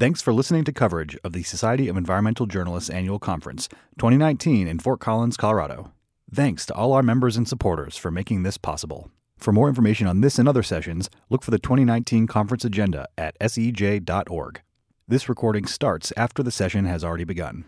Thanks 0.00 0.22
for 0.22 0.32
listening 0.32 0.64
to 0.64 0.72
coverage 0.72 1.14
of 1.24 1.34
the 1.34 1.42
Society 1.42 1.86
of 1.86 1.94
Environmental 1.98 2.46
Journalists 2.46 2.88
Annual 2.88 3.18
Conference 3.18 3.68
2019 3.98 4.66
in 4.66 4.78
Fort 4.78 4.98
Collins, 4.98 5.36
Colorado. 5.36 5.92
Thanks 6.34 6.64
to 6.64 6.74
all 6.74 6.94
our 6.94 7.02
members 7.02 7.36
and 7.36 7.46
supporters 7.46 7.98
for 7.98 8.10
making 8.10 8.42
this 8.42 8.56
possible. 8.56 9.10
For 9.36 9.52
more 9.52 9.68
information 9.68 10.06
on 10.06 10.22
this 10.22 10.38
and 10.38 10.48
other 10.48 10.62
sessions, 10.62 11.10
look 11.28 11.42
for 11.42 11.50
the 11.50 11.58
2019 11.58 12.26
conference 12.28 12.64
agenda 12.64 13.08
at 13.18 13.38
sej.org. 13.40 14.62
This 15.06 15.28
recording 15.28 15.66
starts 15.66 16.14
after 16.16 16.42
the 16.42 16.50
session 16.50 16.86
has 16.86 17.04
already 17.04 17.24
begun. 17.24 17.66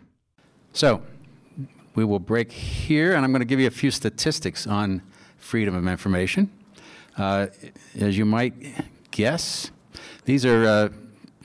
So, 0.73 1.03
we 1.95 2.07
will 2.07 2.19
break 2.19 2.51
here, 2.51 3.15
and 3.15 3.27
I'm 3.27 3.33
going 3.33 3.41
to 3.41 3.45
give 3.45 3.61
you 3.61 3.67
a 3.67 3.71
few 3.71 3.91
statistics 3.91 4.67
on 4.67 5.03
freedom 5.37 5.75
of 5.75 5.87
information. 5.87 6.51
Uh, 7.19 7.49
as 8.01 8.17
you 8.17 8.25
might 8.25 8.55
guess, 9.11 9.71
these 10.25 10.47
are 10.47 10.65
uh, 10.65 10.89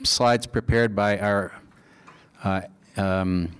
slides 0.04 0.46
prepared 0.46 0.94
by 0.94 1.18
our 1.18 1.52
uh, 2.44 2.62
um, 2.96 3.50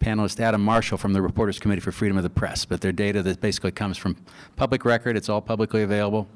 panelist 0.00 0.40
Adam 0.40 0.62
Marshall 0.62 0.98
from 0.98 1.12
the 1.12 1.22
Reporters 1.22 1.58
Committee 1.58 1.80
for 1.80 1.92
Freedom 1.92 2.16
of 2.16 2.22
the 2.22 2.30
Press. 2.30 2.64
But 2.64 2.80
they're 2.80 2.92
data 2.92 3.22
that 3.22 3.40
basically 3.40 3.72
comes 3.72 3.96
from 3.96 4.16
public 4.56 4.84
record. 4.84 5.16
It's 5.16 5.28
all 5.28 5.40
publicly 5.40 5.82
available, 5.82 6.28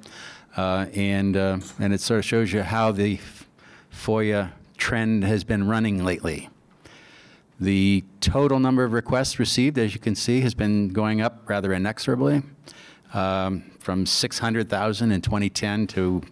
uh, 0.56 0.86
and 0.94 1.36
uh, 1.36 1.58
and 1.78 1.92
it 1.92 2.00
sort 2.00 2.18
of 2.18 2.24
shows 2.24 2.52
you 2.52 2.62
how 2.62 2.92
the 2.92 3.18
FOIA 3.92 4.52
trend 4.76 5.24
has 5.24 5.44
been 5.44 5.66
running 5.66 6.04
lately. 6.04 6.48
The 7.60 8.04
total 8.20 8.58
number 8.58 8.84
of 8.84 8.92
requests 8.92 9.38
received, 9.38 9.78
as 9.78 9.94
you 9.94 10.00
can 10.00 10.14
see, 10.14 10.40
has 10.40 10.54
been 10.54 10.88
going 10.88 11.20
up 11.20 11.48
rather 11.48 11.72
inexorably, 11.72 12.42
um, 13.14 13.70
from 13.78 14.06
600,000 14.06 15.12
in 15.12 15.20
2010 15.20 15.86
to 15.88 16.22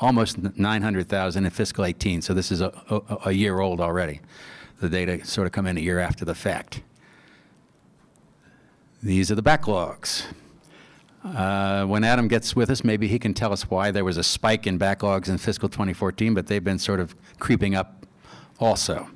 almost 0.00 0.56
900,000 0.56 1.44
in 1.44 1.50
fiscal 1.50 1.84
18. 1.84 2.22
So 2.22 2.34
this 2.34 2.50
is 2.50 2.60
a, 2.60 2.72
a, 2.88 3.28
a, 3.28 3.32
year 3.32 3.60
old 3.60 3.80
already. 3.80 4.20
The 4.80 4.88
data 4.88 5.24
sort 5.24 5.46
of 5.46 5.52
come 5.52 5.66
in 5.66 5.76
a 5.76 5.80
year 5.80 5.98
after 5.98 6.24
the 6.24 6.34
fact. 6.34 6.82
These 9.02 9.30
are 9.30 9.34
the 9.34 9.42
backlogs. 9.42 10.24
Uh, 11.22 11.84
when 11.84 12.02
Adam 12.02 12.28
gets 12.28 12.56
with 12.56 12.70
us, 12.70 12.82
maybe 12.82 13.06
he 13.06 13.18
can 13.18 13.34
tell 13.34 13.52
us 13.52 13.70
why 13.70 13.90
there 13.90 14.04
was 14.04 14.16
a 14.16 14.22
spike 14.22 14.66
in 14.66 14.78
backlogs 14.78 15.28
in 15.28 15.36
fiscal 15.36 15.68
2014, 15.68 16.32
but 16.32 16.46
they've 16.46 16.64
been 16.64 16.78
sort 16.78 16.98
of 16.98 17.14
creeping 17.38 17.74
up 17.74 18.06
also. 18.58 19.08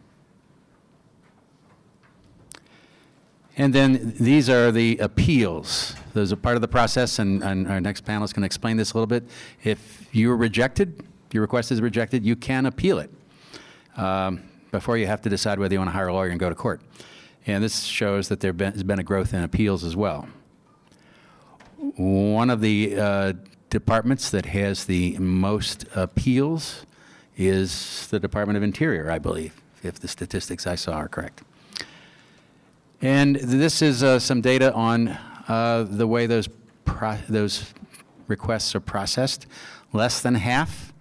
And 3.57 3.73
then 3.73 4.15
these 4.19 4.49
are 4.51 4.73
the 4.73 4.99
appeals. 4.99 5.95
Those 6.13 6.33
are 6.33 6.37
part 6.37 6.57
of 6.57 6.63
the 6.63 6.69
process, 6.69 7.19
and, 7.19 7.43
and 7.43 7.69
our 7.69 7.81
next 7.81 8.05
panelist 8.05 8.35
can 8.35 8.43
explain 8.43 8.77
this 8.77 8.93
a 8.93 8.97
little 8.97 9.07
bit. 9.07 9.25
If 9.63 10.09
you're 10.13 10.37
rejected, 10.37 11.05
your 11.33 11.43
request 11.43 11.71
is 11.71 11.81
rejected, 11.81 12.25
you 12.25 12.37
can 12.37 12.67
appeal 12.67 12.99
it 12.99 13.11
um, 13.97 14.43
before 14.73 14.97
you 14.97 15.07
have 15.07 15.23
to 15.23 15.29
decide 15.29 15.59
whether 15.59 15.75
you 15.75 15.79
want 15.79 15.89
to 15.89 15.93
hire 15.93 16.09
a 16.09 16.13
lawyer 16.13 16.31
and 16.31 16.41
go 16.41 16.49
to 16.49 16.55
court. 16.55 16.81
And 17.47 17.63
this 17.63 17.83
shows 17.85 18.29
that 18.29 18.41
there 18.41 18.55
has 18.59 18.83
been 18.83 18.99
a 18.99 19.05
growth 19.05 19.35
in 19.35 19.43
appeals 19.43 19.85
as 19.85 19.95
well. 19.95 20.29
One 21.97 22.51
of 22.51 22.61
the 22.61 22.97
uh, 22.99 23.33
departments 23.71 24.31
that 24.31 24.47
has 24.47 24.87
the 24.87 25.17
most 25.19 25.85
appeals 25.95 26.87
is 27.37 28.07
the 28.09 28.19
Department 28.19 28.57
of 28.57 28.63
Interior, 28.63 29.11
I 29.11 29.19
believe, 29.19 29.61
if 29.83 30.01
the 30.01 30.09
statistics 30.09 30.67
I 30.67 30.77
saw 30.77 30.95
are 30.95 31.09
correct. 31.09 31.43
And 33.05 33.37
this 33.37 33.83
is 33.83 34.03
uh, 34.03 34.19
some 34.19 34.41
data 34.41 34.73
on 34.73 35.09
uh, 35.47 35.87
the 35.87 36.07
way 36.07 36.25
those, 36.27 36.49
those 37.29 37.75
requests 38.29 38.75
are 38.75 38.81
processed. 38.81 39.47
Less 39.93 40.23
than 40.23 40.37
half, 40.37 40.95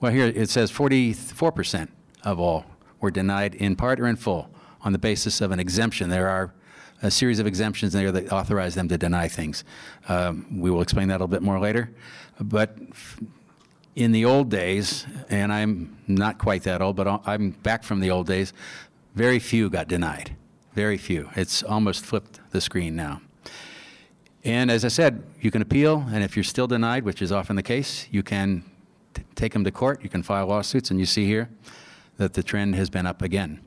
well, 0.00 0.10
here 0.10 0.24
it 0.24 0.48
says 0.48 0.72
44% 0.72 1.88
of 2.24 2.40
all 2.40 2.64
were 2.98 3.10
denied 3.10 3.54
in 3.56 3.76
part 3.76 4.00
or 4.00 4.06
in 4.06 4.16
full 4.16 4.48
on 4.80 4.92
the 4.92 4.98
basis 4.98 5.42
of 5.42 5.50
an 5.50 5.60
exemption. 5.60 6.08
There 6.08 6.30
are 6.30 6.54
a 7.02 7.10
series 7.10 7.40
of 7.40 7.46
exemptions 7.46 7.92
there 7.92 8.10
that 8.10 8.32
authorize 8.32 8.74
them 8.74 8.88
to 8.88 8.96
deny 8.96 9.28
things. 9.28 9.64
Um, 10.08 10.46
we 10.62 10.70
will 10.70 10.80
explain 10.80 11.08
that 11.08 11.16
a 11.16 11.20
little 11.20 11.28
bit 11.28 11.42
more 11.42 11.60
later. 11.60 11.90
But 12.40 12.74
in 13.94 14.12
the 14.12 14.24
old 14.24 14.48
days, 14.48 15.04
and 15.28 15.52
I'm 15.52 15.98
not 16.06 16.38
quite 16.38 16.62
that 16.62 16.80
old, 16.80 16.96
but 16.96 17.20
I'm 17.26 17.50
back 17.50 17.84
from 17.84 18.00
the 18.00 18.10
old 18.10 18.26
days, 18.26 18.54
very 19.14 19.38
few 19.38 19.68
got 19.68 19.88
denied. 19.88 20.34
Very 20.76 20.98
few. 20.98 21.30
It's 21.34 21.62
almost 21.62 22.04
flipped 22.04 22.38
the 22.50 22.60
screen 22.60 22.94
now. 22.94 23.22
And 24.44 24.70
as 24.70 24.84
I 24.84 24.88
said, 24.88 25.22
you 25.40 25.50
can 25.50 25.62
appeal, 25.62 26.04
and 26.10 26.22
if 26.22 26.36
you're 26.36 26.44
still 26.44 26.66
denied, 26.66 27.02
which 27.02 27.22
is 27.22 27.32
often 27.32 27.56
the 27.56 27.62
case, 27.62 28.06
you 28.10 28.22
can 28.22 28.62
t- 29.14 29.22
take 29.34 29.54
them 29.54 29.64
to 29.64 29.70
court, 29.70 30.02
you 30.02 30.10
can 30.10 30.22
file 30.22 30.46
lawsuits, 30.48 30.90
and 30.90 31.00
you 31.00 31.06
see 31.06 31.24
here 31.24 31.48
that 32.18 32.34
the 32.34 32.42
trend 32.42 32.74
has 32.74 32.90
been 32.90 33.06
up 33.06 33.22
again, 33.22 33.62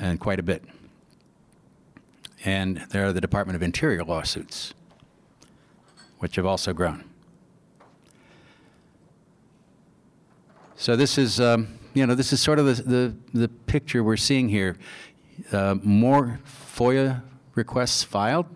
and 0.00 0.18
quite 0.20 0.40
a 0.40 0.42
bit. 0.42 0.64
And 2.46 2.78
there 2.88 3.04
are 3.04 3.12
the 3.12 3.20
Department 3.20 3.54
of 3.54 3.62
Interior 3.62 4.02
lawsuits, 4.02 4.72
which 6.18 6.36
have 6.36 6.46
also 6.46 6.72
grown. 6.72 7.04
So 10.76 10.96
this 10.96 11.18
is, 11.18 11.40
um, 11.40 11.78
you 11.92 12.06
know, 12.06 12.14
this 12.14 12.32
is 12.32 12.40
sort 12.40 12.58
of 12.58 12.64
the, 12.64 12.82
the, 12.82 13.14
the 13.34 13.48
picture 13.48 14.02
we're 14.02 14.16
seeing 14.16 14.48
here 14.48 14.78
uh, 15.52 15.76
more 15.82 16.40
FOIA 16.46 17.22
requests 17.54 18.02
filed. 18.02 18.46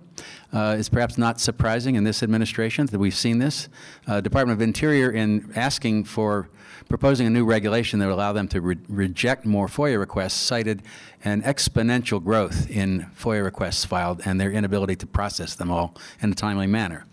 Uh, 0.53 0.77
is 0.79 0.89
perhaps 0.89 1.19
not 1.19 1.39
surprising 1.39 1.97
in 1.97 2.05
this 2.05 2.23
administration 2.23 2.87
that 2.87 2.99
we've 2.99 3.15
seen 3.15 3.39
this. 3.39 3.69
Uh, 4.07 4.21
Department 4.23 4.57
of 4.57 4.63
Interior, 4.63 5.11
in 5.11 5.53
asking 5.55 6.05
for 6.05 6.49
proposing 6.89 7.27
a 7.27 7.31
new 7.31 7.45
regulation 7.45 7.99
that 7.99 8.07
would 8.07 8.15
allow 8.15 8.33
them 8.33 8.49
to 8.49 8.61
re- 8.61 8.79
reject 8.89 9.45
more 9.45 9.67
FOIA 9.67 9.99
requests, 9.99 10.35
cited 10.35 10.83
an 11.25 11.43
exponential 11.43 12.23
growth 12.23 12.71
in 12.71 13.07
FOIA 13.19 13.45
requests 13.45 13.85
filed 13.85 14.23
and 14.25 14.41
their 14.41 14.53
inability 14.53 14.97
to 14.97 15.07
process 15.07 15.55
them 15.55 15.71
all 15.71 15.95
in 16.23 16.33
a 16.33 16.35
timely 16.35 16.67
manner. 16.67 17.05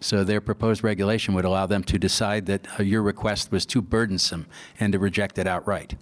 So 0.00 0.24
their 0.24 0.40
proposed 0.40 0.82
regulation 0.84 1.32
would 1.34 1.44
allow 1.44 1.66
them 1.66 1.84
to 1.84 1.98
decide 1.98 2.46
that 2.46 2.66
uh, 2.78 2.82
your 2.82 3.02
request 3.02 3.52
was 3.52 3.64
too 3.64 3.80
burdensome 3.80 4.46
and 4.80 4.92
to 4.92 4.98
reject 4.98 5.38
it 5.38 5.46
outright. 5.46 5.94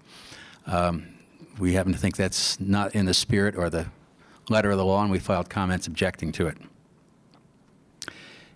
Um, 0.66 1.14
we 1.60 1.74
happen 1.74 1.92
to 1.92 1.98
think 1.98 2.16
that's 2.16 2.58
not 2.58 2.94
in 2.94 3.06
the 3.06 3.14
spirit 3.14 3.54
or 3.56 3.70
the 3.70 3.86
letter 4.48 4.70
of 4.70 4.78
the 4.78 4.84
law, 4.84 5.02
and 5.02 5.10
we 5.10 5.18
filed 5.18 5.48
comments 5.48 5.86
objecting 5.86 6.32
to 6.32 6.46
it. 6.46 6.56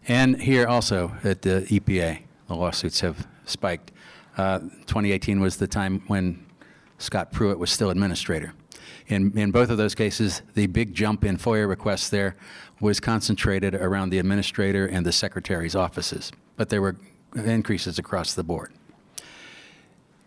And 0.09 0.41
here 0.41 0.66
also 0.66 1.12
at 1.22 1.43
the 1.43 1.66
EPA, 1.70 2.20
the 2.48 2.54
lawsuits 2.54 3.00
have 3.00 3.26
spiked. 3.47 3.93
Uh, 4.37 4.59
2018 4.59 5.41
was 5.41 5.56
the 5.56 5.66
time 5.66 6.03
when 6.09 6.44
Scott 6.98 7.32
Pruitt 7.32 7.59
was 7.59 7.70
still 7.70 7.91
administrator. 7.91 8.54
In, 9.06 9.37
in 9.38 9.50
both 9.50 9.70
of 9.70 9.76
those 9.76 9.94
cases, 9.94 10.43
the 10.54 10.66
big 10.66 10.94
jump 10.94 11.25
in 11.25 11.37
FOIA 11.37 11.69
requests 11.69 12.09
there 12.09 12.37
was 12.81 13.00
concentrated 13.00 13.75
around 13.75 14.10
the 14.10 14.19
administrator 14.19 14.87
and 14.87 15.04
the 15.04 15.12
secretary's 15.12 15.75
offices, 15.75 16.32
but 16.56 16.70
there 16.70 16.82
were 16.82 16.97
increases 17.34 17.98
across 17.98 18.34
the 18.34 18.43
board. 18.43 18.72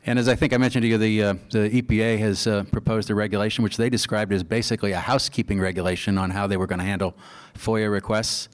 And 0.08 0.18
as 0.18 0.30
I 0.30 0.36
think 0.36 0.54
I 0.54 0.58
mentioned 0.58 0.84
to 0.84 0.88
you, 0.88 0.98
the, 0.98 1.22
uh, 1.22 1.34
the 1.52 1.70
EPA 1.70 2.18
has 2.20 2.48
uh, 2.48 2.64
proposed 2.72 3.10
a 3.10 3.16
regulation 3.16 3.62
which 3.62 3.76
they 3.76 3.90
described 3.90 4.32
as 4.32 4.42
basically 4.42 4.94
a 4.94 5.00
housekeeping 5.00 5.60
regulation 5.60 6.18
on 6.18 6.30
how 6.30 6.48
they 6.48 6.56
were 6.56 6.66
going 6.66 6.80
to 6.80 6.86
handle 6.86 7.14
FOIA 7.56 7.92
requests. 7.92 8.48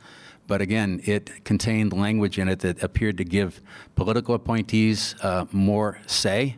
But 0.48 0.62
again, 0.62 1.00
it 1.06 1.46
contained 1.46 1.94
language 1.94 2.40
in 2.40 2.50
it 2.50 2.62
that 2.62 2.82
appeared 2.82 3.20
to 3.20 3.24
give 3.24 3.62
political 3.94 4.34
appointees 4.34 5.14
uh, 5.22 5.46
more 5.52 6.00
say 6.08 6.58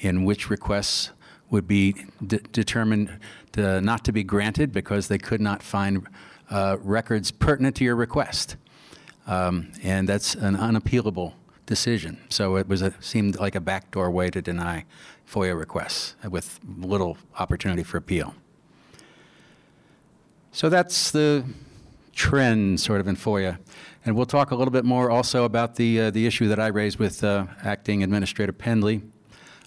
in 0.00 0.24
which 0.24 0.50
requests 0.50 1.12
would 1.48 1.66
be 1.66 2.04
de- 2.26 2.36
determined 2.36 3.18
to 3.52 3.80
not 3.80 4.04
to 4.04 4.12
be 4.12 4.22
granted 4.22 4.72
because 4.72 5.08
they 5.08 5.16
could 5.18 5.40
not 5.40 5.62
find 5.62 6.06
uh, 6.50 6.76
records 6.82 7.30
pertinent 7.30 7.76
to 7.76 7.84
your 7.84 7.96
request. 7.96 8.56
Um, 9.26 9.72
and 9.82 10.06
that's 10.06 10.34
an 10.34 10.54
unappealable 10.54 11.32
decision. 11.66 12.18
So 12.28 12.56
it 12.56 12.68
was 12.68 12.82
a, 12.82 12.94
seemed 13.00 13.38
like 13.38 13.54
a 13.54 13.60
backdoor 13.60 14.10
way 14.10 14.30
to 14.30 14.42
deny 14.42 14.84
FOIA 15.30 15.58
requests 15.58 16.14
with 16.28 16.60
little 16.78 17.16
opportunity 17.38 17.82
for 17.82 17.96
appeal. 17.96 18.34
So 20.52 20.68
that's 20.68 21.10
the 21.10 21.44
trend 22.14 22.80
sort 22.80 23.00
of 23.00 23.08
in 23.08 23.16
FOIA. 23.16 23.58
And 24.04 24.14
we'll 24.14 24.26
talk 24.26 24.50
a 24.50 24.54
little 24.54 24.72
bit 24.72 24.84
more 24.84 25.10
also 25.10 25.44
about 25.44 25.76
the, 25.76 26.00
uh, 26.02 26.10
the 26.10 26.26
issue 26.26 26.48
that 26.48 26.60
I 26.60 26.68
raised 26.68 26.98
with 26.98 27.24
uh, 27.24 27.46
Acting 27.62 28.02
Administrator 28.02 28.52
Pendley. 28.52 29.02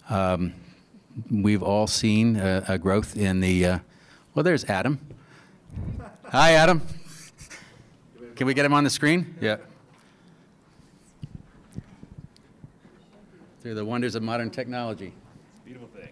Um, 0.09 0.53
we've 1.31 1.63
all 1.63 1.87
seen 1.87 2.37
a, 2.37 2.63
a 2.67 2.77
growth 2.77 3.17
in 3.17 3.39
the, 3.39 3.65
uh, 3.65 3.79
well, 4.33 4.43
there's 4.43 4.63
Adam. 4.65 4.99
Hi, 6.25 6.53
Adam. 6.53 6.81
Can 8.35 8.45
we 8.45 8.53
get 8.53 8.63
him 8.63 8.73
on 8.73 8.83
the 8.83 8.89
screen? 8.89 9.35
Yeah. 9.41 9.57
Through 13.67 13.75
the 13.75 13.83
wonders 13.83 14.15
of 14.15 14.23
modern 14.23 14.49
technology. 14.49 15.11
Beautiful 15.65 15.89
thing. 15.89 16.07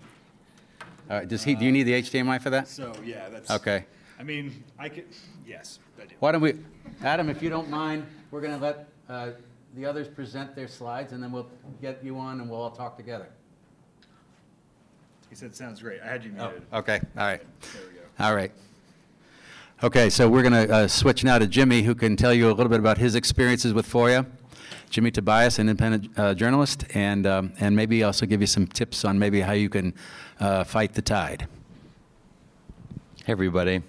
All 1.10 1.20
right, 1.20 1.26
does 1.26 1.42
he, 1.42 1.56
do 1.56 1.64
you 1.64 1.72
need 1.72 1.84
the 1.84 1.94
HDMI 1.94 2.42
for 2.42 2.50
that? 2.50 2.68
So, 2.68 2.92
yeah, 3.06 3.30
that's. 3.30 3.50
Okay. 3.50 3.86
I 4.20 4.24
mean, 4.24 4.62
I 4.78 4.90
could, 4.90 5.06
yes, 5.48 5.80
I 5.98 6.06
do. 6.06 6.16
Why 6.20 6.34
don't 6.34 6.42
we, 6.42 6.56
Adam, 7.02 7.30
if 7.30 7.42
you 7.42 7.50
don't 7.50 7.70
mind, 7.70 8.06
we're 8.30 8.42
going 8.42 8.60
to 8.60 8.62
let 8.62 8.90
uh, 9.08 9.30
the 9.74 9.86
others 9.86 10.10
present 10.10 10.54
their 10.54 10.68
slides, 10.68 11.14
and 11.14 11.24
then 11.24 11.32
we'll 11.32 11.48
get 11.82 12.04
you 12.04 12.18
on 12.18 12.42
and 12.42 12.50
we'll 12.50 12.60
all 12.60 12.72
talk 12.72 12.98
together. 12.98 13.30
He 15.30 15.36
said, 15.38 15.56
sounds 15.56 15.82
great. 15.82 16.02
I 16.02 16.08
had 16.08 16.26
you 16.26 16.32
muted. 16.32 16.62
Oh, 16.74 16.80
Okay, 16.80 17.00
all 17.18 17.24
right. 17.24 17.42
There 17.62 17.82
we 17.88 17.94
go. 17.94 18.02
All 18.20 18.36
right. 18.36 18.52
Okay, 19.82 20.10
so 20.10 20.28
we're 20.28 20.44
going 20.44 20.68
to 20.68 20.74
uh, 20.74 20.88
switch 20.90 21.24
now 21.24 21.38
to 21.38 21.48
Jimmy, 21.48 21.84
who 21.84 21.96
can 21.96 22.18
tell 22.18 22.34
you 22.34 22.50
a 22.50 22.52
little 22.52 22.70
bit 22.70 22.82
about 22.82 22.98
his 22.98 23.16
experiences 23.16 23.74
with 23.74 23.88
FOIA. 23.90 24.26
Jimmy 24.96 25.12
Tobias, 25.12 25.60
independent 25.60 26.18
uh, 26.18 26.34
journalist, 26.34 26.86
and, 26.94 27.28
um, 27.28 27.52
and 27.60 27.76
maybe 27.76 28.02
also 28.02 28.26
give 28.26 28.40
you 28.40 28.48
some 28.48 28.66
tips 28.66 29.04
on 29.04 29.20
maybe 29.20 29.42
how 29.42 29.52
you 29.52 29.68
can 29.68 29.94
uh, 30.40 30.64
fight 30.64 30.94
the 30.94 31.02
tide. 31.02 31.50
Hey, 33.26 33.34
everybody. 33.34 33.82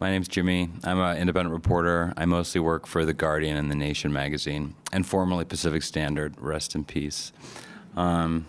My 0.00 0.10
name's 0.10 0.28
Jimmy. 0.28 0.68
I'm 0.82 1.00
an 1.00 1.16
independent 1.16 1.54
reporter. 1.54 2.12
I 2.18 2.26
mostly 2.26 2.60
work 2.60 2.86
for 2.86 3.06
The 3.06 3.14
Guardian 3.14 3.56
and 3.56 3.70
The 3.70 3.74
Nation 3.74 4.12
magazine, 4.12 4.74
and 4.92 5.06
formerly 5.06 5.46
Pacific 5.46 5.82
Standard. 5.82 6.38
Rest 6.38 6.74
in 6.74 6.84
peace. 6.84 7.32
Um, 7.96 8.44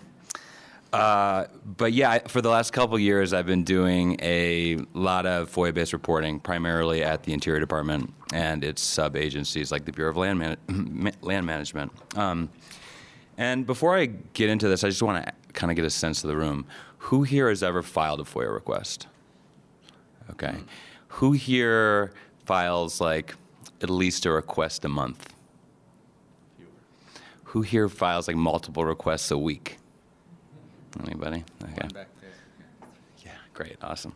uh, 0.95 1.47
but 1.77 1.93
yeah, 1.93 2.19
for 2.27 2.41
the 2.41 2.49
last 2.49 2.71
couple 2.71 2.97
years, 2.97 3.33
I've 3.33 3.45
been 3.45 3.63
doing 3.63 4.17
a 4.21 4.77
lot 4.93 5.25
of 5.25 5.51
FOIA-based 5.51 5.93
reporting, 5.93 6.39
primarily 6.39 7.03
at 7.03 7.23
the 7.23 7.33
Interior 7.33 7.59
Department 7.59 8.13
and 8.33 8.63
its 8.63 8.81
sub-agencies 8.81 9.71
like 9.71 9.85
the 9.85 9.91
Bureau 9.91 10.11
of 10.11 10.17
Land, 10.17 10.39
Man- 10.39 11.13
Land 11.21 11.45
Management. 11.45 11.91
Um, 12.15 12.49
and 13.37 13.65
before 13.65 13.97
I 13.97 14.05
get 14.05 14.49
into 14.49 14.67
this, 14.67 14.83
I 14.83 14.89
just 14.89 15.03
want 15.03 15.25
to 15.25 15.33
kind 15.53 15.71
of 15.71 15.75
get 15.75 15.85
a 15.85 15.89
sense 15.89 16.23
of 16.23 16.29
the 16.29 16.37
room. 16.37 16.65
Who 16.99 17.23
here 17.23 17.49
has 17.49 17.61
ever 17.61 17.83
filed 17.83 18.19
a 18.19 18.23
FOIA 18.23 18.53
request? 18.53 19.07
Okay. 20.31 20.55
Who 21.09 21.33
here 21.33 22.13
files 22.45 22.99
like 22.99 23.35
at 23.81 23.89
least 23.89 24.25
a 24.25 24.31
request 24.31 24.85
a 24.85 24.89
month? 24.89 25.33
Who 27.45 27.61
here 27.61 27.87
files 27.87 28.27
like 28.27 28.37
multiple 28.37 28.85
requests 28.85 29.31
a 29.31 29.37
week? 29.37 29.77
Anybody? 31.03 31.43
Okay. 31.63 32.05
Yeah, 33.23 33.31
great, 33.53 33.77
awesome. 33.81 34.13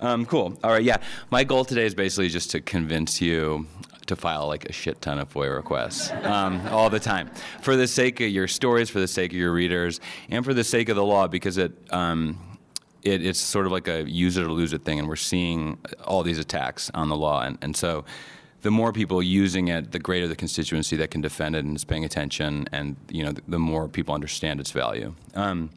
Um, 0.00 0.26
cool. 0.26 0.58
All 0.64 0.70
right, 0.70 0.82
yeah. 0.82 0.98
My 1.30 1.44
goal 1.44 1.64
today 1.64 1.86
is 1.86 1.94
basically 1.94 2.28
just 2.28 2.50
to 2.52 2.60
convince 2.60 3.20
you 3.20 3.66
to 4.06 4.16
file 4.16 4.46
like 4.46 4.64
a 4.66 4.72
shit 4.72 5.00
ton 5.00 5.18
of 5.18 5.32
FOIA 5.32 5.54
requests 5.56 6.12
um, 6.22 6.60
all 6.68 6.88
the 6.88 7.00
time 7.00 7.28
for 7.60 7.76
the 7.76 7.88
sake 7.88 8.20
of 8.20 8.28
your 8.28 8.48
stories, 8.48 8.88
for 8.88 9.00
the 9.00 9.08
sake 9.08 9.32
of 9.32 9.38
your 9.38 9.52
readers, 9.52 10.00
and 10.30 10.44
for 10.44 10.54
the 10.54 10.64
sake 10.64 10.88
of 10.88 10.96
the 10.96 11.04
law 11.04 11.26
because 11.26 11.58
it. 11.58 11.72
Um, 11.92 12.38
it, 13.02 13.24
it's 13.24 13.38
sort 13.38 13.66
of 13.66 13.72
like 13.72 13.86
a 13.86 14.02
use 14.10 14.36
it 14.36 14.42
or 14.42 14.50
lose 14.50 14.72
it 14.72 14.82
thing, 14.82 14.98
and 14.98 15.06
we're 15.06 15.14
seeing 15.14 15.78
all 16.04 16.24
these 16.24 16.40
attacks 16.40 16.90
on 16.92 17.08
the 17.08 17.16
law, 17.16 17.42
and, 17.42 17.56
and 17.62 17.76
so 17.76 18.04
the 18.62 18.70
more 18.70 18.92
people 18.92 19.22
using 19.22 19.68
it, 19.68 19.92
the 19.92 19.98
greater 19.98 20.26
the 20.26 20.36
constituency 20.36 20.96
that 20.96 21.10
can 21.10 21.20
defend 21.20 21.56
it 21.56 21.64
and 21.64 21.76
is 21.76 21.84
paying 21.84 22.04
attention, 22.04 22.66
and 22.72 22.96
you 23.10 23.24
know, 23.24 23.32
the, 23.32 23.42
the 23.48 23.58
more 23.58 23.88
people 23.88 24.14
understand 24.14 24.60
its 24.60 24.70
value. 24.70 25.14
Um, 25.34 25.70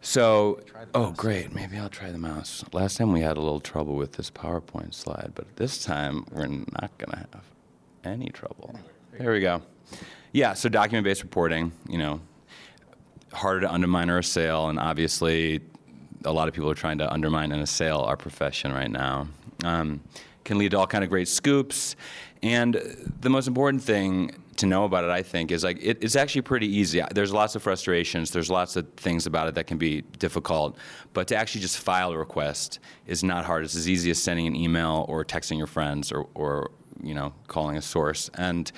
so, 0.00 0.60
oh, 0.94 1.12
great. 1.12 1.54
Maybe 1.54 1.78
I'll 1.78 1.88
try 1.88 2.10
the 2.10 2.18
mouse. 2.18 2.64
Last 2.72 2.96
time 2.96 3.12
we 3.12 3.20
had 3.20 3.36
a 3.36 3.40
little 3.40 3.60
trouble 3.60 3.94
with 3.94 4.12
this 4.14 4.30
PowerPoint 4.30 4.94
slide, 4.94 5.30
but 5.34 5.56
this 5.56 5.84
time 5.84 6.24
we're 6.32 6.48
not 6.48 6.90
going 6.98 7.12
to 7.12 7.16
have 7.16 7.44
any 8.04 8.28
trouble. 8.28 8.74
There 9.16 9.32
we 9.32 9.40
go. 9.40 9.62
Yeah, 10.32 10.54
so 10.54 10.68
document 10.68 11.04
based 11.04 11.22
reporting, 11.22 11.70
you 11.88 11.98
know, 11.98 12.20
harder 13.32 13.60
to 13.60 13.72
undermine 13.72 14.10
or 14.10 14.18
assail, 14.18 14.68
and 14.68 14.78
obviously 14.78 15.60
a 16.24 16.32
lot 16.32 16.48
of 16.48 16.54
people 16.54 16.70
are 16.70 16.74
trying 16.74 16.98
to 16.98 17.12
undermine 17.12 17.52
and 17.52 17.62
assail 17.62 18.00
our 18.00 18.16
profession 18.16 18.72
right 18.72 18.90
now. 18.90 19.28
Um, 19.64 20.00
can 20.44 20.58
lead 20.58 20.72
to 20.72 20.78
all 20.78 20.86
kind 20.86 21.04
of 21.04 21.10
great 21.10 21.28
scoops, 21.28 21.96
and 22.42 22.74
the 23.20 23.30
most 23.30 23.46
important 23.46 23.82
thing 23.82 24.42
to 24.56 24.66
know 24.66 24.84
about 24.84 25.04
it, 25.04 25.10
I 25.10 25.22
think, 25.22 25.50
is 25.50 25.64
like 25.64 25.78
it, 25.80 26.02
it's 26.02 26.16
actually 26.16 26.42
pretty 26.42 26.66
easy. 26.66 27.02
There's 27.12 27.32
lots 27.32 27.54
of 27.54 27.62
frustrations. 27.62 28.30
There's 28.30 28.50
lots 28.50 28.76
of 28.76 28.88
things 28.94 29.26
about 29.26 29.48
it 29.48 29.54
that 29.54 29.66
can 29.66 29.78
be 29.78 30.02
difficult, 30.18 30.76
but 31.12 31.28
to 31.28 31.36
actually 31.36 31.62
just 31.62 31.78
file 31.78 32.12
a 32.12 32.18
request 32.18 32.80
is 33.06 33.22
not 33.22 33.44
hard. 33.44 33.64
It's 33.64 33.76
as 33.76 33.88
easy 33.88 34.10
as 34.10 34.22
sending 34.22 34.46
an 34.46 34.56
email 34.56 35.06
or 35.08 35.24
texting 35.24 35.56
your 35.58 35.66
friends 35.66 36.12
or, 36.12 36.28
or 36.34 36.70
you 37.02 37.14
know 37.14 37.32
calling 37.48 37.76
a 37.76 37.82
source 37.82 38.30
and. 38.34 38.70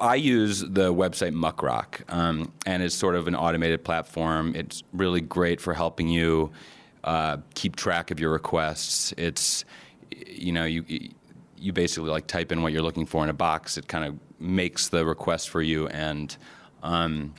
I 0.00 0.14
use 0.14 0.60
the 0.60 0.94
website 0.94 1.34
Muckrock, 1.34 2.08
um, 2.08 2.52
and 2.64 2.80
it's 2.80 2.94
sort 2.94 3.16
of 3.16 3.26
an 3.26 3.34
automated 3.34 3.82
platform. 3.82 4.54
It's 4.54 4.84
really 4.92 5.20
great 5.20 5.60
for 5.60 5.74
helping 5.74 6.08
you 6.08 6.52
uh, 7.02 7.38
keep 7.54 7.74
track 7.74 8.12
of 8.12 8.20
your 8.20 8.30
requests. 8.30 9.12
It's, 9.16 9.64
you 10.26 10.52
know, 10.52 10.64
you 10.64 10.84
you 11.56 11.72
basically 11.72 12.10
like 12.10 12.26
type 12.26 12.52
in 12.52 12.62
what 12.62 12.72
you're 12.72 12.82
looking 12.82 13.06
for 13.06 13.22
in 13.24 13.30
a 13.30 13.34
box. 13.34 13.78
It 13.78 13.88
kind 13.88 14.04
of 14.04 14.18
makes 14.40 14.88
the 14.88 15.04
request 15.04 15.48
for 15.48 15.62
you, 15.62 15.88
and 15.88 16.36
um, 16.82 17.34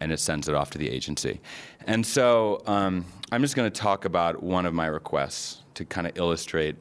and 0.00 0.12
it 0.12 0.20
sends 0.20 0.48
it 0.48 0.54
off 0.54 0.70
to 0.70 0.78
the 0.78 0.88
agency. 0.88 1.40
And 1.86 2.04
so 2.04 2.62
um, 2.66 3.04
I'm 3.30 3.42
just 3.42 3.54
going 3.54 3.70
to 3.70 3.80
talk 3.80 4.04
about 4.04 4.42
one 4.42 4.66
of 4.66 4.74
my 4.74 4.86
requests 4.86 5.62
to 5.74 5.84
kind 5.84 6.06
of 6.06 6.16
illustrate 6.16 6.76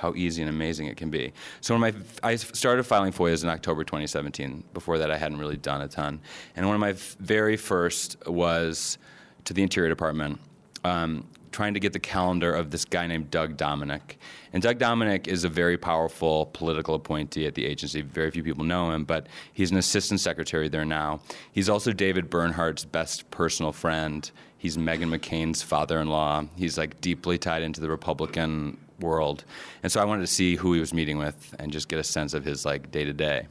how 0.00 0.14
easy 0.14 0.40
and 0.40 0.48
amazing 0.48 0.86
it 0.86 0.96
can 0.96 1.10
be. 1.10 1.32
So 1.60 1.74
when 1.74 1.80
my 1.80 1.94
I 2.22 2.36
started 2.36 2.84
filing 2.84 3.12
FOIAs 3.12 3.42
in 3.42 3.50
October 3.50 3.84
2017. 3.84 4.64
Before 4.72 4.96
that, 4.98 5.10
I 5.10 5.18
hadn't 5.18 5.38
really 5.38 5.58
done 5.58 5.82
a 5.82 5.88
ton. 5.88 6.20
And 6.56 6.66
one 6.66 6.74
of 6.74 6.80
my 6.80 6.94
very 7.18 7.56
first 7.56 8.16
was 8.26 8.96
to 9.44 9.52
the 9.52 9.62
Interior 9.62 9.90
Department, 9.90 10.40
um, 10.84 11.26
trying 11.52 11.74
to 11.74 11.80
get 11.80 11.92
the 11.92 11.98
calendar 11.98 12.54
of 12.54 12.70
this 12.70 12.84
guy 12.84 13.06
named 13.06 13.30
Doug 13.30 13.56
Domenech. 13.56 14.16
And 14.52 14.62
Doug 14.62 14.78
Domenech 14.78 15.26
is 15.26 15.44
a 15.44 15.48
very 15.48 15.76
powerful 15.76 16.46
political 16.46 16.94
appointee 16.94 17.46
at 17.46 17.54
the 17.54 17.66
agency. 17.66 18.02
Very 18.02 18.30
few 18.30 18.42
people 18.42 18.64
know 18.64 18.90
him, 18.90 19.04
but 19.04 19.26
he's 19.52 19.70
an 19.70 19.76
assistant 19.76 20.20
secretary 20.20 20.68
there 20.68 20.84
now. 20.84 21.20
He's 21.52 21.68
also 21.68 21.92
David 21.92 22.30
Bernhardt's 22.30 22.84
best 22.84 23.30
personal 23.30 23.72
friend. 23.72 24.30
He's 24.58 24.76
Meghan 24.76 25.16
McCain's 25.16 25.62
father-in-law. 25.62 26.44
He's 26.56 26.78
like 26.78 27.00
deeply 27.00 27.38
tied 27.38 27.62
into 27.62 27.80
the 27.80 27.88
Republican 27.88 28.76
world. 29.00 29.44
And 29.82 29.90
so 29.90 30.00
I 30.00 30.04
wanted 30.04 30.22
to 30.22 30.26
see 30.26 30.56
who 30.56 30.74
he 30.74 30.80
was 30.80 30.92
meeting 30.92 31.18
with 31.18 31.54
and 31.58 31.72
just 31.72 31.88
get 31.88 31.98
a 31.98 32.04
sense 32.04 32.34
of 32.34 32.44
his 32.44 32.64
like 32.64 32.90
day 32.90 33.04
to 33.04 33.12
day. 33.12 33.46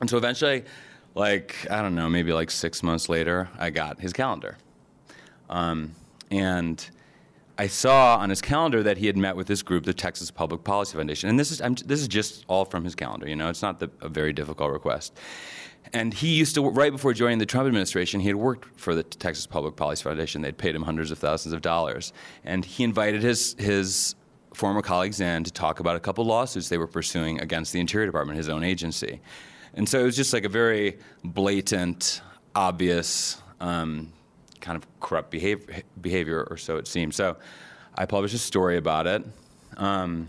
And 0.00 0.10
so 0.10 0.16
eventually, 0.16 0.64
like, 1.14 1.66
I 1.70 1.80
don't 1.80 1.94
know, 1.94 2.08
maybe 2.08 2.32
like 2.32 2.50
six 2.50 2.82
months 2.82 3.08
later, 3.08 3.48
I 3.58 3.70
got 3.70 4.00
his 4.00 4.12
calendar. 4.12 4.58
Um, 5.48 5.94
and 6.32 6.90
I 7.58 7.66
saw 7.66 8.16
on 8.16 8.30
his 8.30 8.40
calendar 8.40 8.82
that 8.82 8.96
he 8.96 9.06
had 9.06 9.16
met 9.16 9.36
with 9.36 9.46
this 9.46 9.62
group, 9.62 9.84
the 9.84 9.92
Texas 9.92 10.30
Public 10.30 10.64
Policy 10.64 10.96
Foundation. 10.96 11.28
And 11.28 11.38
this 11.38 11.50
is, 11.50 11.60
I'm, 11.60 11.74
this 11.74 12.00
is 12.00 12.08
just 12.08 12.44
all 12.48 12.64
from 12.64 12.84
his 12.84 12.94
calendar, 12.94 13.28
you 13.28 13.36
know, 13.36 13.50
it's 13.50 13.60
not 13.60 13.78
the, 13.78 13.90
a 14.00 14.08
very 14.08 14.32
difficult 14.32 14.72
request. 14.72 15.16
And 15.92 16.14
he 16.14 16.28
used 16.28 16.54
to, 16.54 16.66
right 16.70 16.90
before 16.90 17.12
joining 17.12 17.38
the 17.38 17.44
Trump 17.44 17.66
administration, 17.66 18.20
he 18.20 18.28
had 18.28 18.36
worked 18.36 18.80
for 18.80 18.94
the 18.94 19.02
Texas 19.02 19.46
Public 19.46 19.76
Policy 19.76 20.04
Foundation. 20.04 20.40
They'd 20.40 20.56
paid 20.56 20.74
him 20.74 20.82
hundreds 20.82 21.10
of 21.10 21.18
thousands 21.18 21.52
of 21.52 21.60
dollars. 21.60 22.14
And 22.44 22.64
he 22.64 22.82
invited 22.82 23.22
his, 23.22 23.54
his 23.58 24.14
former 24.54 24.80
colleagues 24.80 25.20
in 25.20 25.44
to 25.44 25.52
talk 25.52 25.80
about 25.80 25.96
a 25.96 26.00
couple 26.00 26.24
lawsuits 26.24 26.70
they 26.70 26.78
were 26.78 26.86
pursuing 26.86 27.42
against 27.42 27.74
the 27.74 27.80
Interior 27.80 28.06
Department, 28.06 28.38
his 28.38 28.48
own 28.48 28.64
agency. 28.64 29.20
And 29.74 29.86
so 29.86 30.00
it 30.00 30.04
was 30.04 30.16
just 30.16 30.32
like 30.32 30.44
a 30.44 30.48
very 30.48 30.98
blatant, 31.24 32.22
obvious, 32.54 33.42
um, 33.60 34.12
kind 34.62 34.76
of 34.76 34.86
corrupt 35.00 35.30
behavior, 35.30 35.82
behavior, 36.00 36.46
or 36.48 36.56
so 36.56 36.78
it 36.78 36.86
seemed. 36.86 37.14
So 37.14 37.36
I 37.98 38.06
published 38.06 38.34
a 38.34 38.38
story 38.38 38.78
about 38.78 39.06
it. 39.06 39.22
Um, 39.76 40.28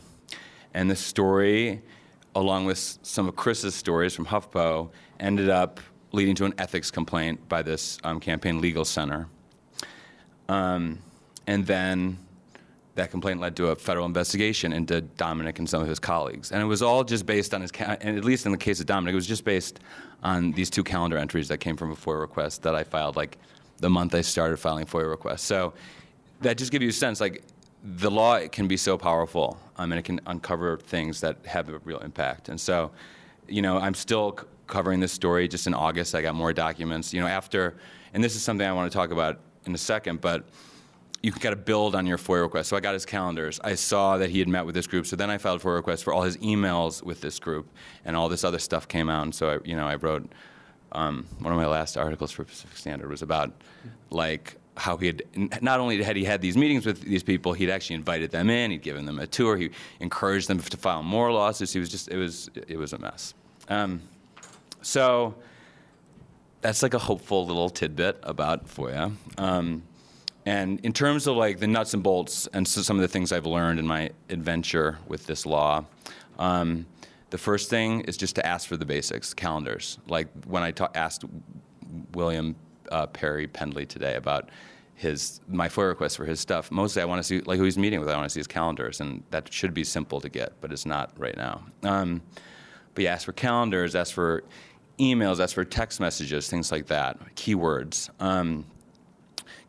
and 0.74 0.90
the 0.92 0.96
story, 0.96 1.82
along 2.36 2.66
with 2.66 3.00
some 3.04 3.30
of 3.30 3.36
Chris's 3.38 3.76
stories 3.76 4.14
from 4.14 4.26
HuffPo, 4.26 4.90
ended 5.20 5.50
up 5.50 5.80
leading 6.12 6.36
to 6.36 6.46
an 6.46 6.54
ethics 6.58 6.92
complaint 6.92 7.48
by 7.48 7.62
this 7.62 8.00
um, 8.04 8.20
campaign 8.20 8.60
legal 8.60 8.84
center. 8.84 9.28
Um, 10.50 11.00
and 11.48 11.66
then 11.66 12.18
that 12.96 13.10
complaint 13.10 13.40
led 13.40 13.56
to 13.56 13.68
a 13.68 13.76
federal 13.76 14.06
investigation 14.06 14.74
into 14.74 15.02
Domenech 15.18 15.58
and 15.58 15.68
some 15.68 15.82
of 15.82 15.88
his 15.88 16.00
colleagues. 16.00 16.52
And 16.52 16.62
it 16.62 16.66
was 16.66 16.82
all 16.82 17.04
just 17.04 17.26
based 17.26 17.54
on 17.54 17.62
his, 17.62 17.72
ca- 17.72 17.98
and 18.02 18.18
at 18.18 18.24
least 18.24 18.46
in 18.46 18.52
the 18.52 18.58
case 18.58 18.80
of 18.80 18.86
Domenech, 18.86 19.12
it 19.12 19.16
was 19.16 19.28
just 19.28 19.46
based 19.46 19.80
on 20.22 20.52
these 20.52 20.70
two 20.70 20.84
calendar 20.84 21.18
entries 21.18 21.48
that 21.48 21.58
came 21.58 21.76
from 21.76 21.92
a 21.92 21.96
FOIA 21.96 22.20
request 22.20 22.62
that 22.64 22.76
I 22.76 22.84
filed 22.84 23.16
like 23.16 23.38
the 23.84 23.90
month 23.90 24.16
I 24.16 24.22
started 24.22 24.58
filing 24.58 24.86
FOIA 24.86 25.10
requests. 25.10 25.44
So 25.44 25.74
that 26.42 26.58
just 26.58 26.72
gives 26.72 26.84
you 26.84 26.90
a 26.90 26.94
sense 26.94 27.22
like 27.22 27.44
the 27.84 28.10
law 28.10 28.40
can 28.48 28.68
be 28.68 28.78
so 28.78 28.98
powerful 28.98 29.60
um, 29.76 29.84
I 29.84 29.86
mean, 29.88 30.00
it 30.00 30.06
can 30.06 30.22
uncover 30.28 30.78
things 30.78 31.22
that 31.22 31.38
have 31.46 31.70
a 31.70 31.80
real 31.80 32.00
impact. 32.00 32.50
And 32.50 32.60
so, 32.60 32.92
you 33.48 33.62
know, 33.62 33.78
I'm 33.78 33.94
still 33.96 34.38
c- 34.40 34.46
covering 34.68 35.00
this 35.00 35.12
story. 35.12 35.48
Just 35.48 35.66
in 35.68 35.74
August, 35.74 36.14
I 36.14 36.22
got 36.22 36.36
more 36.36 36.54
documents. 36.54 37.14
You 37.14 37.22
know, 37.22 37.28
after, 37.28 37.76
and 38.14 38.24
this 38.24 38.36
is 38.36 38.44
something 38.44 38.66
I 38.66 38.72
want 38.72 38.92
to 38.92 38.96
talk 38.96 39.12
about 39.12 39.40
in 39.66 39.74
a 39.74 39.78
second, 39.78 40.22
but 40.22 40.48
you 41.24 41.32
got 41.32 41.52
to 41.52 41.56
build 41.56 41.96
on 41.96 42.06
your 42.06 42.18
FOIA 42.18 42.44
request. 42.44 42.70
So 42.70 42.78
I 42.78 42.82
got 42.82 42.94
his 42.94 43.06
calendars. 43.06 43.60
I 43.64 43.76
saw 43.76 44.18
that 44.18 44.30
he 44.30 44.40
had 44.40 44.48
met 44.48 44.66
with 44.66 44.76
this 44.76 44.86
group. 44.86 45.08
So 45.08 45.16
then 45.16 45.30
I 45.30 45.38
filed 45.38 45.62
FOIA 45.62 45.76
requests 45.76 46.04
for 46.04 46.14
all 46.14 46.22
his 46.22 46.38
emails 46.38 47.02
with 47.02 47.22
this 47.22 47.40
group, 47.40 47.68
and 48.06 48.16
all 48.16 48.30
this 48.30 48.44
other 48.44 48.60
stuff 48.60 48.88
came 48.88 49.10
out. 49.10 49.24
And 49.24 49.34
so 49.34 49.50
I, 49.50 49.58
you 49.68 49.76
know, 49.76 49.88
I 49.88 49.96
wrote 49.96 50.32
um, 50.94 51.26
one 51.40 51.52
of 51.52 51.58
my 51.58 51.66
last 51.66 51.98
articles 51.98 52.32
for 52.32 52.44
Pacific 52.44 52.78
Standard 52.78 53.10
was 53.10 53.22
about 53.22 53.52
like 54.10 54.58
how 54.78 54.98
he 54.98 55.08
had 55.08 55.24
not 55.62 55.80
only 55.80 56.02
had 56.02 56.16
he 56.16 56.24
had 56.24 56.42
these 56.42 56.58
meetings 56.58 56.86
with 56.86 57.02
these 57.02 57.24
people, 57.24 57.54
he'd 57.54 57.70
actually 57.70 57.96
invited 57.96 58.32
them 58.32 58.50
in. 58.50 58.72
He'd 58.72 58.82
given 58.82 59.06
them 59.06 59.20
a 59.20 59.28
tour. 59.28 59.58
He 59.58 59.72
encouraged 60.00 60.48
them 60.48 60.60
to 60.60 60.78
file 60.78 61.04
more 61.04 61.32
lawsuits. 61.32 61.74
He 61.74 61.80
was 61.80 61.90
just 61.90 62.08
it 62.08 62.18
was 62.18 62.50
it 62.68 62.78
was 62.78 62.94
a 62.94 62.98
mess. 62.98 63.34
Um, 63.70 64.02
so 64.82 65.36
that's 66.62 66.82
like 66.82 66.94
a 66.94 67.00
hopeful 67.00 67.46
little 67.46 67.70
tidbit 67.70 68.20
about 68.24 68.68
FOIA. 68.68 69.14
Um, 69.38 69.84
and 70.46 70.80
in 70.82 70.94
terms 70.94 71.28
of 71.28 71.38
like 71.38 71.60
the 71.60 71.68
nuts 71.68 71.94
and 71.94 72.04
bolts 72.04 72.48
and 72.48 72.68
so 72.68 72.82
some 72.82 72.98
of 72.98 73.02
the 73.02 73.08
things 73.08 73.32
I've 73.32 73.46
learned 73.46 73.80
in 73.80 73.88
my 73.88 74.12
adventure 74.30 74.98
with 75.08 75.26
this 75.26 75.46
law, 75.46 75.86
um, 76.38 76.86
the 77.34 77.40
first 77.40 77.68
thing 77.68 78.02
is 78.02 78.16
just 78.16 78.36
to 78.36 78.46
ask 78.46 78.68
for 78.68 78.78
the 78.78 78.86
basics, 78.86 79.34
calendars. 79.34 79.98
Like 80.08 80.28
when 80.46 80.62
I 80.62 80.70
ta- 80.70 80.92
asked 80.94 81.26
William 82.14 82.56
uh, 82.92 83.08
Perry 83.08 83.48
Pendley 83.48 83.88
today 83.88 84.14
about 84.18 84.52
his 84.94 85.42
my 85.48 85.68
FOIA 85.68 85.88
request 85.88 86.16
for 86.16 86.26
his 86.26 86.40
stuff, 86.40 86.70
mostly 86.70 87.02
I 87.02 87.06
want 87.06 87.18
to 87.18 87.24
see 87.24 87.40
like 87.40 87.58
who 87.58 87.64
he's 87.64 87.76
meeting 87.76 88.00
with. 88.00 88.10
I 88.10 88.16
want 88.16 88.26
to 88.26 88.30
see 88.30 88.40
his 88.40 88.46
calendars, 88.46 89.02
and 89.02 89.24
that 89.32 89.52
should 89.52 89.74
be 89.74 89.84
simple 89.84 90.22
to 90.22 90.30
get, 90.30 90.54
but 90.62 90.72
it's 90.72 90.86
not 90.86 91.12
right 91.18 91.36
now. 91.36 91.66
Um, 91.82 92.22
but 92.94 93.06
yeah, 93.06 93.14
ask 93.14 93.26
for 93.26 93.32
calendars, 93.32 93.96
ask 93.96 94.14
for 94.14 94.44
emails, 95.00 95.40
ask 95.40 95.56
for 95.56 95.66
text 95.66 96.00
messages, 96.00 96.48
things 96.48 96.72
like 96.72 96.86
that, 96.86 97.18
keywords. 97.34 98.12
Um, 98.20 98.64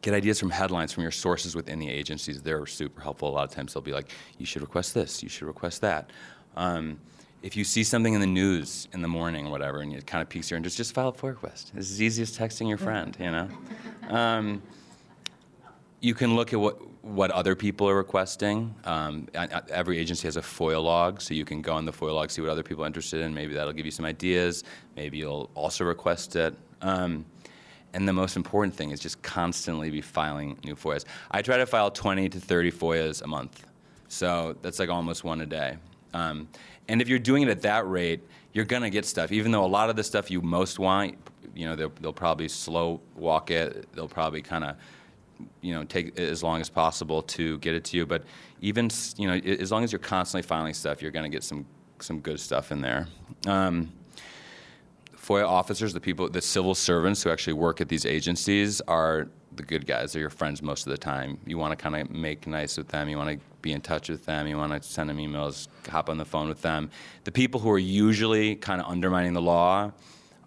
get 0.02 0.12
ideas 0.12 0.38
from 0.38 0.50
headlines 0.50 0.92
from 0.92 1.02
your 1.02 1.12
sources 1.12 1.56
within 1.56 1.78
the 1.78 1.88
agencies. 1.88 2.42
They're 2.42 2.66
super 2.66 3.00
helpful. 3.00 3.30
A 3.30 3.32
lot 3.32 3.44
of 3.44 3.54
times 3.54 3.72
they'll 3.72 3.82
be 3.82 3.94
like, 3.94 4.10
you 4.36 4.44
should 4.44 4.60
request 4.60 4.92
this, 4.92 5.22
you 5.22 5.30
should 5.30 5.46
request 5.46 5.80
that. 5.80 6.10
Um, 6.56 7.00
if 7.44 7.54
you 7.58 7.62
see 7.62 7.84
something 7.84 8.14
in 8.14 8.22
the 8.22 8.26
news 8.26 8.88
in 8.94 9.02
the 9.02 9.08
morning 9.08 9.46
or 9.46 9.50
whatever, 9.50 9.80
and 9.80 9.92
it 9.92 10.06
kind 10.06 10.22
of 10.22 10.30
piques 10.30 10.50
your 10.50 10.56
interest, 10.56 10.78
just 10.78 10.94
file 10.94 11.08
a 11.08 11.12
FOIA 11.12 11.28
request. 11.28 11.72
It's 11.76 11.90
as 11.90 12.00
easy 12.00 12.22
as 12.22 12.36
texting 12.36 12.68
your 12.70 12.78
friend, 12.78 13.14
you 13.20 13.30
know? 13.30 13.48
Um, 14.08 14.62
you 16.00 16.12
can 16.12 16.36
look 16.36 16.52
at 16.52 16.60
what, 16.60 16.76
what 17.02 17.30
other 17.30 17.56
people 17.56 17.88
are 17.88 17.96
requesting. 17.96 18.74
Um, 18.84 19.28
every 19.34 19.98
agency 19.98 20.28
has 20.28 20.36
a 20.36 20.42
FOIA 20.42 20.82
log, 20.82 21.22
so 21.22 21.32
you 21.32 21.46
can 21.46 21.62
go 21.62 21.72
on 21.72 21.86
the 21.86 21.92
FOIA 21.92 22.14
log, 22.14 22.30
see 22.30 22.42
what 22.42 22.50
other 22.50 22.62
people 22.62 22.84
are 22.84 22.86
interested 22.86 23.22
in. 23.22 23.32
Maybe 23.32 23.54
that'll 23.54 23.72
give 23.72 23.86
you 23.86 23.92
some 23.92 24.04
ideas. 24.04 24.62
Maybe 24.94 25.16
you'll 25.16 25.48
also 25.54 25.84
request 25.84 26.36
it. 26.36 26.54
Um, 26.82 27.24
and 27.94 28.06
the 28.06 28.12
most 28.12 28.36
important 28.36 28.74
thing 28.74 28.90
is 28.90 29.00
just 29.00 29.22
constantly 29.22 29.90
be 29.90 30.02
filing 30.02 30.58
new 30.64 30.76
FOIAs. 30.76 31.06
I 31.30 31.40
try 31.40 31.56
to 31.56 31.64
file 31.64 31.90
20 31.90 32.28
to 32.28 32.40
30 32.40 32.72
FOIAs 32.72 33.22
a 33.22 33.26
month, 33.26 33.64
so 34.08 34.54
that's 34.60 34.78
like 34.78 34.90
almost 34.90 35.24
one 35.24 35.40
a 35.40 35.46
day. 35.46 35.78
Um, 36.12 36.48
and 36.88 37.00
if 37.00 37.08
you're 37.08 37.18
doing 37.18 37.42
it 37.42 37.48
at 37.48 37.62
that 37.62 37.88
rate, 37.88 38.20
you're 38.52 38.64
gonna 38.64 38.90
get 38.90 39.04
stuff. 39.04 39.32
Even 39.32 39.52
though 39.52 39.64
a 39.64 39.66
lot 39.66 39.90
of 39.90 39.96
the 39.96 40.04
stuff 40.04 40.30
you 40.30 40.40
most 40.40 40.78
want, 40.78 41.16
you 41.54 41.66
know, 41.66 41.76
they'll, 41.76 41.92
they'll 42.00 42.12
probably 42.12 42.48
slow 42.48 43.00
walk 43.14 43.50
it. 43.50 43.88
They'll 43.92 44.08
probably 44.08 44.42
kind 44.42 44.64
of 44.64 44.76
you 45.60 45.74
know 45.74 45.84
take 45.84 46.18
as 46.18 46.42
long 46.42 46.60
as 46.60 46.68
possible 46.68 47.22
to 47.22 47.58
get 47.58 47.74
it 47.74 47.84
to 47.84 47.96
you. 47.96 48.06
But 48.06 48.24
even 48.60 48.90
you 49.16 49.28
know 49.28 49.34
as 49.34 49.72
long 49.72 49.84
as 49.84 49.92
you're 49.92 49.98
constantly 49.98 50.46
filing 50.46 50.74
stuff, 50.74 51.02
you're 51.02 51.10
to 51.10 51.28
get 51.28 51.44
some 51.44 51.66
some 52.00 52.20
good 52.20 52.40
stuff 52.40 52.72
in 52.72 52.80
there. 52.80 53.08
Um, 53.46 53.92
FOIA 55.16 55.48
officers, 55.48 55.94
the 55.94 56.00
people, 56.00 56.28
the 56.28 56.42
civil 56.42 56.74
servants 56.74 57.22
who 57.22 57.30
actually 57.30 57.54
work 57.54 57.80
at 57.80 57.88
these 57.88 58.04
agencies, 58.04 58.80
are 58.82 59.28
the 59.56 59.62
good 59.62 59.86
guys. 59.86 60.12
They're 60.12 60.20
your 60.20 60.30
friends 60.30 60.60
most 60.62 60.86
of 60.86 60.90
the 60.90 60.98
time. 60.98 61.38
You 61.46 61.56
want 61.56 61.76
to 61.76 61.82
kind 61.82 61.96
of 61.96 62.10
make 62.10 62.46
nice 62.46 62.76
with 62.76 62.88
them. 62.88 63.08
You 63.08 63.16
want 63.16 63.40
to 63.40 63.46
be 63.64 63.72
in 63.72 63.80
touch 63.80 64.08
with 64.08 64.26
them. 64.26 64.46
You 64.46 64.58
want 64.58 64.72
to 64.72 64.88
send 64.88 65.10
them 65.10 65.16
emails, 65.16 65.66
hop 65.88 66.08
on 66.08 66.18
the 66.18 66.24
phone 66.24 66.48
with 66.48 66.62
them. 66.62 66.90
The 67.24 67.32
people 67.32 67.58
who 67.58 67.70
are 67.70 67.78
usually 67.78 68.54
kind 68.54 68.80
of 68.80 68.86
undermining 68.86 69.32
the 69.32 69.42
law 69.42 69.90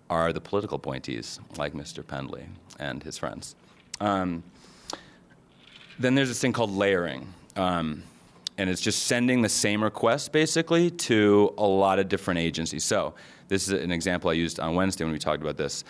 are 0.09 0.31
the 0.31 0.39
political 0.39 0.75
appointees, 0.75 1.39
like 1.57 1.73
Mr. 1.73 2.03
Pendley 2.03 2.45
and 2.79 3.03
his 3.03 3.17
friends. 3.17 3.55
Um, 3.99 4.43
then 5.99 6.15
there's 6.15 6.29
this 6.29 6.39
thing 6.39 6.53
called 6.53 6.71
layering. 6.71 7.33
Um, 7.55 8.03
and 8.59 8.69
it's 8.69 8.81
just 8.81 9.03
sending 9.03 9.41
the 9.41 9.49
same 9.49 9.83
request 9.83 10.31
basically 10.31 10.91
to 10.91 11.53
a 11.57 11.65
lot 11.65 11.99
of 11.99 12.07
different 12.07 12.39
agencies. 12.39 12.83
So, 12.83 13.15
this 13.47 13.67
is 13.67 13.81
an 13.81 13.91
example 13.91 14.29
I 14.29 14.33
used 14.33 14.59
on 14.59 14.75
Wednesday 14.75 15.05
when 15.05 15.13
we 15.13 15.19
talked 15.19 15.41
about 15.41 15.57
this. 15.57 15.83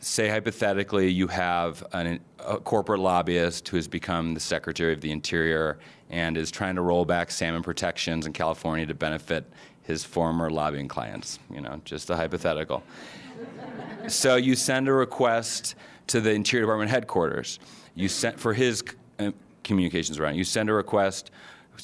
Say, 0.00 0.28
hypothetically, 0.28 1.08
you 1.08 1.28
have 1.28 1.84
an, 1.92 2.20
a 2.38 2.58
corporate 2.58 3.00
lobbyist 3.00 3.68
who 3.68 3.76
has 3.76 3.88
become 3.88 4.34
the 4.34 4.40
Secretary 4.40 4.92
of 4.92 5.00
the 5.00 5.10
Interior 5.10 5.78
and 6.10 6.36
is 6.36 6.50
trying 6.50 6.74
to 6.74 6.82
roll 6.82 7.04
back 7.04 7.30
salmon 7.30 7.62
protections 7.62 8.26
in 8.26 8.32
California 8.32 8.84
to 8.86 8.94
benefit 8.94 9.44
his 9.82 10.04
former 10.04 10.50
lobbying 10.50 10.88
clients. 10.88 11.38
You 11.52 11.60
know, 11.60 11.80
just 11.84 12.10
a 12.10 12.16
hypothetical. 12.16 12.82
so, 14.08 14.36
you 14.36 14.54
send 14.54 14.88
a 14.88 14.92
request 14.92 15.76
to 16.08 16.20
the 16.20 16.32
Interior 16.32 16.64
Department 16.64 16.90
headquarters. 16.90 17.58
You 17.94 18.08
sent 18.08 18.38
for 18.38 18.52
his 18.52 18.82
uh, 19.18 19.30
communications 19.64 20.18
around 20.18 20.34
it. 20.34 20.38
You 20.38 20.44
send 20.44 20.68
a 20.68 20.72
request 20.72 21.30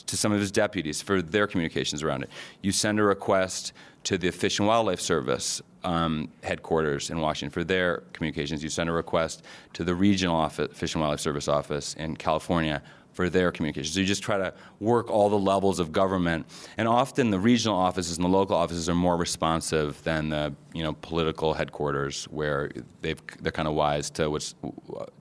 to 0.06 0.16
some 0.16 0.32
of 0.32 0.40
his 0.40 0.50
deputies 0.50 1.00
for 1.00 1.22
their 1.22 1.46
communications 1.46 2.02
around 2.02 2.24
it. 2.24 2.30
You 2.60 2.72
send 2.72 3.00
a 3.00 3.02
request 3.02 3.72
to 4.04 4.18
the 4.18 4.30
Fish 4.30 4.58
and 4.58 4.68
Wildlife 4.68 5.00
Service 5.00 5.62
um, 5.84 6.28
headquarters 6.42 7.10
in 7.10 7.20
Washington 7.20 7.52
for 7.52 7.64
their 7.64 7.98
communications. 8.12 8.62
You 8.62 8.68
send 8.68 8.88
a 8.88 8.92
request 8.92 9.44
to 9.74 9.84
the 9.84 9.94
regional 9.94 10.36
office, 10.36 10.76
Fish 10.76 10.94
and 10.94 11.00
Wildlife 11.00 11.20
Service 11.20 11.48
office 11.48 11.94
in 11.94 12.16
California 12.16 12.82
for 13.16 13.30
their 13.30 13.50
communications. 13.50 13.94
So 13.94 14.00
you 14.00 14.06
just 14.06 14.22
try 14.22 14.36
to 14.36 14.52
work 14.78 15.10
all 15.10 15.30
the 15.30 15.38
levels 15.38 15.80
of 15.80 15.90
government, 15.90 16.46
and 16.76 16.86
often 16.86 17.30
the 17.30 17.40
regional 17.40 17.76
offices 17.76 18.18
and 18.18 18.24
the 18.24 18.28
local 18.28 18.54
offices 18.54 18.88
are 18.88 18.94
more 18.94 19.16
responsive 19.16 20.02
than 20.04 20.28
the 20.28 20.54
you 20.74 20.82
know 20.82 20.92
political 20.92 21.54
headquarters, 21.54 22.24
where 22.26 22.70
they've 23.00 23.20
they're 23.40 23.52
kind 23.52 23.66
of 23.66 23.74
wise 23.74 24.10
to 24.10 24.30
what's 24.30 24.54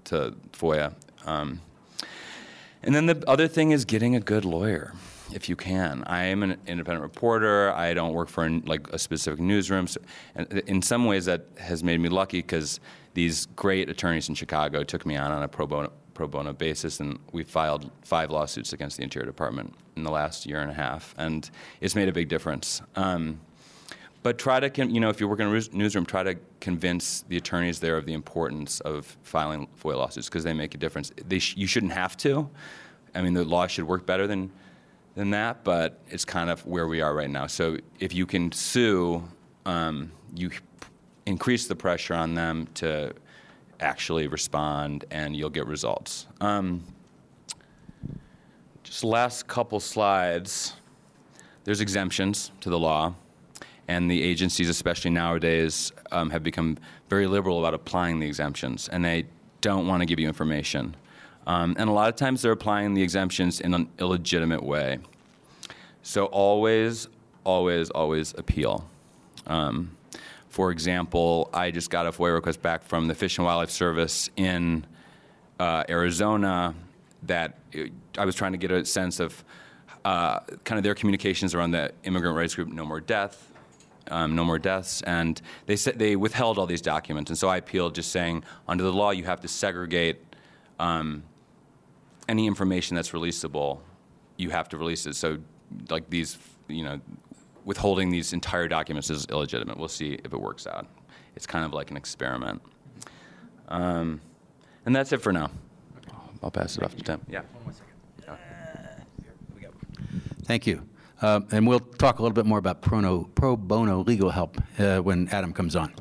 to 0.03 0.35
FOIA. 0.51 0.93
Um, 1.25 1.61
and 2.83 2.93
then 2.93 3.07
the 3.07 3.23
other 3.27 3.47
thing 3.47 3.71
is 3.71 3.85
getting 3.85 4.15
a 4.15 4.19
good 4.19 4.45
lawyer 4.45 4.93
if 5.33 5.49
you 5.49 5.55
can. 5.55 6.03
I 6.05 6.25
am 6.25 6.43
an 6.43 6.57
independent 6.67 7.01
reporter. 7.01 7.71
I 7.73 7.93
don't 7.93 8.13
work 8.13 8.29
for 8.29 8.47
like 8.47 8.87
a 8.89 8.99
specific 8.99 9.39
newsroom. 9.39 9.87
So, 9.87 10.01
and 10.35 10.51
in 10.67 10.81
some 10.81 11.05
ways, 11.05 11.25
that 11.25 11.47
has 11.57 11.83
made 11.83 11.99
me 11.99 12.09
lucky 12.09 12.39
because 12.39 12.79
these 13.15 13.47
great 13.47 13.89
attorneys 13.89 14.29
in 14.29 14.35
Chicago 14.35 14.83
took 14.83 15.05
me 15.05 15.15
on 15.15 15.31
on 15.31 15.41
a 15.41 15.47
pro 15.47 15.65
bono, 15.65 15.91
pro 16.15 16.27
bono 16.27 16.53
basis, 16.53 16.99
and 16.99 17.19
we 17.31 17.43
filed 17.43 17.91
five 18.01 18.31
lawsuits 18.31 18.73
against 18.73 18.97
the 18.97 19.03
Interior 19.03 19.27
Department 19.27 19.75
in 19.95 20.03
the 20.03 20.09
last 20.09 20.47
year 20.47 20.61
and 20.61 20.71
a 20.71 20.73
half, 20.73 21.13
and 21.19 21.51
it's 21.81 21.93
made 21.93 22.09
a 22.09 22.13
big 22.13 22.27
difference. 22.27 22.81
Um, 22.95 23.39
but 24.23 24.39
try 24.39 24.59
to, 24.59 24.87
you 24.87 24.99
know, 24.99 25.09
if 25.09 25.21
you 25.21 25.27
work 25.27 25.39
in 25.39 25.45
a 25.45 25.77
newsroom, 25.77 26.03
try 26.03 26.23
to 26.23 26.35
convince 26.59 27.21
the 27.27 27.37
attorneys 27.37 27.79
there 27.79 27.95
of 27.95 28.07
the 28.07 28.13
importance 28.13 28.79
of 28.79 29.05
filing 29.21 29.67
FOIA 29.79 29.97
lawsuits 29.97 30.27
because 30.27 30.43
they 30.43 30.53
make 30.53 30.73
a 30.73 30.79
difference. 30.79 31.11
Sh- 31.37 31.53
you 31.55 31.67
shouldn't 31.67 31.91
have 31.91 32.17
to. 32.17 32.49
I 33.13 33.21
mean, 33.21 33.35
the 33.35 33.45
law 33.45 33.67
should 33.67 33.85
work 33.87 34.07
better 34.07 34.25
than 34.25 34.51
than 35.13 35.29
that, 35.29 35.63
but 35.63 35.99
it's 36.09 36.25
kind 36.25 36.49
of 36.49 36.65
where 36.65 36.87
we 36.87 37.01
are 37.01 37.13
right 37.13 37.29
now. 37.29 37.47
So 37.47 37.77
if 37.99 38.13
you 38.13 38.25
can 38.25 38.51
sue, 38.51 39.23
um, 39.65 40.11
you 40.33 40.49
increase 41.25 41.67
the 41.67 41.75
pressure 41.75 42.13
on 42.13 42.33
them 42.33 42.67
to 42.75 43.13
actually 43.79 44.27
respond, 44.27 45.05
and 45.11 45.35
you'll 45.35 45.49
get 45.49 45.67
results. 45.67 46.27
Um, 46.41 46.83
just 48.83 49.03
last 49.03 49.47
couple 49.47 49.79
slides. 49.79 50.73
There's 51.63 51.81
exemptions 51.81 52.51
to 52.61 52.69
the 52.69 52.79
law 52.79 53.15
and 53.87 54.09
the 54.09 54.21
agencies, 54.21 54.69
especially 54.69 55.11
nowadays, 55.11 55.91
um, 56.11 56.29
have 56.29 56.43
become 56.43 56.77
very 57.09 57.27
liberal 57.27 57.59
about 57.59 57.73
applying 57.73 58.19
the 58.19 58.27
exemptions, 58.27 58.87
and 58.89 59.03
they 59.03 59.25
don't 59.61 59.87
want 59.87 60.01
to 60.01 60.05
give 60.05 60.19
you 60.19 60.27
information. 60.27 60.95
Um, 61.47 61.75
and 61.77 61.89
a 61.89 61.93
lot 61.93 62.09
of 62.09 62.15
times 62.15 62.41
they're 62.41 62.51
applying 62.51 62.93
the 62.93 63.03
exemptions 63.03 63.61
in 63.61 63.73
an 63.73 63.89
illegitimate 63.99 64.63
way. 64.63 64.97
So 66.01 66.25
always, 66.25 67.07
always, 67.43 67.89
always 67.91 68.33
appeal. 68.37 68.87
Um, 69.45 69.95
for 70.55 70.71
example, 70.71 71.49
I 71.53 71.69
just 71.69 71.89
got 71.89 72.07
a 72.07 72.13
FOIA 72.13 72.33
request 72.33 72.61
back 72.61 72.81
from 72.81 73.09
the 73.09 73.13
Fish 73.13 73.37
and 73.37 73.45
Wildlife 73.45 73.71
Service 73.71 74.29
in 74.37 74.85
uh, 75.59 75.83
Arizona 75.89 76.73
that 77.23 77.59
it, 77.73 77.91
I 78.17 78.23
was 78.23 78.35
trying 78.35 78.53
to 78.53 78.57
get 78.57 78.71
a 78.71 78.85
sense 78.85 79.19
of 79.19 79.43
uh, 80.05 80.39
kind 80.63 80.77
of 80.77 80.83
their 80.83 80.95
communications 80.95 81.53
around 81.53 81.71
the 81.71 81.91
immigrant 82.05 82.37
rights 82.37 82.55
group 82.55 82.69
No 82.69 82.85
More 82.85 83.01
Death, 83.01 83.51
um, 84.09 84.33
no 84.33 84.45
more 84.45 84.57
deaths, 84.57 85.01
and 85.01 85.41
they 85.65 85.75
said 85.75 85.99
they 85.99 86.15
withheld 86.15 86.57
all 86.57 86.65
these 86.65 86.81
documents. 86.81 87.29
And 87.29 87.37
so 87.37 87.49
I 87.49 87.57
appealed, 87.57 87.93
just 87.93 88.13
saying 88.13 88.45
under 88.65 88.85
the 88.85 88.93
law 88.93 89.11
you 89.11 89.25
have 89.25 89.41
to 89.41 89.49
segregate 89.49 90.23
um, 90.79 91.23
any 92.29 92.47
information 92.47 92.95
that's 92.95 93.11
releasable. 93.11 93.79
You 94.37 94.51
have 94.51 94.69
to 94.69 94.77
release 94.77 95.05
it. 95.05 95.17
So 95.17 95.39
like 95.89 96.09
these, 96.09 96.37
you 96.69 96.85
know, 96.85 97.01
withholding 97.65 98.09
these 98.09 98.31
entire 98.31 98.67
documents 98.67 99.09
is 99.09 99.25
illegitimate. 99.29 99.77
We'll 99.77 99.87
see 99.87 100.13
if 100.23 100.33
it 100.33 100.39
works 100.39 100.65
out. 100.67 100.87
It's 101.35 101.45
kind 101.45 101.65
of 101.65 101.73
like 101.73 101.91
an 101.91 101.97
experiment. 101.97 102.61
Um, 103.67 104.21
and 104.85 104.95
that's 104.95 105.11
it 105.11 105.21
for 105.21 105.33
now. 105.33 105.49
I'll 106.41 106.51
pass 106.51 106.77
it 106.77 106.83
off 106.83 106.95
to 106.95 107.03
Tim. 107.03 107.21
Yeah. 107.27 107.41
Thank 110.43 110.67
you. 110.67 110.87
Uh, 111.21 111.41
and 111.51 111.67
we'll 111.67 111.79
talk 111.79 112.19
a 112.19 112.21
little 112.21 112.35
bit 112.35 112.45
more 112.45 112.59
about 112.59 112.81
pro, 112.81 112.99
no, 112.99 113.23
pro 113.33 113.57
bono 113.57 114.03
legal 114.03 114.29
help 114.29 114.61
uh, 114.77 114.99
when 114.99 115.27
Adam 115.29 115.51
comes 115.51 115.75
on. 115.75 115.91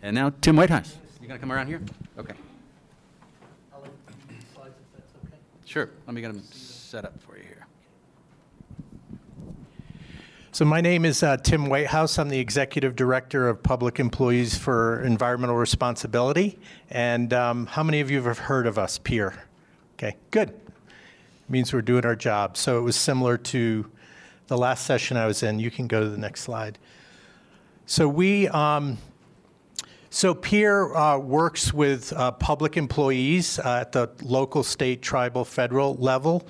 And 0.00 0.14
now, 0.14 0.30
Tim 0.40 0.54
Whitehouse. 0.54 0.96
You 1.20 1.26
going 1.26 1.38
to 1.38 1.40
come 1.40 1.52
around 1.52 1.66
here? 1.66 1.82
Okay. 2.18 2.34
Sure. 5.64 5.90
Let 6.06 6.14
me 6.14 6.20
get 6.20 6.32
them 6.32 6.42
set 6.52 7.04
up 7.04 7.20
for 7.22 7.36
you 7.36 7.44
here. 7.44 7.66
So 10.54 10.66
my 10.66 10.82
name 10.82 11.06
is 11.06 11.22
uh, 11.22 11.38
Tim 11.38 11.70
Whitehouse. 11.70 12.18
I'm 12.18 12.28
the 12.28 12.38
Executive 12.38 12.94
Director 12.94 13.48
of 13.48 13.62
Public 13.62 13.98
Employees 13.98 14.54
for 14.54 15.02
Environmental 15.02 15.56
Responsibility. 15.56 16.58
And 16.90 17.32
um, 17.32 17.64
how 17.64 17.82
many 17.82 18.00
of 18.00 18.10
you 18.10 18.22
have 18.22 18.36
heard 18.36 18.66
of 18.66 18.78
us, 18.78 18.98
PEER? 18.98 19.32
Okay, 19.94 20.18
good. 20.30 20.52
Means 21.48 21.72
we're 21.72 21.80
doing 21.80 22.04
our 22.04 22.14
job. 22.14 22.58
So 22.58 22.76
it 22.76 22.82
was 22.82 22.96
similar 22.96 23.38
to 23.38 23.90
the 24.48 24.58
last 24.58 24.84
session 24.84 25.16
I 25.16 25.24
was 25.24 25.42
in. 25.42 25.58
You 25.58 25.70
can 25.70 25.86
go 25.86 26.00
to 26.00 26.08
the 26.10 26.18
next 26.18 26.42
slide. 26.42 26.78
So 27.86 28.06
we, 28.06 28.46
um, 28.48 28.98
so 30.14 30.34
PEER 30.34 30.94
uh, 30.94 31.16
works 31.16 31.72
with 31.72 32.12
uh, 32.12 32.32
public 32.32 32.76
employees 32.76 33.58
uh, 33.58 33.78
at 33.80 33.92
the 33.92 34.10
local, 34.22 34.62
state, 34.62 35.00
tribal, 35.00 35.42
federal 35.42 35.94
level. 35.94 36.46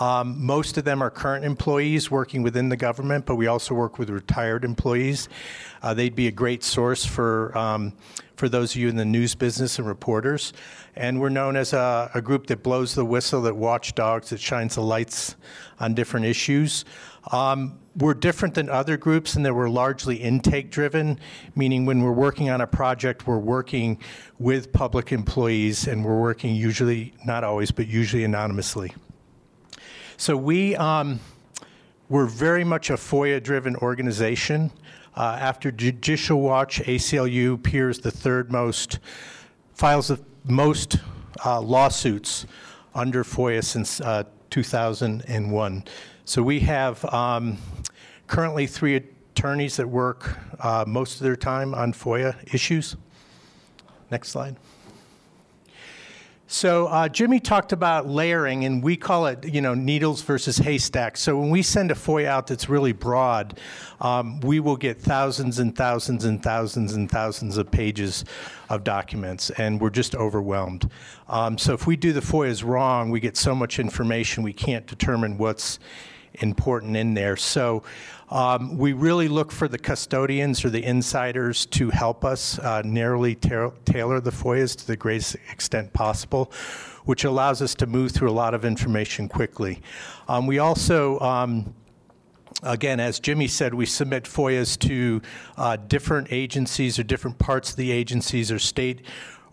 Um, 0.00 0.44
most 0.44 0.78
of 0.78 0.84
them 0.84 1.00
are 1.00 1.10
current 1.10 1.44
employees 1.44 2.10
working 2.10 2.42
within 2.42 2.70
the 2.70 2.76
government, 2.76 3.24
but 3.24 3.36
we 3.36 3.46
also 3.46 3.72
work 3.72 4.00
with 4.00 4.10
retired 4.10 4.64
employees. 4.64 5.28
Uh, 5.80 5.94
they'd 5.94 6.16
be 6.16 6.26
a 6.26 6.32
great 6.32 6.64
source 6.64 7.04
for 7.04 7.56
um, 7.56 7.92
for 8.34 8.48
those 8.48 8.72
of 8.72 8.80
you 8.80 8.88
in 8.88 8.96
the 8.96 9.04
news 9.04 9.36
business 9.36 9.78
and 9.78 9.86
reporters. 9.86 10.52
And 10.96 11.20
we're 11.20 11.28
known 11.28 11.54
as 11.54 11.72
a, 11.72 12.10
a 12.14 12.20
group 12.20 12.48
that 12.48 12.64
blows 12.64 12.96
the 12.96 13.04
whistle, 13.04 13.42
that 13.42 13.54
watchdogs, 13.54 14.30
that 14.30 14.40
shines 14.40 14.74
the 14.74 14.82
lights 14.82 15.36
on 15.78 15.94
different 15.94 16.26
issues. 16.26 16.84
Um, 17.32 17.78
we're 17.96 18.14
different 18.14 18.54
than 18.54 18.68
other 18.68 18.96
groups 18.96 19.36
in 19.36 19.44
that 19.44 19.54
we're 19.54 19.68
largely 19.68 20.16
intake 20.16 20.70
driven, 20.70 21.18
meaning 21.54 21.86
when 21.86 22.02
we're 22.02 22.12
working 22.12 22.50
on 22.50 22.60
a 22.60 22.66
project, 22.66 23.26
we're 23.26 23.38
working 23.38 23.98
with 24.38 24.72
public 24.72 25.12
employees 25.12 25.86
and 25.86 26.04
we're 26.04 26.20
working 26.20 26.54
usually, 26.54 27.14
not 27.24 27.44
always, 27.44 27.70
but 27.70 27.86
usually 27.86 28.24
anonymously. 28.24 28.92
So 30.16 30.36
we, 30.36 30.76
um, 30.76 31.20
we're 32.08 32.26
very 32.26 32.64
much 32.64 32.90
a 32.90 32.94
FOIA 32.94 33.42
driven 33.42 33.76
organization. 33.76 34.70
Uh, 35.16 35.38
after 35.40 35.70
Judicial 35.70 36.40
Watch, 36.40 36.80
ACLU 36.80 37.62
peers 37.62 38.00
the 38.00 38.10
third 38.10 38.50
most, 38.50 38.98
files 39.72 40.08
the 40.08 40.20
most 40.44 40.96
uh, 41.44 41.60
lawsuits 41.60 42.46
under 42.94 43.22
FOIA 43.22 43.62
since 43.62 44.00
uh, 44.00 44.24
2001. 44.50 45.84
So 46.26 46.42
we 46.42 46.60
have 46.60 47.04
um, 47.12 47.58
currently 48.26 48.66
three 48.66 48.96
attorneys 48.96 49.76
that 49.76 49.86
work 49.86 50.38
uh, 50.58 50.84
most 50.86 51.16
of 51.16 51.24
their 51.24 51.36
time 51.36 51.74
on 51.74 51.92
FOIA 51.92 52.34
issues. 52.54 52.96
Next 54.10 54.30
slide. 54.30 54.56
So 56.46 56.86
uh, 56.86 57.08
Jimmy 57.08 57.40
talked 57.40 57.72
about 57.72 58.08
layering, 58.08 58.64
and 58.64 58.82
we 58.82 58.96
call 58.96 59.26
it, 59.26 59.44
you 59.46 59.60
know, 59.60 59.74
needles 59.74 60.22
versus 60.22 60.56
haystacks. 60.56 61.20
So 61.20 61.38
when 61.38 61.50
we 61.50 61.60
send 61.60 61.90
a 61.90 61.94
FOIA 61.94 62.26
out 62.26 62.46
that's 62.46 62.70
really 62.70 62.92
broad, 62.92 63.58
um, 64.00 64.40
we 64.40 64.60
will 64.60 64.76
get 64.76 64.98
thousands 64.98 65.58
and 65.58 65.76
thousands 65.76 66.24
and 66.24 66.42
thousands 66.42 66.94
and 66.94 67.10
thousands 67.10 67.58
of 67.58 67.70
pages 67.70 68.24
of 68.70 68.82
documents, 68.82 69.50
and 69.50 69.78
we're 69.78 69.90
just 69.90 70.14
overwhelmed. 70.14 70.88
Um, 71.28 71.58
so 71.58 71.74
if 71.74 71.86
we 71.86 71.96
do 71.96 72.12
the 72.12 72.20
FOIAs 72.20 72.64
wrong, 72.64 73.10
we 73.10 73.20
get 73.20 73.36
so 73.36 73.54
much 73.54 73.78
information 73.78 74.42
we 74.42 74.54
can't 74.54 74.86
determine 74.86 75.36
what's 75.36 75.78
important 76.40 76.96
in 76.96 77.14
there. 77.14 77.36
So 77.36 77.82
um, 78.30 78.78
we 78.78 78.92
really 78.92 79.28
look 79.28 79.52
for 79.52 79.68
the 79.68 79.78
custodians 79.78 80.64
or 80.64 80.70
the 80.70 80.82
insiders 80.82 81.66
to 81.66 81.90
help 81.90 82.24
us 82.24 82.58
uh, 82.58 82.82
narrowly 82.84 83.34
ta- 83.34 83.72
tailor 83.84 84.20
the 84.20 84.30
FOIAs 84.30 84.76
to 84.76 84.86
the 84.86 84.96
greatest 84.96 85.36
extent 85.52 85.92
possible, 85.92 86.50
which 87.04 87.24
allows 87.24 87.62
us 87.62 87.74
to 87.76 87.86
move 87.86 88.12
through 88.12 88.30
a 88.30 88.32
lot 88.32 88.54
of 88.54 88.64
information 88.64 89.28
quickly. 89.28 89.82
Um, 90.26 90.46
we 90.46 90.58
also 90.58 91.20
um, 91.20 91.74
again, 92.62 93.00
as 93.00 93.20
Jimmy 93.20 93.46
said, 93.48 93.74
we 93.74 93.86
submit 93.86 94.24
FOIAs 94.24 94.78
to 94.80 95.20
uh, 95.56 95.76
different 95.76 96.28
agencies 96.30 96.98
or 96.98 97.02
different 97.02 97.38
parts 97.38 97.70
of 97.70 97.76
the 97.76 97.90
agencies 97.90 98.50
or 98.50 98.58
state 98.58 99.02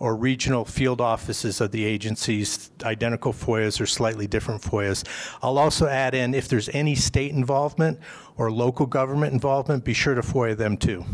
or 0.01 0.15
regional 0.15 0.65
field 0.65 0.99
offices 0.99 1.61
of 1.61 1.71
the 1.71 1.85
agencies, 1.85 2.71
identical 2.81 3.31
FOIAs 3.31 3.79
or 3.79 3.85
slightly 3.85 4.25
different 4.25 4.59
FOIAs. 4.59 5.07
I'll 5.43 5.59
also 5.59 5.85
add 5.85 6.15
in 6.15 6.33
if 6.33 6.47
there's 6.47 6.69
any 6.69 6.95
state 6.95 7.31
involvement 7.31 7.99
or 8.35 8.51
local 8.51 8.87
government 8.87 9.31
involvement, 9.31 9.85
be 9.85 9.93
sure 9.93 10.15
to 10.15 10.21
FOIA 10.21 10.57
them 10.57 10.75
too. 10.75 11.05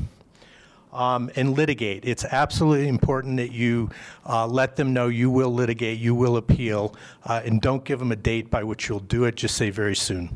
Um, 0.94 1.30
and 1.36 1.54
litigate. 1.54 2.06
It's 2.06 2.24
absolutely 2.24 2.88
important 2.88 3.36
that 3.38 3.52
you 3.52 3.90
uh, 4.26 4.48
let 4.48 4.78
them 4.78 4.94
know 4.94 5.10
you 5.10 5.30
will 5.30 5.54
litigate, 5.54 6.00
you 6.00 6.16
will 6.16 6.38
appeal, 6.38 6.96
uh, 7.26 7.42
and 7.44 7.62
don't 7.62 7.84
give 7.84 8.00
them 8.00 8.14
a 8.14 8.16
date 8.16 8.50
by 8.50 8.64
which 8.64 8.88
you'll 8.88 9.02
do 9.02 9.26
it. 9.26 9.36
Just 9.36 9.58
say 9.58 9.70
very 9.70 9.98
soon. 9.98 10.34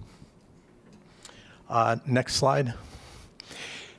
Uh, 1.70 1.96
next 2.06 2.36
slide. 2.36 2.74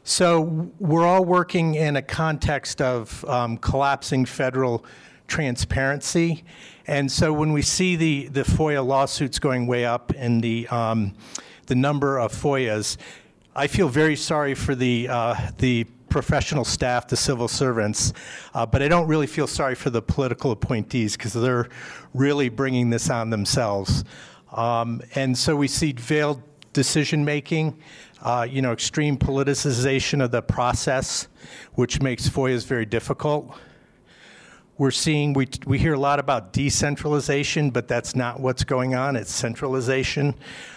So 0.05 0.71
we're 0.81 1.07
all 1.07 1.25
working 1.25 1.77
in 1.77 1.97
a 1.97 2.03
context 2.03 2.83
of 2.83 3.25
um, 3.27 3.57
collapsing 3.57 4.25
federal 4.25 4.85
transparency. 5.29 6.45
And 6.88 7.11
so 7.11 7.33
when 7.33 7.53
we 7.53 7.62
see 7.62 7.95
the, 7.95 8.29
the 8.29 8.43
FOIA 8.43 8.85
lawsuits 8.85 9.38
going 9.38 9.69
way 9.69 9.85
up 9.85 10.12
and 10.17 10.43
the, 10.43 10.67
um, 10.69 11.15
the 11.67 11.77
number 11.77 12.19
of 12.19 12.33
FOIAs, 12.33 12.97
I 13.55 13.69
feel 13.69 13.88
very 13.88 14.17
sorry 14.17 14.55
for 14.55 14.75
the, 14.75 15.09
uh, 15.09 15.37
the 15.59 15.85
professional 16.09 16.65
staff, 16.65 17.07
the 17.07 17.17
civil 17.17 17.47
servants, 17.47 18.12
uh, 18.55 18.67
but 18.67 18.83
I 18.83 18.88
don't 18.88 19.07
really 19.07 19.29
feel 19.29 19.47
sorry 19.47 19.77
for 19.77 19.91
the 19.91 20.03
political 20.03 20.51
appointees 20.51 21.17
because 21.17 21.33
they're 21.33 21.69
really 22.12 22.49
bringing 22.49 22.91
this 22.91 23.09
on 23.09 23.31
themselves. 23.31 24.05
Um, 24.53 25.01
and 25.15 25.38
so 25.38 25.55
we 25.55 25.69
see 25.69 25.93
veiled 25.93 26.43
decision 26.72 27.24
making 27.24 27.76
uh, 28.22 28.46
you 28.48 28.62
know, 28.62 28.72
extreme 28.72 29.16
politicization 29.16 30.22
of 30.22 30.30
the 30.30 30.42
process, 30.42 31.28
which 31.74 32.00
makes 32.00 32.28
FOIAs 32.28 32.64
very 32.64 32.87
difficult. 32.87 33.54
We're 34.78 34.90
seeing, 34.90 35.32
we, 35.32 35.48
we 35.66 35.78
hear 35.78 35.94
a 35.94 35.98
lot 35.98 36.18
about 36.18 36.52
decentralization, 36.52 37.70
but 37.70 37.88
that's 37.88 38.16
not 38.16 38.40
what's 38.40 38.64
going 38.64 38.94
on. 38.94 39.16
It's 39.16 39.32
centralization. 39.32 40.35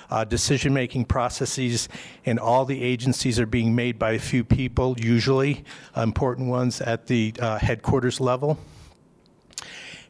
Uh, 0.10 0.24
decision 0.24 0.74
making 0.74 1.06
processes 1.06 1.88
in 2.26 2.38
all 2.38 2.66
the 2.66 2.84
agencies 2.84 3.40
are 3.40 3.46
being 3.46 3.74
made 3.74 3.98
by 3.98 4.12
a 4.12 4.20
few 4.20 4.44
people, 4.44 4.96
usually 5.00 5.64
important 5.96 6.50
ones 6.50 6.82
at 6.82 7.08
the 7.08 7.34
uh, 7.40 7.58
headquarters 7.58 8.20
level. 8.20 8.60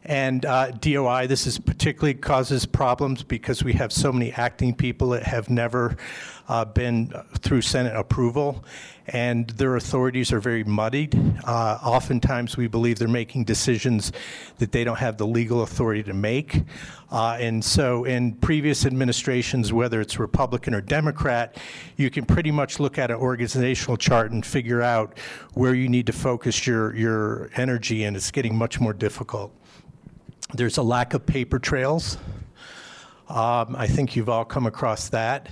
And 0.05 0.45
uh, 0.45 0.69
DOI, 0.69 1.25
this 1.25 1.47
is 1.47 1.57
particularly 1.57 2.13
causes 2.13 2.67
problems 2.67 3.23
because 3.23 3.63
we 3.63 3.73
have 3.73 3.91
so 3.91 4.13
many 4.13 4.31
acting 4.31 4.75
people 4.75 5.09
that 5.09 5.23
have 5.23 5.49
never 5.49 5.97
uh, 6.47 6.63
been 6.63 7.11
through 7.39 7.61
Senate 7.61 7.95
approval, 7.95 8.63
and 9.07 9.49
their 9.51 9.75
authorities 9.75 10.31
are 10.31 10.39
very 10.39 10.63
muddied. 10.63 11.15
Uh, 11.43 11.79
oftentimes, 11.83 12.55
we 12.55 12.67
believe 12.67 12.99
they're 12.99 13.07
making 13.07 13.45
decisions 13.45 14.11
that 14.59 14.71
they 14.71 14.83
don't 14.83 14.99
have 14.99 15.17
the 15.17 15.25
legal 15.25 15.63
authority 15.63 16.03
to 16.03 16.13
make. 16.13 16.61
Uh, 17.11 17.37
and 17.39 17.65
so, 17.65 18.03
in 18.03 18.33
previous 18.33 18.85
administrations, 18.85 19.73
whether 19.73 19.99
it's 20.01 20.19
Republican 20.19 20.75
or 20.75 20.81
Democrat, 20.81 21.57
you 21.97 22.11
can 22.11 22.25
pretty 22.25 22.51
much 22.51 22.79
look 22.79 22.99
at 22.99 23.09
an 23.09 23.17
organizational 23.17 23.97
chart 23.97 24.31
and 24.31 24.45
figure 24.45 24.83
out 24.83 25.17
where 25.53 25.73
you 25.73 25.89
need 25.89 26.05
to 26.05 26.13
focus 26.13 26.67
your, 26.67 26.95
your 26.95 27.49
energy, 27.55 28.03
and 28.03 28.15
it's 28.15 28.29
getting 28.29 28.55
much 28.55 28.79
more 28.79 28.93
difficult. 28.93 29.51
There's 30.53 30.77
a 30.77 30.83
lack 30.83 31.13
of 31.15 31.25
paper 31.25 31.57
trails. 31.57 32.17
Um, 33.27 33.75
I 33.75 33.87
think 33.87 34.15
you've 34.15 34.29
all 34.29 34.45
come 34.45 34.67
across 34.67 35.09
that. 35.09 35.49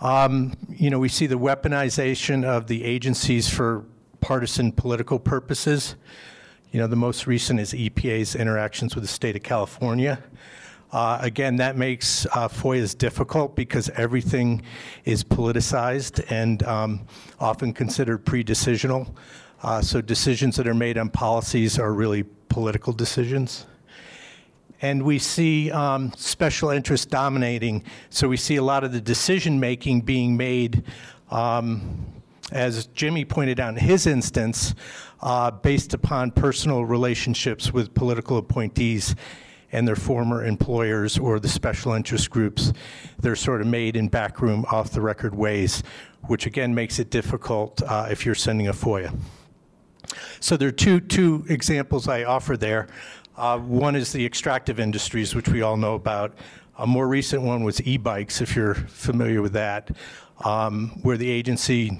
Um, 0.00 0.54
you 0.70 0.88
know, 0.88 0.98
we 0.98 1.10
see 1.10 1.26
the 1.26 1.38
weaponization 1.38 2.42
of 2.42 2.66
the 2.66 2.84
agencies 2.84 3.48
for 3.48 3.84
partisan 4.20 4.72
political 4.72 5.18
purposes. 5.18 5.96
You 6.72 6.80
know, 6.80 6.86
the 6.86 6.96
most 6.96 7.26
recent 7.26 7.60
is 7.60 7.74
EPA's 7.74 8.34
interactions 8.34 8.94
with 8.94 9.04
the 9.04 9.08
state 9.08 9.36
of 9.36 9.42
California. 9.42 10.22
Uh, 10.92 11.18
again, 11.20 11.56
that 11.56 11.76
makes 11.76 12.24
uh, 12.26 12.48
FOIAs 12.48 12.96
difficult 12.96 13.54
because 13.54 13.90
everything 13.90 14.62
is 15.04 15.22
politicized 15.22 16.24
and 16.30 16.62
um, 16.62 17.06
often 17.38 17.74
considered 17.74 18.24
pre 18.24 18.42
decisional. 18.42 19.14
Uh, 19.62 19.82
so, 19.82 20.00
decisions 20.00 20.56
that 20.56 20.66
are 20.66 20.74
made 20.74 20.96
on 20.96 21.10
policies 21.10 21.78
are 21.78 21.92
really 21.92 22.22
political 22.48 22.92
decisions 22.92 23.66
and 24.82 25.02
we 25.02 25.18
see 25.18 25.70
um, 25.70 26.12
special 26.16 26.70
interests 26.70 27.06
dominating. 27.06 27.82
So 28.10 28.28
we 28.28 28.36
see 28.36 28.56
a 28.56 28.62
lot 28.62 28.84
of 28.84 28.92
the 28.92 29.00
decision 29.00 29.58
making 29.58 30.02
being 30.02 30.36
made, 30.36 30.84
um, 31.30 32.06
as 32.52 32.86
Jimmy 32.88 33.24
pointed 33.24 33.58
out 33.58 33.70
in 33.70 33.76
his 33.76 34.06
instance, 34.06 34.74
uh, 35.20 35.50
based 35.50 35.94
upon 35.94 36.30
personal 36.30 36.84
relationships 36.84 37.72
with 37.72 37.94
political 37.94 38.36
appointees 38.36 39.16
and 39.72 39.86
their 39.86 39.96
former 39.96 40.44
employers 40.44 41.18
or 41.18 41.40
the 41.40 41.48
special 41.48 41.92
interest 41.92 42.30
groups. 42.30 42.72
They're 43.18 43.36
sort 43.36 43.60
of 43.60 43.66
made 43.66 43.96
in 43.96 44.08
backroom, 44.08 44.64
off 44.70 44.90
the 44.90 45.00
record 45.00 45.34
ways, 45.34 45.82
which 46.26 46.46
again 46.46 46.74
makes 46.74 46.98
it 46.98 47.10
difficult 47.10 47.82
uh, 47.82 48.08
if 48.10 48.24
you're 48.24 48.34
sending 48.34 48.68
a 48.68 48.72
FOIA. 48.72 49.18
So 50.40 50.56
there 50.56 50.68
are 50.68 50.72
two, 50.72 51.00
two 51.00 51.44
examples 51.48 52.06
I 52.08 52.24
offer 52.24 52.56
there. 52.56 52.86
Uh, 53.36 53.58
one 53.58 53.94
is 53.94 54.12
the 54.12 54.24
extractive 54.24 54.80
industries, 54.80 55.34
which 55.34 55.48
we 55.48 55.60
all 55.60 55.76
know 55.76 55.94
about. 55.94 56.32
A 56.78 56.86
more 56.86 57.06
recent 57.06 57.42
one 57.42 57.64
was 57.64 57.86
e 57.86 57.98
bikes, 57.98 58.40
if 58.40 58.56
you're 58.56 58.74
familiar 58.74 59.42
with 59.42 59.52
that, 59.52 59.90
um, 60.44 60.98
where 61.02 61.18
the 61.18 61.30
agency 61.30 61.98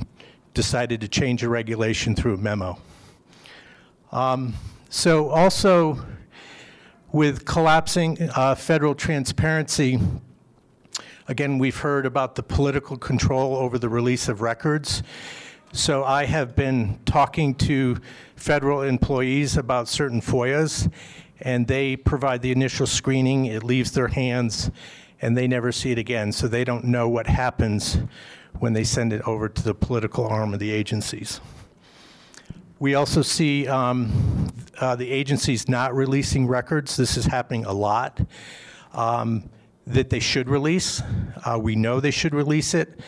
decided 0.54 1.02
to 1.02 1.08
change 1.08 1.42
a 1.42 1.48
regulation 1.48 2.14
through 2.14 2.34
a 2.34 2.36
memo. 2.38 2.78
Um, 4.12 4.54
so, 4.88 5.28
also 5.28 5.98
with 7.12 7.44
collapsing 7.44 8.16
uh, 8.34 8.54
federal 8.54 8.94
transparency, 8.94 9.98
again, 11.28 11.58
we've 11.58 11.76
heard 11.76 12.06
about 12.06 12.34
the 12.34 12.42
political 12.42 12.96
control 12.96 13.56
over 13.56 13.78
the 13.78 13.90
release 13.90 14.28
of 14.28 14.40
records. 14.40 15.02
So, 15.72 16.02
I 16.02 16.24
have 16.24 16.56
been 16.56 16.98
talking 17.04 17.54
to 17.56 17.98
federal 18.36 18.80
employees 18.80 19.58
about 19.58 19.88
certain 19.88 20.22
FOIAs, 20.22 20.90
and 21.40 21.66
they 21.66 21.96
provide 21.96 22.42
the 22.42 22.52
initial 22.52 22.86
screening, 22.86 23.46
it 23.46 23.62
leaves 23.62 23.92
their 23.92 24.08
hands, 24.08 24.70
and 25.20 25.36
they 25.36 25.46
never 25.46 25.72
see 25.72 25.92
it 25.92 25.98
again. 25.98 26.32
So, 26.32 26.48
they 26.48 26.64
don't 26.64 26.84
know 26.84 27.08
what 27.08 27.26
happens 27.26 27.98
when 28.58 28.72
they 28.72 28.84
send 28.84 29.12
it 29.12 29.22
over 29.22 29.48
to 29.48 29.62
the 29.62 29.74
political 29.74 30.26
arm 30.26 30.54
of 30.54 30.60
the 30.60 30.70
agencies. 30.70 31.40
We 32.78 32.94
also 32.94 33.22
see 33.22 33.66
um, 33.68 34.52
uh, 34.78 34.96
the 34.96 35.10
agencies 35.10 35.68
not 35.68 35.94
releasing 35.94 36.46
records. 36.46 36.96
This 36.96 37.16
is 37.16 37.24
happening 37.24 37.64
a 37.64 37.72
lot. 37.72 38.20
Um, 38.92 39.50
that 39.86 40.10
they 40.10 40.20
should 40.20 40.48
release. 40.48 41.00
Uh, 41.44 41.58
we 41.60 41.76
know 41.76 42.00
they 42.00 42.10
should 42.10 42.34
release 42.34 42.74
it. 42.74 43.00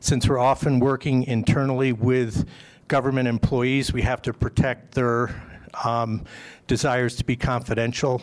Since 0.00 0.28
we're 0.28 0.38
often 0.38 0.80
working 0.80 1.24
internally 1.24 1.92
with 1.92 2.46
government 2.88 3.26
employees, 3.26 3.92
we 3.92 4.02
have 4.02 4.20
to 4.22 4.32
protect 4.32 4.94
their 4.94 5.34
um, 5.84 6.24
desires 6.66 7.16
to 7.16 7.24
be 7.24 7.36
confidential. 7.36 8.22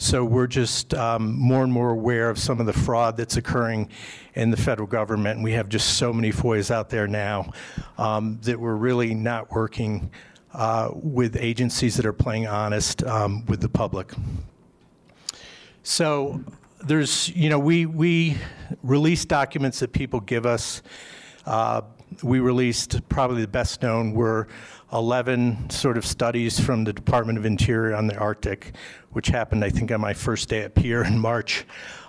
So 0.00 0.24
we're 0.24 0.46
just 0.46 0.94
um, 0.94 1.36
more 1.36 1.64
and 1.64 1.72
more 1.72 1.90
aware 1.90 2.30
of 2.30 2.38
some 2.38 2.60
of 2.60 2.66
the 2.66 2.72
fraud 2.72 3.16
that's 3.16 3.36
occurring 3.36 3.90
in 4.34 4.50
the 4.50 4.56
federal 4.56 4.86
government. 4.86 5.42
We 5.42 5.52
have 5.52 5.68
just 5.68 5.98
so 5.98 6.12
many 6.12 6.30
FOIAs 6.30 6.70
out 6.70 6.88
there 6.88 7.08
now 7.08 7.52
um, 7.98 8.38
that 8.42 8.60
we're 8.60 8.76
really 8.76 9.12
not 9.12 9.50
working 9.50 10.10
uh, 10.54 10.90
with 10.94 11.36
agencies 11.36 11.96
that 11.96 12.06
are 12.06 12.12
playing 12.12 12.46
honest 12.46 13.02
um, 13.02 13.44
with 13.46 13.60
the 13.60 13.68
public. 13.68 14.12
So 15.82 16.44
there's, 16.84 17.28
you 17.30 17.50
know, 17.50 17.58
we, 17.58 17.86
we 17.86 18.36
release 18.82 19.24
documents 19.24 19.80
that 19.80 19.92
people 19.92 20.20
give 20.20 20.46
us. 20.46 20.82
Uh, 21.44 21.82
we 22.22 22.40
released 22.40 23.08
probably 23.08 23.42
the 23.42 23.48
best 23.48 23.82
known 23.82 24.12
were 24.12 24.48
11 24.92 25.70
sort 25.70 25.98
of 25.98 26.06
studies 26.06 26.58
from 26.58 26.84
the 26.84 26.92
Department 26.92 27.38
of 27.38 27.44
Interior 27.44 27.94
on 27.94 28.06
the 28.06 28.16
Arctic, 28.16 28.72
which 29.10 29.28
happened, 29.28 29.64
I 29.64 29.70
think, 29.70 29.92
on 29.92 30.00
my 30.00 30.14
first 30.14 30.48
day 30.48 30.62
at 30.62 30.74
PEER 30.74 31.04
in 31.04 31.18
March, 31.18 31.66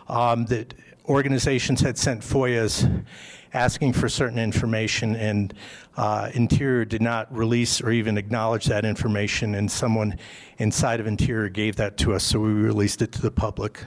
um, 0.08 0.46
that 0.46 0.74
organizations 1.08 1.82
had 1.82 1.98
sent 1.98 2.22
FOIAs 2.22 3.06
asking 3.54 3.94
for 3.94 4.08
certain 4.08 4.40
information, 4.40 5.16
and 5.16 5.54
uh, 5.98 6.30
Interior 6.34 6.86
did 6.86 7.02
not 7.02 7.36
release 7.36 7.82
or 7.82 7.92
even 7.92 8.18
acknowledge 8.18 8.66
that 8.66 8.86
information, 8.86 9.56
and 9.56 9.70
someone 9.70 10.18
inside 10.60 11.00
of 11.00 11.08
Interior 11.08 11.50
gave 11.50 11.76
that 11.78 11.98
to 11.98 12.14
us, 12.14 12.24
so 12.24 12.40
we 12.40 12.52
released 12.52 13.02
it 13.02 13.12
to 13.12 13.22
the 13.22 13.32
public. 13.32 13.84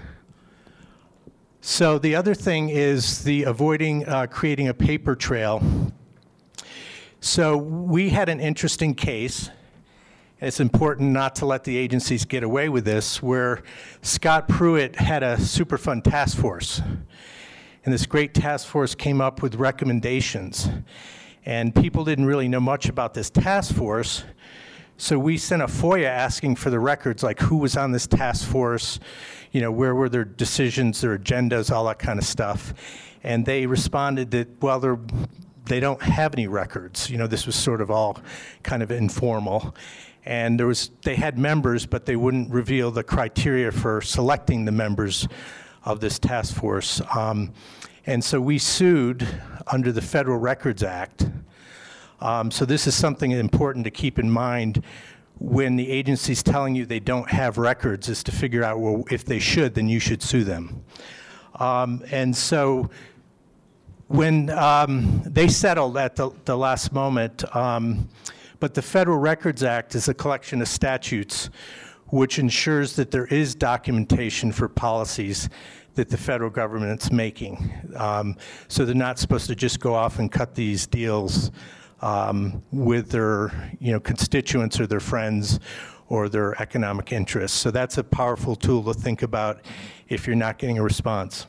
So 1.65 1.99
the 1.99 2.17
other 2.17 2.35
thing 2.35 2.71
is 2.71 3.23
the 3.23 3.45
avoiding 3.45 4.05
uh, 4.09 4.27
creating 4.27 4.67
a 4.67 4.75
paper 4.75 5.15
trail. 5.15 5.63
So 7.25 7.57
we 7.57 8.09
had 8.09 8.29
an 8.29 8.41
interesting 8.41 8.97
case. 8.97 9.49
It's 10.41 10.59
important 10.59 11.13
not 11.13 11.37
to 11.37 11.47
let 11.47 11.63
the 11.63 11.77
agencies 11.77 12.25
get 12.25 12.43
away 12.43 12.69
with 12.69 12.85
this, 12.85 13.23
where 13.23 13.63
Scott 14.03 14.49
Pruitt 14.49 14.97
had 14.97 15.23
a 15.23 15.37
Superfund 15.37 16.03
task 16.03 16.37
force. 16.37 16.83
And 17.85 17.95
this 17.95 18.07
great 18.07 18.35
task 18.35 18.67
force 18.67 18.97
came 18.97 19.21
up 19.21 19.41
with 19.41 19.55
recommendations. 19.55 20.69
And 21.47 21.73
people 21.73 22.05
didn't 22.05 22.27
really 22.27 22.49
know 22.49 22.59
much 22.59 22.89
about 22.89 23.15
this 23.15 23.31
task 23.31 23.73
force. 23.73 24.25
So 24.97 25.17
we 25.17 25.39
sent 25.39 25.63
a 25.63 25.67
FOIA 25.67 26.07
asking 26.07 26.57
for 26.57 26.71
the 26.71 26.81
records, 26.81 27.23
like 27.23 27.39
who 27.39 27.57
was 27.59 27.77
on 27.77 27.93
this 27.93 28.09
task 28.09 28.49
force, 28.49 28.99
you 29.53 29.61
know, 29.61 29.71
where 29.71 29.95
were 29.95 30.09
their 30.09 30.25
decisions, 30.25 31.01
their 31.01 31.17
agendas, 31.17 31.71
all 31.71 31.85
that 31.85 32.01
kind 32.01 32.19
of 32.19 32.25
stuff. 32.25 32.75
And 33.23 33.47
they 33.47 33.67
responded 33.67 34.33
that, 34.33 34.61
well, 34.61 34.81
they're, 34.81 34.99
they 35.67 35.81
don't 35.81 36.03
have 36.03 36.35
any 36.35 36.47
records. 36.47 37.09
You 37.11 37.19
know, 37.19 37.27
this 37.27 37.47
was 37.47 37.55
sort 37.55 37.81
of 37.81 37.91
all 37.91 38.19
kind 38.63 38.83
of 38.83 38.91
informal. 38.91 39.75
And 40.25 40.59
there 40.59 40.67
was, 40.67 40.91
they 41.03 41.17
had 41.17 41.39
members, 41.39 41.87
but 41.87 42.07
they 42.07 42.17
wouldn't 42.17 42.51
reveal 42.51 42.91
the 42.91 43.03
criteria 43.03 43.73
for 43.73 44.01
selecting 44.01 44.65
the 44.65 44.73
members 44.73 45.27
of 45.85 46.01
this 46.01 46.19
task 46.19 46.55
force. 46.55 47.01
Um, 47.15 47.53
and 48.07 48.23
so 48.23 48.41
we 48.41 48.59
sued 48.59 49.27
under 49.67 49.93
the 49.93 50.03
Federal 50.03 50.39
Records 50.39 50.83
Act. 50.83 51.27
Um, 52.21 52.51
so 52.51 52.65
this 52.65 52.87
is 52.87 52.95
something 52.95 53.33
important 53.33 53.85
to 53.85 53.91
keep 53.91 54.19
in 54.19 54.31
mind 54.31 54.83
when 55.39 55.75
the 55.75 55.91
agency's 55.91 56.43
telling 56.43 56.77
you 56.77 56.87
they 56.87 57.01
don't 57.01 57.29
have 57.29 57.59
records 57.59 58.09
is 58.09 58.23
to 58.23 58.33
figure 58.33 58.63
out, 58.63 58.79
well, 58.79 59.05
if 59.11 59.25
they 59.25 59.41
should, 59.41 59.75
then 59.75 59.89
you 59.89 59.99
should 59.99 60.23
sue 60.23 60.45
them. 60.45 60.85
Um, 61.59 62.05
and 62.11 62.37
so 62.37 62.91
when 64.09 64.51
um, 64.51 65.23
they 65.25 65.49
settled 65.49 65.97
at 65.97 66.17
the, 66.17 66.31
the 66.45 66.57
last 66.57 66.93
moment, 66.93 67.45
um, 67.55 68.09
but 68.61 68.75
the 68.75 68.83
Federal 68.83 69.19
Records 69.19 69.63
Act 69.63 69.95
is 69.95 70.09
a 70.09 70.15
collection 70.15 70.61
of 70.61 70.69
statutes 70.69 71.51
which 72.13 72.39
ensures 72.39 72.95
that 72.97 73.11
there 73.11 73.25
is 73.27 73.55
documentation 73.55 74.53
for 74.53 74.69
policies 74.69 75.49
that 75.95 76.11
the 76.11 76.17
federal 76.17 76.51
government's 76.51 77.11
making. 77.11 77.73
Um, 77.97 78.37
so 78.69 78.85
they're 78.85 78.95
not 78.95 79.19
supposed 79.19 79.47
to 79.47 79.55
just 79.55 79.81
go 79.81 79.95
off 79.95 80.19
and 80.19 80.31
cut 80.31 80.55
these 80.55 80.87
deals 80.87 81.51
um, 82.03 82.63
with 82.71 83.11
their 83.11 83.71
you 83.81 83.93
know 83.93 84.01
constituents 84.01 84.79
or 84.79 84.87
their 84.87 85.01
friends 85.01 85.59
or 86.09 86.29
their 86.29 86.61
economic 86.61 87.13
interests. 87.13 87.59
So 87.59 87.71
that's 87.71 87.97
a 87.97 88.05
powerful 88.05 88.57
tool 88.57 88.83
to 88.85 88.95
think 88.95 89.23
about 89.23 89.63
if 90.09 90.27
you're 90.27 90.37
not 90.37 90.59
getting 90.59 90.79
a 90.79 90.83
response. 90.83 91.47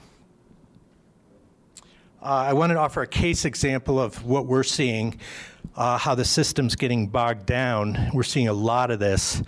Uh, 2.24 2.46
I 2.48 2.54
want 2.54 2.72
to 2.72 2.80
offer 2.80 3.02
a 3.02 3.08
case 3.08 3.44
example 3.44 4.00
of 4.00 4.24
what 4.24 4.46
we're 4.46 4.64
seeing, 4.64 5.20
uh, 5.76 5.98
how 5.98 6.16
the 6.16 6.24
system's 6.24 6.78
getting 6.78 7.08
bogged 7.08 7.46
down. 7.46 8.12
We're 8.14 8.24
seeing 8.24 8.48
a 8.48 8.54
lot 8.54 8.92
of 8.92 9.00
this. 9.00 9.44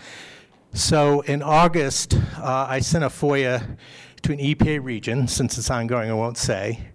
So 0.73 1.21
in 1.21 1.41
August, 1.41 2.15
uh, 2.37 2.65
I 2.67 2.81
sent 2.81 3.05
a 3.05 3.07
FOIA 3.07 3.77
to 4.23 4.33
an 4.33 4.39
EPA 4.39 4.83
region, 4.83 5.29
since 5.29 5.57
it's 5.57 5.69
ongoing, 5.69 6.09
I 6.09 6.13
won't 6.15 6.37
say 6.37 6.89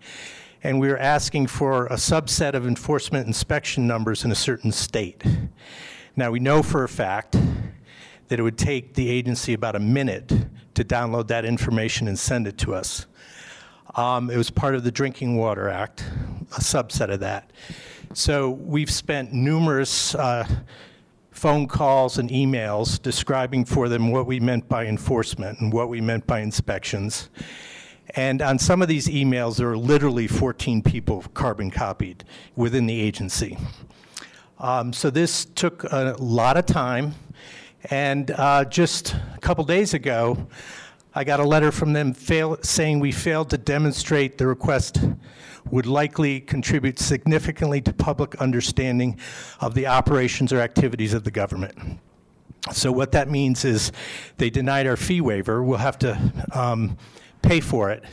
and 0.63 0.79
we 0.79 0.89
were 0.89 0.99
asking 0.99 1.47
for 1.47 1.87
a 1.87 1.95
subset 1.95 2.53
of 2.53 2.67
enforcement 2.67 3.27
inspection 3.27 3.87
numbers 3.87 4.25
in 4.25 4.31
a 4.31 4.35
certain 4.35 4.73
state. 4.73 5.23
Now, 6.17 6.31
we 6.31 6.41
know 6.41 6.63
for 6.63 6.85
a 6.85 6.89
fact 6.89 7.35
that 8.29 8.39
it 8.39 8.43
would 8.43 8.59
take 8.59 8.95
the 8.95 9.09
agency 9.09 9.55
about 9.55 9.75
a 9.75 9.81
minute 9.81 10.29
to 10.75 10.85
download 10.85 11.29
that 11.29 11.47
information 11.47 12.09
and 12.09 12.19
send 12.19 12.47
it 12.47 12.59
to 12.59 12.75
us. 12.75 13.07
Um, 13.97 14.31
it 14.31 14.37
was 14.37 14.51
part 14.51 14.75
of 14.75 14.85
the 14.85 14.93
Drinking 14.93 15.37
Water 15.37 15.69
Act, 15.69 16.05
a 16.53 16.61
subset 16.61 17.11
of 17.11 17.21
that. 17.21 17.51
So 18.15 18.51
we've 18.51 18.91
spent 18.91 19.33
numerous 19.33 20.15
uh, 20.15 20.47
phone 21.33 21.67
calls 21.67 22.19
and 22.19 22.31
emails 22.31 23.01
describing 23.03 23.65
for 23.65 23.89
them 23.89 24.13
what 24.13 24.27
we 24.27 24.39
meant 24.39 24.69
by 24.69 24.87
enforcement 24.87 25.61
and 25.61 25.73
what 25.73 25.89
we 25.89 26.01
meant 26.01 26.27
by 26.27 26.41
inspections. 26.41 27.31
And 28.17 28.43
on 28.43 28.59
some 28.59 28.81
of 28.83 28.89
these 28.89 29.09
emails, 29.09 29.57
there 29.57 29.71
are 29.71 29.79
literally 29.79 30.29
14 30.29 30.83
people 30.83 31.25
carbon 31.35 31.71
copied 31.71 32.25
within 32.55 32.87
the 32.87 33.01
agency. 33.01 33.59
Um, 34.59 34.93
so 34.93 35.11
this 35.11 35.47
took 35.47 35.85
a 35.85 36.15
lot 36.19 36.57
of 36.57 36.67
time. 36.67 37.15
And 37.85 38.31
uh, 38.33 38.67
just 38.67 39.15
a 39.15 39.39
couple 39.41 39.65
days 39.65 39.95
ago, 39.95 40.47
I 41.13 41.25
got 41.25 41.41
a 41.41 41.45
letter 41.45 41.73
from 41.73 41.93
them 41.93 42.15
fail, 42.15 42.57
saying 42.63 43.01
we 43.01 43.11
failed 43.11 43.51
to 43.51 43.59
demonstrate 43.59 44.39
the 44.39 44.47
request 44.47 45.01
would 45.69 45.87
likely 45.87 46.41
contribute 46.41 46.99
significantly 46.99 47.81
to 47.81 47.93
public 47.93 48.37
understanding 48.37 49.19
of 49.61 49.75
the 49.75 49.87
operations 49.87 50.53
or 50.53 50.61
activities 50.61 51.13
of 51.13 51.25
the 51.25 51.31
government. 51.31 51.99
So, 52.73 52.93
what 52.93 53.13
that 53.13 53.29
means 53.29 53.65
is 53.65 53.91
they 54.37 54.51
denied 54.51 54.87
our 54.87 54.97
fee 54.97 55.21
waiver. 55.21 55.63
We'll 55.63 55.79
have 55.79 55.99
to 56.01 56.33
um, 56.53 56.97
pay 57.43 57.61
for 57.61 57.91
it. 57.91 58.05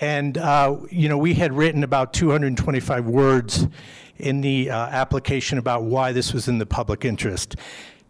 And, 0.00 0.36
uh, 0.38 0.78
you 0.90 1.08
know, 1.08 1.18
we 1.18 1.34
had 1.34 1.52
written 1.52 1.84
about 1.84 2.12
225 2.12 3.06
words 3.06 3.68
in 4.16 4.40
the 4.40 4.70
uh, 4.70 4.76
application 4.76 5.58
about 5.58 5.84
why 5.84 6.12
this 6.12 6.32
was 6.32 6.48
in 6.48 6.58
the 6.58 6.66
public 6.66 7.04
interest. 7.04 7.56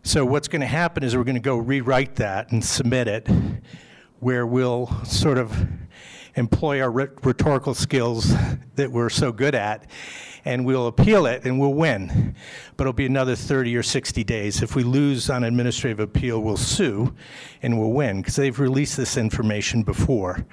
So, 0.05 0.25
what's 0.25 0.49
going 0.49 0.63
to 0.63 0.67
happen 0.67 1.05
is 1.05 1.17
we're 1.17 1.23
going 1.23 1.37
to 1.37 1.41
go 1.41 1.57
rewrite 1.57 2.17
that 2.17 2.51
and 2.51 2.65
submit 2.65 3.07
it, 3.07 3.29
where 4.19 4.45
we'll 4.45 4.89
sort 5.05 5.39
of 5.39 5.57
employ 6.35 6.83
our 6.83 6.91
rhetorical 6.91 7.73
skills 7.73 8.35
that 8.75 8.91
we're 8.91 9.11
so 9.11 9.31
good 9.31 9.55
at, 9.55 9.89
and 10.45 10.67
we'll 10.67 10.89
appeal 10.89 11.27
it 11.27 11.45
and 11.45 11.61
we'll 11.61 11.75
win. 11.75 12.35
But 12.77 12.83
it'll 12.83 12.95
be 12.95 13.07
another 13.07 13.37
30 13.37 13.77
or 13.77 13.85
60 13.85 14.25
days. 14.25 14.61
If 14.61 14.75
we 14.75 14.83
lose 14.83 15.31
on 15.31 15.45
administrative 15.45 16.01
appeal, 16.01 16.41
we'll 16.41 16.57
sue 16.57 17.15
and 17.63 17.79
we'll 17.79 17.93
win 17.93 18.23
because 18.23 18.35
they've 18.35 18.59
released 18.59 18.97
this 18.97 19.17
information 19.17 19.85
before. 19.85 20.45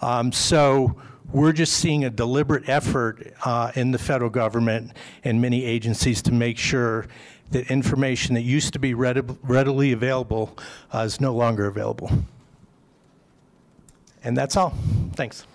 Um, 0.00 0.32
so 0.32 0.96
we're 1.32 1.52
just 1.52 1.74
seeing 1.74 2.04
a 2.04 2.10
deliberate 2.10 2.68
effort 2.68 3.32
uh, 3.44 3.70
in 3.76 3.92
the 3.92 3.98
federal 3.98 4.30
government 4.30 4.96
and 5.22 5.40
many 5.40 5.64
agencies 5.64 6.20
to 6.22 6.32
make 6.32 6.58
sure 6.58 7.06
that 7.50 7.70
information 7.70 8.34
that 8.34 8.42
used 8.42 8.72
to 8.74 8.78
be 8.78 8.94
readily 8.94 9.92
available 9.92 10.56
uh, 10.92 10.98
is 10.98 11.20
no 11.20 11.34
longer 11.34 11.66
available. 11.66 12.10
And 14.22 14.36
that's 14.36 14.56
all. 14.56 14.74
Thanks. 15.14 15.46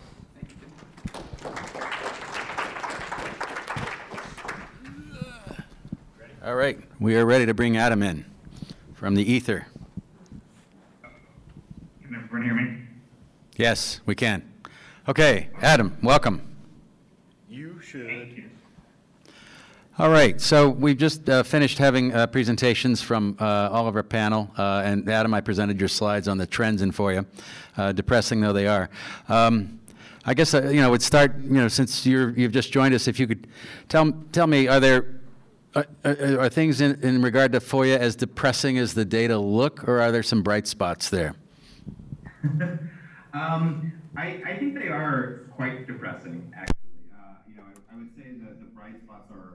All 6.46 6.56
right, 6.56 6.78
we 7.00 7.16
are 7.16 7.26
ready 7.26 7.46
to 7.46 7.54
bring 7.54 7.78
Adam 7.78 8.04
in 8.04 8.26
from 8.96 9.16
the 9.16 9.24
ether. 9.24 9.66
Can 12.02 12.16
everyone 12.16 12.44
hear 12.44 12.54
me? 12.54 12.80
Yes, 13.56 14.02
we 14.06 14.14
can. 14.14 14.44
Okay, 15.08 15.50
Adam, 15.62 15.98
welcome. 16.04 16.42
You 17.50 17.80
should. 17.80 18.50
All 20.00 20.10
right, 20.10 20.42
so 20.42 20.70
we've 20.70 20.98
just 20.98 21.30
uh, 21.30 21.44
finished 21.44 21.78
having 21.78 22.16
uh, 22.16 22.26
presentations 22.26 23.00
from 23.00 23.38
uh, 23.40 23.70
all 23.72 23.88
of 23.88 23.96
our 23.96 24.02
panel, 24.02 24.50
uh, 24.58 24.82
and 24.84 25.08
Adam, 25.08 25.36
I 25.36 25.42
presented 25.42 25.80
your 25.80 25.88
slides 25.88 26.28
on 26.28 26.40
the 26.40 26.48
trends 26.48 26.82
in 26.82 26.92
FOIA, 26.92 27.28
uh, 27.78 27.92
depressing 27.92 28.42
though 28.42 28.54
they 28.54 28.66
are. 28.66 28.90
Um, 29.30 29.80
I 30.26 30.34
guess 30.34 30.56
uh, 30.56 30.68
you 30.70 30.82
know, 30.82 30.90
would 30.90 31.04
start 31.04 31.38
you 31.38 31.54
know, 31.54 31.68
since 31.68 32.08
you're 32.08 32.32
you've 32.32 32.52
just 32.52 32.72
joined 32.72 32.96
us, 32.96 33.08
if 33.08 33.20
you 33.20 33.28
could 33.28 33.46
tell 33.88 34.12
tell 34.32 34.48
me, 34.48 34.68
are 34.68 34.80
there 34.80 35.22
are, 35.76 35.86
are, 36.04 36.50
things 36.50 36.82
in, 36.82 37.00
in 37.04 37.22
regard 37.22 37.52
to 37.52 37.60
FOIA 37.60 37.98
as 37.98 38.16
depressing 38.16 38.80
as 38.80 38.96
the 38.96 39.06
data 39.06 39.38
look, 39.38 39.88
or 39.88 40.02
are 40.02 40.12
there 40.12 40.24
some 40.24 40.42
bright 40.42 40.66
spots 40.66 41.12
there? 41.12 41.36
um, 43.34 43.94
I, 44.18 44.42
I, 44.44 44.58
think 44.58 44.74
they 44.74 44.88
are 44.88 45.42
quite 45.56 45.86
depressing, 45.86 46.52
actually. 46.56 46.74
You 47.48 47.58
know, 47.58 47.64
I, 47.64 47.94
I, 47.94 47.98
would 47.98 48.10
say 48.16 48.24
that 48.44 48.60
the 48.60 48.66
bright 48.76 49.00
spots 49.04 49.32
are, 49.32 49.54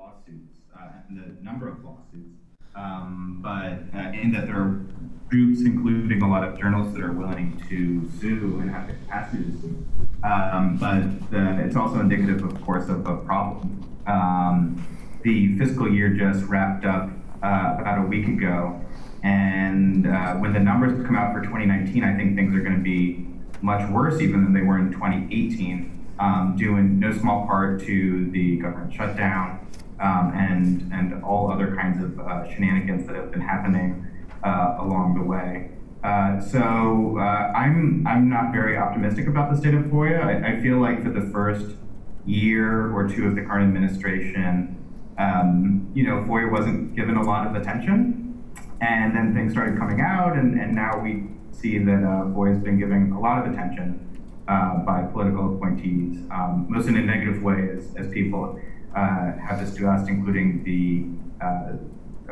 lawsuits 0.00 0.60
uh, 0.76 0.88
the 1.10 1.42
number 1.42 1.68
of 1.68 1.84
lawsuits, 1.84 2.38
um, 2.74 3.40
but 3.42 3.98
uh, 3.98 4.12
in 4.12 4.32
that 4.32 4.46
there 4.46 4.56
are 4.56 4.80
groups, 5.28 5.60
including 5.60 6.22
a 6.22 6.28
lot 6.28 6.42
of 6.42 6.58
journalists, 6.58 6.94
that 6.94 7.02
are 7.02 7.12
willing 7.12 7.62
to 7.68 8.08
sue 8.18 8.58
and 8.60 8.70
have 8.70 8.86
the 8.86 8.94
capacity 8.94 9.44
to 9.44 9.60
sue. 9.60 9.86
Um, 10.24 10.76
but 10.78 11.30
the, 11.30 11.64
it's 11.64 11.76
also 11.76 12.00
indicative, 12.00 12.42
of 12.42 12.60
course, 12.62 12.88
of 12.88 13.06
a 13.06 13.16
problem. 13.18 13.84
Um, 14.06 14.86
the 15.22 15.58
fiscal 15.58 15.92
year 15.92 16.08
just 16.10 16.44
wrapped 16.46 16.84
up 16.84 17.10
uh, 17.42 17.76
about 17.78 17.98
a 17.98 18.06
week 18.06 18.26
ago. 18.26 18.80
And 19.22 20.06
uh, 20.06 20.34
when 20.34 20.52
the 20.54 20.60
numbers 20.60 21.04
come 21.06 21.14
out 21.14 21.34
for 21.34 21.42
2019, 21.42 22.02
I 22.04 22.16
think 22.16 22.36
things 22.36 22.54
are 22.54 22.60
going 22.60 22.76
to 22.76 22.82
be 22.82 23.26
much 23.60 23.88
worse 23.90 24.20
even 24.20 24.44
than 24.44 24.54
they 24.54 24.62
were 24.62 24.78
in 24.78 24.92
2018, 24.92 26.14
um, 26.18 26.56
due 26.58 26.76
in 26.76 26.98
no 26.98 27.12
small 27.12 27.46
part 27.46 27.80
to 27.82 28.30
the 28.30 28.56
government 28.56 28.94
shutdown 28.94 29.60
um, 30.00 30.32
and, 30.34 30.90
and 30.92 31.22
all 31.22 31.50
other 31.50 31.74
kinds 31.76 32.02
of 32.02 32.18
uh, 32.18 32.48
shenanigans 32.50 33.06
that 33.06 33.16
have 33.16 33.30
been 33.30 33.40
happening 33.40 34.06
uh, 34.42 34.76
along 34.80 35.14
the 35.18 35.24
way. 35.24 35.70
Uh, 36.02 36.40
so 36.40 37.18
uh, 37.18 37.52
I'm, 37.54 38.06
I'm 38.06 38.30
not 38.30 38.52
very 38.52 38.78
optimistic 38.78 39.26
about 39.26 39.52
the 39.52 39.56
state 39.56 39.74
of 39.74 39.84
FOIA. 39.84 40.22
I, 40.22 40.52
I 40.52 40.62
feel 40.62 40.78
like 40.78 41.02
for 41.02 41.10
the 41.10 41.30
first 41.30 41.76
year 42.24 42.90
or 42.94 43.06
two 43.06 43.26
of 43.26 43.34
the 43.34 43.42
current 43.42 43.68
administration, 43.68 44.76
um, 45.18 45.90
you 45.94 46.04
know, 46.04 46.22
FOIA 46.22 46.50
wasn't 46.50 46.96
given 46.96 47.16
a 47.16 47.22
lot 47.22 47.46
of 47.46 47.54
attention, 47.54 48.42
and 48.80 49.14
then 49.14 49.34
things 49.34 49.52
started 49.52 49.78
coming 49.78 50.00
out, 50.00 50.36
and, 50.36 50.58
and 50.58 50.74
now 50.74 50.98
we 50.98 51.24
see 51.52 51.76
that 51.76 52.02
uh, 52.02 52.24
FOIA 52.32 52.54
has 52.54 52.62
been 52.62 52.78
given 52.78 53.12
a 53.12 53.20
lot 53.20 53.46
of 53.46 53.52
attention 53.52 54.06
uh, 54.48 54.78
by 54.78 55.02
political 55.02 55.54
appointees, 55.54 56.22
um, 56.30 56.66
most 56.70 56.88
in 56.88 56.96
a 56.96 57.02
negative 57.02 57.42
way, 57.42 57.68
as, 57.76 57.94
as 57.96 58.10
people 58.10 58.58
uh, 58.94 59.32
have 59.38 59.60
this 59.60 59.70
discussed, 59.70 60.08
including 60.08 60.64
the 60.64 61.44
uh, 61.44 61.72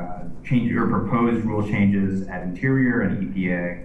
uh, 0.00 0.24
change 0.44 0.72
or 0.72 0.86
proposed 0.86 1.44
rule 1.44 1.66
changes 1.66 2.26
at 2.28 2.42
Interior 2.42 3.02
and 3.02 3.34
EPA. 3.34 3.84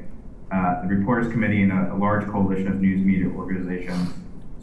The 0.82 0.88
Reporters 0.88 1.32
Committee 1.32 1.64
and 1.64 1.72
a, 1.72 1.94
a 1.94 1.98
large 1.98 2.28
coalition 2.28 2.68
of 2.68 2.80
news 2.80 3.04
media 3.04 3.28
organizations 3.28 4.14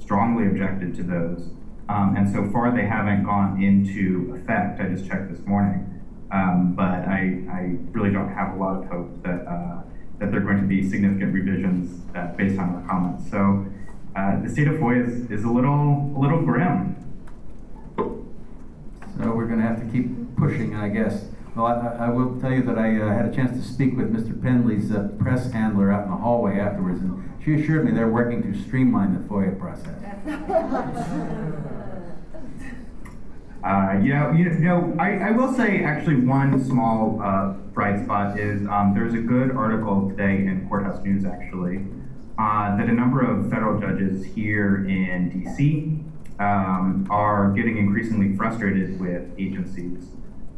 strongly 0.01 0.47
objected 0.47 0.95
to 0.97 1.03
those. 1.03 1.51
Um, 1.89 2.15
and 2.17 2.33
so 2.33 2.49
far, 2.51 2.75
they 2.75 2.87
haven't 2.87 3.25
gone 3.25 3.63
into 3.63 4.35
effect. 4.37 4.81
I 4.81 4.89
just 4.89 5.07
checked 5.07 5.31
this 5.31 5.45
morning. 5.47 5.87
Um, 6.31 6.75
but 6.77 7.09
I, 7.09 7.43
I, 7.51 7.77
really 7.91 8.13
don't 8.13 8.33
have 8.33 8.55
a 8.55 8.57
lot 8.57 8.77
of 8.77 8.89
hope 8.89 9.23
that, 9.25 9.45
uh, 9.49 9.83
that 10.21 10.31
there 10.31 10.41
are 10.41 10.45
going 10.45 10.61
to 10.61 10.67
be 10.67 10.89
significant 10.89 11.35
revisions 11.35 12.03
uh, 12.15 12.29
based 12.37 12.57
on 12.57 12.77
our 12.77 12.89
comments. 12.89 13.29
So 13.31 13.67
uh, 14.15 14.41
the 14.41 14.49
state 14.49 14.69
of 14.69 14.75
FOIA 14.75 15.09
is, 15.09 15.31
is 15.31 15.45
a 15.45 15.51
little, 15.51 16.13
a 16.17 16.19
little 16.19 16.43
grim. 16.43 16.97
So 17.97 19.33
we're 19.35 19.47
going 19.47 19.61
to 19.61 19.67
have 19.67 19.81
to 19.81 19.91
keep 19.91 20.37
pushing, 20.37 20.75
I 20.75 20.89
guess. 20.89 21.27
Well, 21.55 21.67
I, 21.67 22.07
I 22.07 22.09
will 22.11 22.41
tell 22.41 22.53
you 22.53 22.63
that 22.63 22.79
I 22.79 22.99
uh, 23.01 23.13
had 23.13 23.27
a 23.27 23.35
chance 23.35 23.57
to 23.61 23.63
speak 23.73 23.97
with 23.97 24.13
Mr. 24.13 24.41
Pendley's 24.41 24.91
uh, 24.93 25.09
press 25.19 25.53
handler 25.53 25.93
out 25.93 26.05
in 26.05 26.11
the 26.11 26.17
hallway 26.17 26.59
afterwards, 26.59 27.01
and 27.01 27.39
she 27.45 27.55
assured 27.55 27.85
me 27.85 27.93
they're 27.93 28.09
working 28.09 28.43
to 28.43 28.63
streamline 28.63 29.15
the 29.15 29.21
FOIA 29.29 29.59
process. 29.59 29.97
Uh, 33.63 34.01
you 34.03 34.15
know, 34.15 34.33
you 34.33 34.49
know, 34.61 34.97
I, 34.99 35.19
I 35.19 35.31
will 35.33 35.53
say 35.53 35.85
actually 35.85 36.17
one 36.17 36.65
small 36.65 37.21
uh, 37.23 37.53
bright 37.75 38.03
spot 38.03 38.39
is 38.39 38.67
um, 38.69 38.95
there's 38.95 39.13
a 39.13 39.19
good 39.19 39.51
article 39.51 40.09
today 40.09 40.47
in 40.47 40.67
Courthouse 40.67 41.05
News 41.05 41.27
actually 41.27 41.85
uh, 42.39 42.77
that 42.79 42.89
a 42.89 42.93
number 42.93 43.21
of 43.21 43.51
federal 43.51 43.79
judges 43.79 44.25
here 44.25 44.87
in 44.89 45.29
D.C. 45.29 46.01
Um, 46.41 47.07
are 47.11 47.51
getting 47.51 47.77
increasingly 47.77 48.35
frustrated 48.35 48.99
with 48.99 49.31
agencies, 49.39 50.07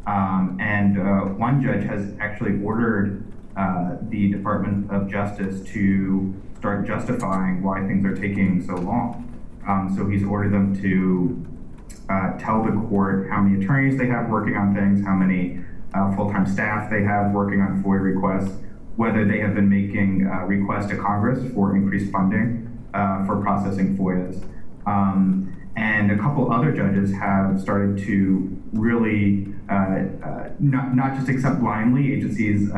um, 0.07 0.57
and 0.61 0.97
uh, 0.97 1.35
one 1.35 1.61
judge 1.61 1.85
has 1.85 2.15
actually 2.21 2.63
ordered 2.63 3.25
uh, 3.57 3.97
the 4.03 4.31
Department 4.31 4.91
of 4.93 5.11
Justice 5.11 5.61
to 5.73 6.33
start 6.57 6.87
justifying 6.87 7.65
why 7.65 7.81
things 7.87 8.07
are 8.07 8.15
taking 8.15 8.65
so 8.65 8.77
long. 8.77 9.29
Um, 9.67 9.93
so 9.97 10.07
he's 10.07 10.25
ordered 10.25 10.53
them 10.53 10.81
to 10.81 11.45
uh, 12.09 12.39
tell 12.39 12.63
the 12.63 12.73
court 12.89 13.29
how 13.29 13.43
many 13.43 13.65
attorneys 13.65 13.99
they 13.99 14.07
have 14.07 14.29
working 14.29 14.57
on 14.57 14.75
things, 14.75 15.05
how 15.05 15.15
many 15.15 15.61
uh, 15.95 16.15
full-time 16.15 16.47
staff 16.47 16.91
they 16.91 17.03
have 17.03 17.33
working 17.33 17.61
on 17.61 17.83
FOIA 17.83 18.15
requests, 18.15 18.57
whether 18.97 19.25
they 19.25 19.41
have 19.41 19.55
been 19.55 19.69
making 19.69 20.27
uh, 20.27 20.45
requests 20.45 20.87
to 20.91 20.97
Congress 20.97 21.53
for 21.53 21.77
increased 21.77 22.13
funding 22.13 22.69
uh, 22.95 23.27
for 23.27 23.41
processing 23.41 23.97
FOIAs. 23.97 24.45
Um, 24.87 25.55
and 25.77 26.11
a 26.13 26.19
couple 26.19 26.53
other 26.53 26.73
judges 26.73 27.13
have 27.15 27.61
started 27.61 27.99
to 28.07 28.63
really 28.73 29.47
uh, 29.71 29.73
uh, 29.73 30.51
not, 30.59 30.95
not 30.95 31.15
just 31.17 31.29
accept 31.29 31.61
blindly 31.61 32.13
agencies' 32.13 32.71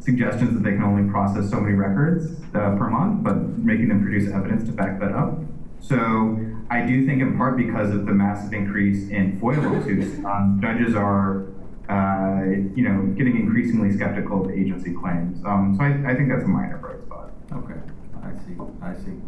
suggestions 0.00 0.52
that 0.52 0.62
they 0.62 0.72
can 0.72 0.82
only 0.82 1.10
process 1.10 1.48
so 1.48 1.60
many 1.60 1.74
records 1.74 2.40
per 2.52 2.90
month, 2.90 3.22
but 3.22 3.36
making 3.58 3.88
them 3.88 4.02
produce 4.02 4.30
evidence 4.30 4.64
to 4.64 4.72
back 4.72 5.00
that 5.00 5.12
up. 5.12 5.38
So 5.80 6.38
I 6.70 6.86
do 6.86 7.06
think 7.06 7.20
in 7.20 7.36
part 7.36 7.56
because 7.56 7.90
of 7.90 8.06
the 8.06 8.12
massive 8.12 8.52
increase 8.52 9.08
in 9.10 9.38
FOIA 9.38 9.62
lawsuits, 9.62 10.24
um, 10.24 10.58
judges 10.60 10.94
are, 10.94 11.44
uh, 11.88 12.44
you 12.74 12.88
know, 12.88 13.02
getting 13.16 13.36
increasingly 13.36 13.92
skeptical 13.92 14.44
of 14.44 14.50
agency 14.50 14.94
claims. 14.94 15.44
Um, 15.44 15.74
so 15.76 15.84
I, 15.84 16.12
I, 16.12 16.14
think 16.14 16.30
that's 16.30 16.44
a 16.44 16.48
minor 16.48 16.78
bright 16.78 17.02
spot. 17.02 17.32
Okay, 17.52 17.78
I 18.22 18.32
see, 18.44 18.56
I 18.80 18.94
see. 18.94 19.20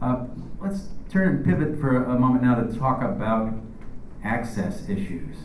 Uh, 0.00 0.26
let's 0.60 0.88
turn 1.10 1.28
and 1.28 1.44
pivot 1.44 1.80
for 1.80 2.04
a 2.04 2.18
moment 2.18 2.42
now 2.42 2.54
to 2.54 2.78
talk 2.78 3.02
about 3.02 3.52
access 4.22 4.88
issues. 4.88 5.36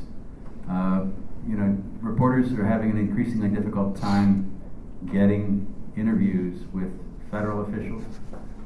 Uh, 0.69 1.05
you 1.47 1.57
know, 1.57 1.75
reporters 2.01 2.53
are 2.53 2.65
having 2.65 2.91
an 2.91 2.97
increasingly 2.97 3.49
difficult 3.49 3.99
time 3.99 4.61
getting 5.11 5.73
interviews 5.97 6.61
with 6.71 6.91
federal 7.31 7.61
officials, 7.65 8.03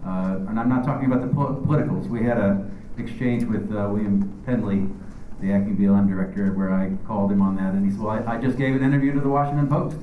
uh, 0.05 0.39
and 0.49 0.59
I'm 0.59 0.69
not 0.69 0.83
talking 0.83 1.09
about 1.09 1.21
the 1.21 1.33
pol- 1.33 1.55
politicals. 1.65 2.07
We 2.07 2.23
had 2.23 2.37
a 2.37 2.69
exchange 2.97 3.45
with 3.45 3.71
uh, 3.71 3.87
William 3.89 4.43
Pendley, 4.45 4.93
the 5.39 5.53
acting 5.53 5.77
BLM 5.77 6.09
director, 6.09 6.51
where 6.53 6.73
I 6.73 6.97
called 7.07 7.31
him 7.31 7.41
on 7.41 7.55
that, 7.55 7.73
and 7.73 7.85
he 7.85 7.91
said, 7.91 8.01
"Well, 8.01 8.23
I, 8.27 8.35
I 8.35 8.41
just 8.41 8.57
gave 8.57 8.75
an 8.75 8.83
interview 8.83 9.13
to 9.13 9.21
the 9.21 9.29
Washington 9.29 9.67
Post." 9.69 9.97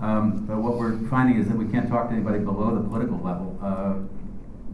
Um, 0.00 0.46
but 0.46 0.58
what 0.58 0.78
we're 0.78 0.98
finding 1.08 1.40
is 1.40 1.48
that 1.48 1.56
we 1.56 1.66
can't 1.66 1.88
talk 1.88 2.08
to 2.08 2.14
anybody 2.14 2.40
below 2.40 2.74
the 2.74 2.82
political 2.82 3.18
level. 3.18 3.58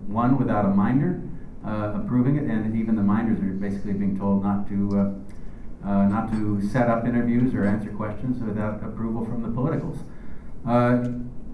Uh, 0.05 0.13
one, 0.13 0.39
without 0.39 0.65
a 0.65 0.69
minder 0.69 1.21
uh, 1.65 1.95
approving 1.97 2.37
it, 2.37 2.45
and 2.45 2.77
even 2.77 2.97
the 2.97 3.03
minders 3.03 3.41
are 3.41 3.55
basically 3.55 3.93
being 3.93 4.19
told 4.19 4.43
not 4.43 4.69
to 4.69 4.91
uh, 4.99 5.89
uh, 5.89 6.09
not 6.09 6.31
to 6.31 6.67
set 6.69 6.89
up 6.89 7.05
interviews 7.05 7.55
or 7.55 7.65
answer 7.65 7.91
questions 7.91 8.43
without 8.43 8.83
approval 8.83 9.25
from 9.25 9.43
the 9.43 9.49
politicals. 9.49 9.99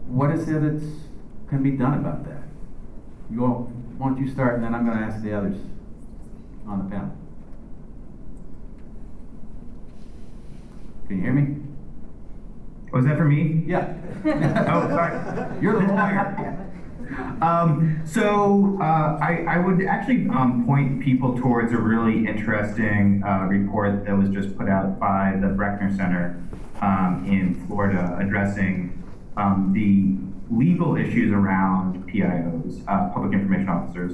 what 0.06 0.30
is 0.30 0.46
there 0.46 0.60
that 0.60 0.80
can 1.48 1.62
be 1.62 1.72
done 1.72 1.94
about 1.94 2.24
that? 2.24 2.42
You 3.30 3.44
all, 3.44 3.72
why 3.98 4.08
don't 4.08 4.18
you 4.18 4.30
start, 4.30 4.54
and 4.54 4.64
then 4.64 4.74
I'm 4.74 4.86
going 4.86 4.98
to 4.98 5.04
ask 5.04 5.22
the 5.22 5.32
others 5.36 5.56
on 6.66 6.78
the 6.84 6.90
panel. 6.90 7.16
Can 11.08 11.16
you 11.16 11.22
hear 11.22 11.32
me? 11.32 11.56
Was 12.92 13.04
that 13.04 13.16
for 13.16 13.24
me? 13.24 13.64
Yeah. 13.66 13.94
Oh, 14.22 14.86
sorry. 14.88 15.62
You're 15.62 15.80
the 15.80 15.92
lawyer. 15.92 16.66
Um, 17.40 18.03
so 18.05 18.79
uh, 18.81 19.18
I, 19.20 19.44
I 19.49 19.59
would 19.59 19.83
actually 19.85 20.29
um, 20.29 20.64
point 20.66 21.03
people 21.03 21.38
towards 21.38 21.73
a 21.73 21.79
really 21.79 22.27
interesting 22.27 23.23
uh, 23.27 23.46
report 23.46 24.05
that 24.05 24.16
was 24.16 24.29
just 24.31 24.57
put 24.57 24.68
out 24.68 24.99
by 24.99 25.33
the 25.40 25.49
Brechner 25.49 25.94
Center 25.96 26.42
um, 26.81 27.25
in 27.27 27.66
Florida 27.66 28.16
addressing 28.20 29.03
um, 29.37 29.73
the 29.73 30.16
legal 30.55 30.96
issues 30.96 31.33
around 31.33 32.09
PIOs, 32.09 32.83
uh, 32.88 33.09
public 33.12 33.33
information 33.33 33.68
officers, 33.68 34.12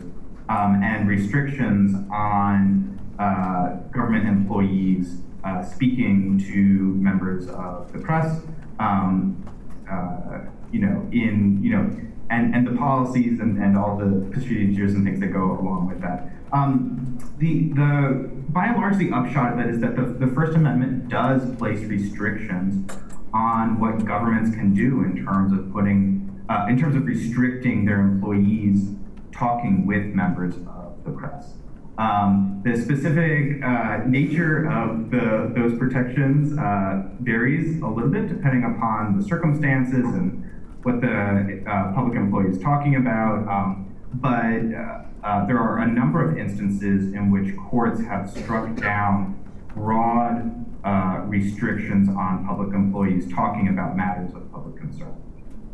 um, 0.48 0.82
and 0.82 1.08
restrictions 1.08 1.96
on 2.12 2.98
uh, 3.18 3.76
government 3.92 4.26
employees 4.26 5.22
uh, 5.44 5.62
speaking 5.62 6.38
to 6.38 6.94
members 7.00 7.48
of 7.48 7.92
the 7.92 7.98
press. 7.98 8.42
Um, 8.78 9.42
uh, 9.90 10.40
you 10.72 10.80
know, 10.80 11.08
in 11.12 11.62
you 11.62 11.70
know, 11.70 11.96
and 12.30 12.54
and 12.54 12.66
the 12.66 12.72
policies 12.72 13.40
and, 13.40 13.62
and 13.62 13.76
all 13.76 13.96
the 13.96 14.28
procedures 14.30 14.94
and 14.94 15.04
things 15.04 15.20
that 15.20 15.32
go 15.32 15.58
along 15.60 15.88
with 15.88 16.00
that. 16.00 16.30
Um, 16.52 17.18
the 17.38 17.72
the 17.72 18.30
by 18.48 18.66
and 18.66 18.76
large, 18.76 18.96
the 18.96 19.12
upshot 19.12 19.52
of 19.52 19.58
that 19.58 19.68
is 19.68 19.80
that 19.80 19.96
the, 19.96 20.02
the 20.02 20.32
First 20.32 20.56
Amendment 20.56 21.08
does 21.08 21.54
place 21.56 21.80
restrictions 21.80 22.90
on 23.34 23.78
what 23.78 24.04
governments 24.04 24.56
can 24.56 24.72
do 24.72 25.02
in 25.02 25.24
terms 25.24 25.52
of 25.52 25.70
putting, 25.72 26.42
uh, 26.48 26.66
in 26.68 26.78
terms 26.78 26.96
of 26.96 27.04
restricting 27.04 27.84
their 27.84 28.00
employees 28.00 28.94
talking 29.30 29.84
with 29.86 30.06
members 30.14 30.54
of 30.66 30.94
the 31.04 31.10
press. 31.10 31.52
Um, 31.98 32.62
the 32.64 32.76
specific 32.76 33.62
uh, 33.62 34.00
nature 34.06 34.70
of 34.70 35.10
the, 35.10 35.52
those 35.54 35.78
protections 35.78 36.56
uh, 36.58 37.08
varies 37.20 37.80
a 37.82 37.86
little 37.86 38.10
bit 38.10 38.28
depending 38.28 38.64
upon 38.64 39.18
the 39.18 39.24
circumstances 39.26 40.04
and 40.04 40.45
what 40.86 41.00
the 41.00 41.68
uh, 41.68 41.92
public 41.94 42.14
employee 42.14 42.48
is 42.48 42.58
talking 42.60 42.94
about. 42.94 43.46
Um, 43.48 43.92
but 44.14 44.62
uh, 44.72 45.02
uh, 45.26 45.44
there 45.46 45.58
are 45.58 45.80
a 45.80 45.86
number 45.86 46.22
of 46.22 46.38
instances 46.38 47.12
in 47.12 47.28
which 47.32 47.56
courts 47.56 48.00
have 48.02 48.30
struck 48.30 48.72
down 48.76 49.36
broad 49.74 50.64
uh, 50.84 51.22
restrictions 51.24 52.08
on 52.08 52.46
public 52.46 52.72
employees 52.72 53.28
talking 53.34 53.66
about 53.66 53.96
matters 53.96 54.32
of 54.32 54.50
public 54.52 54.76
concern. 54.76 55.12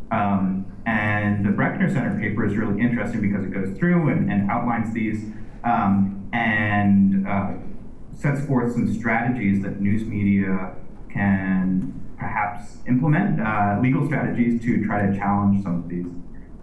Um, 0.09 0.65
and 0.87 1.45
the 1.45 1.51
Brechner 1.51 1.93
Center 1.93 2.19
paper 2.19 2.43
is 2.47 2.57
really 2.57 2.81
interesting 2.81 3.21
because 3.21 3.45
it 3.45 3.51
goes 3.51 3.77
through 3.77 4.09
and, 4.09 4.31
and 4.31 4.49
outlines 4.49 4.91
these 4.95 5.31
um, 5.63 6.27
and 6.33 7.27
uh, 7.27 7.51
sets 8.17 8.43
forth 8.47 8.73
some 8.73 8.91
strategies 8.91 9.61
that 9.61 9.79
news 9.79 10.05
media 10.05 10.73
can 11.11 12.02
perhaps 12.17 12.77
implement, 12.87 13.39
uh, 13.39 13.79
legal 13.81 14.05
strategies 14.05 14.61
to 14.63 14.85
try 14.85 15.05
to 15.05 15.17
challenge 15.17 15.63
some 15.63 15.83
of 15.83 15.89
these. 15.89 16.05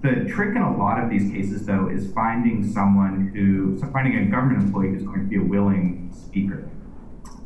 The 0.03 0.31
trick 0.31 0.57
in 0.57 0.63
a 0.63 0.77
lot 0.77 1.03
of 1.03 1.11
these 1.11 1.31
cases, 1.31 1.67
though, 1.67 1.89
is 1.89 2.11
finding 2.13 2.67
someone 2.67 3.29
who, 3.35 3.79
so 3.79 3.87
finding 3.93 4.17
a 4.17 4.31
government 4.31 4.63
employee 4.63 4.91
who's 4.91 5.03
going 5.03 5.21
to 5.21 5.27
be 5.27 5.37
a 5.37 5.43
willing 5.43 6.11
speaker. 6.15 6.71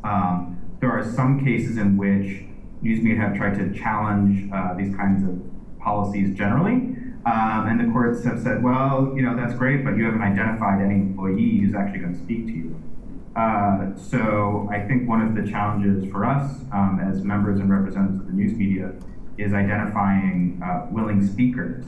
Um, 0.03 0.61
there 0.79 0.91
are 0.91 1.03
some 1.03 1.43
cases 1.43 1.77
in 1.77 1.97
which 1.97 2.45
news 2.81 3.01
media 3.01 3.19
have 3.21 3.35
tried 3.35 3.55
to 3.55 3.73
challenge 3.73 4.49
uh, 4.53 4.73
these 4.75 4.95
kinds 4.95 5.27
of 5.27 5.41
policies 5.79 6.37
generally, 6.37 6.95
um, 7.25 7.67
and 7.67 7.79
the 7.79 7.91
courts 7.91 8.23
have 8.23 8.39
said, 8.39 8.63
well, 8.63 9.11
you 9.15 9.23
know, 9.23 9.35
that's 9.35 9.55
great, 9.55 9.83
but 9.83 9.97
you 9.97 10.05
haven't 10.05 10.21
identified 10.21 10.81
any 10.81 10.95
employee 10.95 11.57
who's 11.59 11.73
actually 11.73 11.99
going 11.99 12.13
to 12.13 12.19
speak 12.19 12.45
to 12.45 12.53
you. 12.53 12.81
Uh, 13.35 13.93
so 13.97 14.69
I 14.71 14.79
think 14.79 15.09
one 15.09 15.21
of 15.21 15.35
the 15.35 15.49
challenges 15.49 16.09
for 16.09 16.25
us 16.25 16.61
um, 16.71 17.01
as 17.03 17.21
members 17.23 17.59
and 17.59 17.69
representatives 17.69 18.21
of 18.21 18.27
the 18.27 18.33
news 18.33 18.53
media 18.53 18.93
is 19.37 19.53
identifying 19.53 20.61
uh, 20.63 20.87
willing 20.89 21.25
speakers 21.25 21.83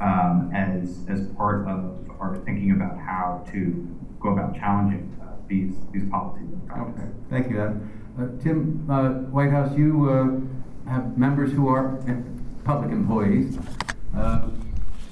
um, 0.00 0.50
as, 0.52 1.04
as 1.08 1.28
part 1.36 1.68
of 1.68 2.10
our 2.18 2.36
thinking 2.44 2.72
about 2.72 2.98
how 2.98 3.44
to 3.52 3.96
go 4.18 4.30
about 4.30 4.56
challenging 4.56 5.16
uh, 5.22 5.36
these, 5.46 5.74
these 5.92 6.08
policies. 6.10 6.48
Okay, 6.76 7.06
thank 7.30 7.48
you, 7.48 7.60
Adam. 7.60 7.92
Uh, 8.18 8.42
Tim, 8.42 8.84
uh, 8.90 9.10
White 9.30 9.50
House, 9.52 9.76
you 9.78 10.10
uh, 10.10 10.90
have 10.90 11.16
members 11.16 11.52
who 11.52 11.68
are 11.68 12.02
public 12.64 12.90
employees. 12.90 13.56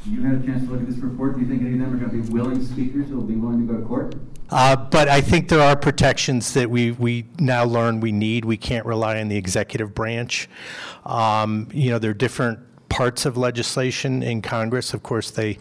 You 0.08 0.22
had 0.22 0.40
a 0.40 0.46
chance 0.46 0.64
to 0.64 0.70
look 0.70 0.80
at 0.80 0.88
this 0.88 0.98
report. 0.98 1.34
Do 1.34 1.40
you 1.40 1.48
think 1.48 1.62
any 1.62 1.72
of 1.72 1.80
them 1.80 1.94
are 1.94 1.96
going 1.96 2.10
to 2.10 2.28
be 2.28 2.32
willing 2.32 2.64
speakers 2.64 3.08
who 3.08 3.16
will 3.16 3.24
be 3.24 3.34
willing 3.34 3.66
to 3.66 3.72
go 3.72 3.80
to 3.80 3.86
court? 3.86 4.14
Uh, 4.50 4.76
But 4.76 5.08
I 5.08 5.20
think 5.20 5.48
there 5.48 5.60
are 5.60 5.76
protections 5.76 6.54
that 6.54 6.70
we, 6.70 6.92
we 6.92 7.26
now 7.38 7.64
learn 7.64 8.00
we 8.00 8.12
need. 8.12 8.44
We 8.44 8.56
can't 8.56 8.86
rely 8.86 9.20
on 9.20 9.28
the 9.28 9.36
executive 9.36 9.94
branch. 9.94 10.48
Um, 11.04 11.68
You 11.72 11.90
know, 11.90 11.98
there 11.98 12.10
are 12.10 12.14
different 12.14 12.60
parts 12.88 13.26
of 13.26 13.36
legislation 13.36 14.22
in 14.22 14.42
Congress. 14.42 14.94
Of 14.94 15.02
course, 15.02 15.30
they, 15.30 15.58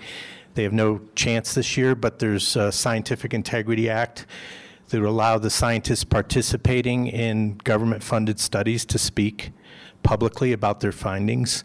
they 0.53 0.63
have 0.63 0.73
no 0.73 1.01
chance 1.15 1.53
this 1.53 1.75
year, 1.77 1.95
but 1.95 2.19
there's 2.19 2.55
a 2.55 2.71
Scientific 2.71 3.33
Integrity 3.33 3.89
Act 3.89 4.25
that 4.89 5.01
would 5.01 5.09
allow 5.09 5.39
the 5.39 5.49
scientists 5.49 6.03
participating 6.03 7.07
in 7.07 7.57
government-funded 7.63 8.39
studies 8.39 8.85
to 8.85 8.99
speak 8.99 9.51
publicly 10.03 10.53
about 10.53 10.79
their 10.79 10.91
findings. 10.91 11.63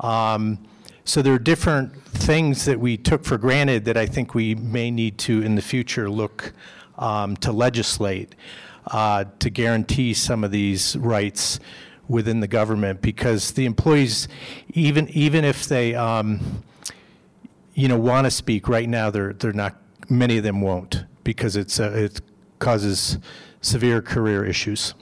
Um, 0.00 0.58
so 1.08 1.22
there 1.22 1.32
are 1.32 1.38
different 1.38 1.96
things 2.04 2.66
that 2.66 2.78
we 2.78 2.98
took 2.98 3.24
for 3.24 3.38
granted 3.38 3.86
that 3.86 3.96
I 3.96 4.04
think 4.04 4.34
we 4.34 4.54
may 4.54 4.90
need 4.90 5.16
to, 5.20 5.40
in 5.40 5.54
the 5.54 5.62
future, 5.62 6.10
look 6.10 6.52
um, 6.98 7.34
to 7.38 7.50
legislate 7.50 8.34
uh, 8.88 9.24
to 9.38 9.48
guarantee 9.48 10.12
some 10.12 10.44
of 10.44 10.50
these 10.50 10.96
rights 10.96 11.60
within 12.08 12.40
the 12.40 12.46
government 12.46 13.00
because 13.00 13.52
the 13.52 13.64
employees, 13.64 14.28
even 14.74 15.08
even 15.08 15.46
if 15.46 15.66
they, 15.66 15.94
um, 15.94 16.62
you 17.72 17.88
know, 17.88 17.98
want 17.98 18.26
to 18.26 18.30
speak 18.30 18.68
right 18.68 18.88
now, 18.88 19.08
they're 19.08 19.32
they're 19.32 19.54
not. 19.54 19.76
Many 20.10 20.36
of 20.36 20.44
them 20.44 20.60
won't 20.60 21.04
because 21.24 21.56
it's 21.56 21.78
it 21.80 22.20
causes 22.58 23.16
severe 23.62 24.02
career 24.02 24.44
issues. 24.44 24.92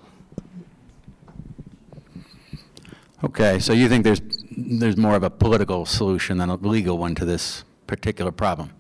Okay, 3.27 3.59
so 3.59 3.73
you 3.73 3.89
think 3.89 4.05
there's, 4.05 4.21
there's 4.57 4.97
more 4.97 5.17
of 5.17 5.25
a 5.25 5.31
political 5.31 5.85
solution 5.85 6.39
than 6.39 6.49
a 6.49 6.55
legal 6.55 6.97
one 6.97 7.17
to 7.17 7.25
this 7.25 7.65
particular 7.89 8.31
problem? 8.31 8.71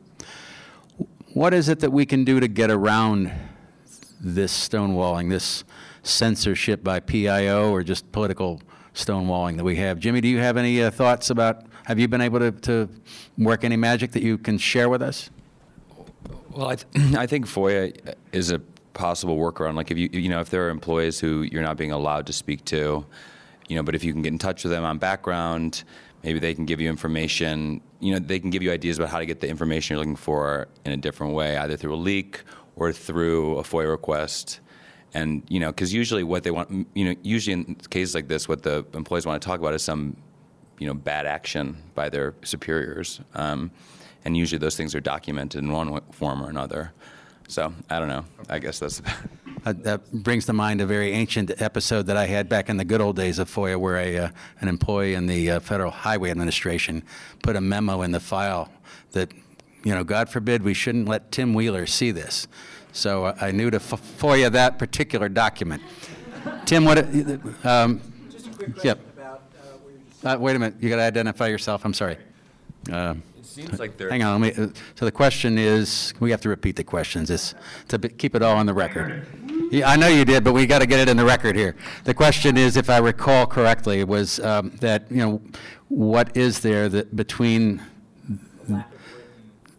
What 1.34 1.52
is 1.52 1.68
it 1.68 1.80
that 1.80 1.90
we 1.90 2.06
can 2.06 2.22
do 2.22 2.38
to 2.38 2.46
get 2.46 2.70
around 2.70 3.32
this 4.20 4.52
stonewalling, 4.52 5.30
this 5.30 5.64
censorship 6.04 6.84
by 6.84 7.00
PIO 7.00 7.72
or 7.72 7.82
just 7.82 8.12
political 8.12 8.62
stonewalling 8.94 9.56
that 9.56 9.64
we 9.64 9.74
have? 9.76 9.98
Jimmy, 9.98 10.20
do 10.20 10.28
you 10.28 10.38
have 10.38 10.56
any 10.56 10.80
uh, 10.80 10.92
thoughts 10.92 11.30
about, 11.30 11.64
have 11.86 11.98
you 11.98 12.06
been 12.06 12.20
able 12.20 12.38
to, 12.38 12.52
to 12.52 12.88
work 13.36 13.64
any 13.64 13.76
magic 13.76 14.12
that 14.12 14.22
you 14.22 14.38
can 14.38 14.58
share 14.58 14.88
with 14.88 15.02
us? 15.02 15.28
Well, 16.50 16.68
I, 16.68 16.76
th- 16.76 17.14
I 17.16 17.26
think 17.26 17.46
FOIA 17.46 18.14
is 18.30 18.52
a 18.52 18.60
possible 18.94 19.36
workaround. 19.36 19.74
Like 19.74 19.90
if 19.90 19.98
you 19.98 20.08
you 20.12 20.28
know 20.28 20.38
if 20.38 20.50
there 20.50 20.68
are 20.68 20.70
employees 20.70 21.18
who 21.18 21.42
you're 21.42 21.62
not 21.62 21.76
being 21.76 21.90
allowed 21.90 22.26
to 22.28 22.32
speak 22.32 22.64
to, 22.66 23.04
you 23.68 23.76
know, 23.76 23.82
but 23.82 23.94
if 23.94 24.04
you 24.04 24.12
can 24.12 24.22
get 24.22 24.32
in 24.32 24.38
touch 24.38 24.64
with 24.64 24.72
them 24.72 24.84
on 24.84 24.98
background, 24.98 25.84
maybe 26.22 26.38
they 26.38 26.54
can 26.54 26.66
give 26.66 26.80
you 26.80 26.88
information. 26.88 27.80
You 28.00 28.12
know, 28.12 28.18
they 28.18 28.38
can 28.38 28.50
give 28.50 28.62
you 28.62 28.72
ideas 28.72 28.98
about 28.98 29.10
how 29.10 29.18
to 29.18 29.26
get 29.26 29.40
the 29.40 29.48
information 29.48 29.94
you're 29.94 30.00
looking 30.00 30.16
for 30.16 30.68
in 30.84 30.92
a 30.92 30.96
different 30.96 31.34
way, 31.34 31.56
either 31.56 31.76
through 31.76 31.94
a 31.94 31.96
leak 31.96 32.42
or 32.76 32.92
through 32.92 33.58
a 33.58 33.62
FOIA 33.62 33.90
request. 33.90 34.60
And 35.14 35.42
you 35.48 35.60
know, 35.60 35.68
because 35.68 35.92
usually 35.92 36.24
what 36.24 36.42
they 36.42 36.50
want, 36.50 36.86
you 36.94 37.04
know, 37.06 37.14
usually 37.22 37.54
in 37.54 37.74
cases 37.90 38.14
like 38.14 38.28
this, 38.28 38.48
what 38.48 38.62
the 38.62 38.84
employees 38.94 39.26
want 39.26 39.40
to 39.40 39.46
talk 39.46 39.60
about 39.60 39.74
is 39.74 39.82
some, 39.82 40.16
you 40.78 40.86
know, 40.86 40.94
bad 40.94 41.26
action 41.26 41.76
by 41.94 42.08
their 42.08 42.34
superiors. 42.42 43.20
Um, 43.34 43.70
and 44.24 44.36
usually 44.36 44.58
those 44.58 44.76
things 44.76 44.94
are 44.94 45.00
documented 45.00 45.62
in 45.62 45.72
one 45.72 46.00
form 46.10 46.42
or 46.42 46.50
another. 46.50 46.92
So 47.48 47.72
I 47.88 47.98
don't 47.98 48.08
know. 48.08 48.24
I 48.48 48.58
guess 48.58 48.78
that's. 48.78 49.00
Uh, 49.66 49.72
that 49.78 50.12
brings 50.12 50.46
to 50.46 50.52
mind 50.52 50.80
a 50.80 50.86
very 50.86 51.10
ancient 51.10 51.50
episode 51.60 52.06
that 52.06 52.16
I 52.16 52.26
had 52.26 52.48
back 52.48 52.68
in 52.68 52.76
the 52.76 52.84
good 52.84 53.00
old 53.00 53.16
days 53.16 53.40
of 53.40 53.50
FOIA, 53.52 53.76
where 53.76 53.96
a, 53.96 54.16
uh, 54.16 54.28
an 54.60 54.68
employee 54.68 55.14
in 55.14 55.26
the 55.26 55.50
uh, 55.50 55.60
Federal 55.60 55.90
Highway 55.90 56.30
Administration 56.30 57.02
put 57.42 57.56
a 57.56 57.60
memo 57.60 58.02
in 58.02 58.12
the 58.12 58.20
file 58.20 58.70
that, 59.10 59.32
you 59.82 59.92
know, 59.92 60.04
God 60.04 60.28
forbid 60.28 60.62
we 60.62 60.72
shouldn't 60.72 61.08
let 61.08 61.32
Tim 61.32 61.52
Wheeler 61.52 61.84
see 61.84 62.12
this. 62.12 62.46
So 62.92 63.24
uh, 63.24 63.36
I 63.40 63.50
knew 63.50 63.68
to 63.70 63.78
f- 63.78 64.00
FOIA 64.20 64.52
that 64.52 64.78
particular 64.78 65.28
document. 65.28 65.82
Tim, 66.64 66.84
what? 66.84 66.98
uh, 66.98 67.36
Um, 67.68 68.00
Just 68.30 68.46
a 68.46 68.50
quick 68.50 68.72
question 68.72 68.84
Yep. 68.84 69.00
about 69.18 69.42
uh, 69.58 69.66
where 70.22 70.34
uh, 70.36 70.38
wait 70.38 70.54
a 70.54 70.58
minute. 70.60 70.76
You 70.80 70.90
got 70.90 70.96
to 70.96 71.02
identify 71.02 71.48
yourself. 71.48 71.84
I'm 71.84 71.92
sorry. 71.92 72.18
Um, 72.92 73.20
seems 73.42 73.80
like 73.80 73.96
they're. 73.96 74.10
Hang 74.10 74.22
on, 74.22 74.40
let 74.40 74.56
me, 74.56 74.64
uh, 74.64 74.68
so 74.94 75.04
the 75.06 75.10
question 75.10 75.58
is, 75.58 76.14
we 76.20 76.30
have 76.30 76.40
to 76.42 76.48
repeat 76.48 76.76
the 76.76 76.84
questions, 76.84 77.30
it's 77.30 77.56
to 77.88 77.98
be- 77.98 78.10
keep 78.10 78.36
it 78.36 78.42
all 78.42 78.56
on 78.56 78.66
the 78.66 78.74
record. 78.74 79.26
Yeah, 79.70 79.90
I 79.90 79.96
know 79.96 80.08
you 80.08 80.24
did, 80.24 80.44
but 80.44 80.52
we 80.52 80.66
got 80.66 80.78
to 80.78 80.86
get 80.86 81.00
it 81.00 81.08
in 81.08 81.16
the 81.16 81.24
record 81.24 81.56
here. 81.56 81.76
The 82.04 82.14
question 82.14 82.56
is, 82.56 82.76
if 82.76 82.88
I 82.88 82.98
recall 82.98 83.46
correctly, 83.46 84.04
was 84.04 84.38
um, 84.40 84.70
that, 84.80 85.10
you 85.10 85.18
know, 85.18 85.42
what 85.88 86.36
is 86.36 86.60
there 86.60 86.88
that 86.88 87.14
between 87.16 87.82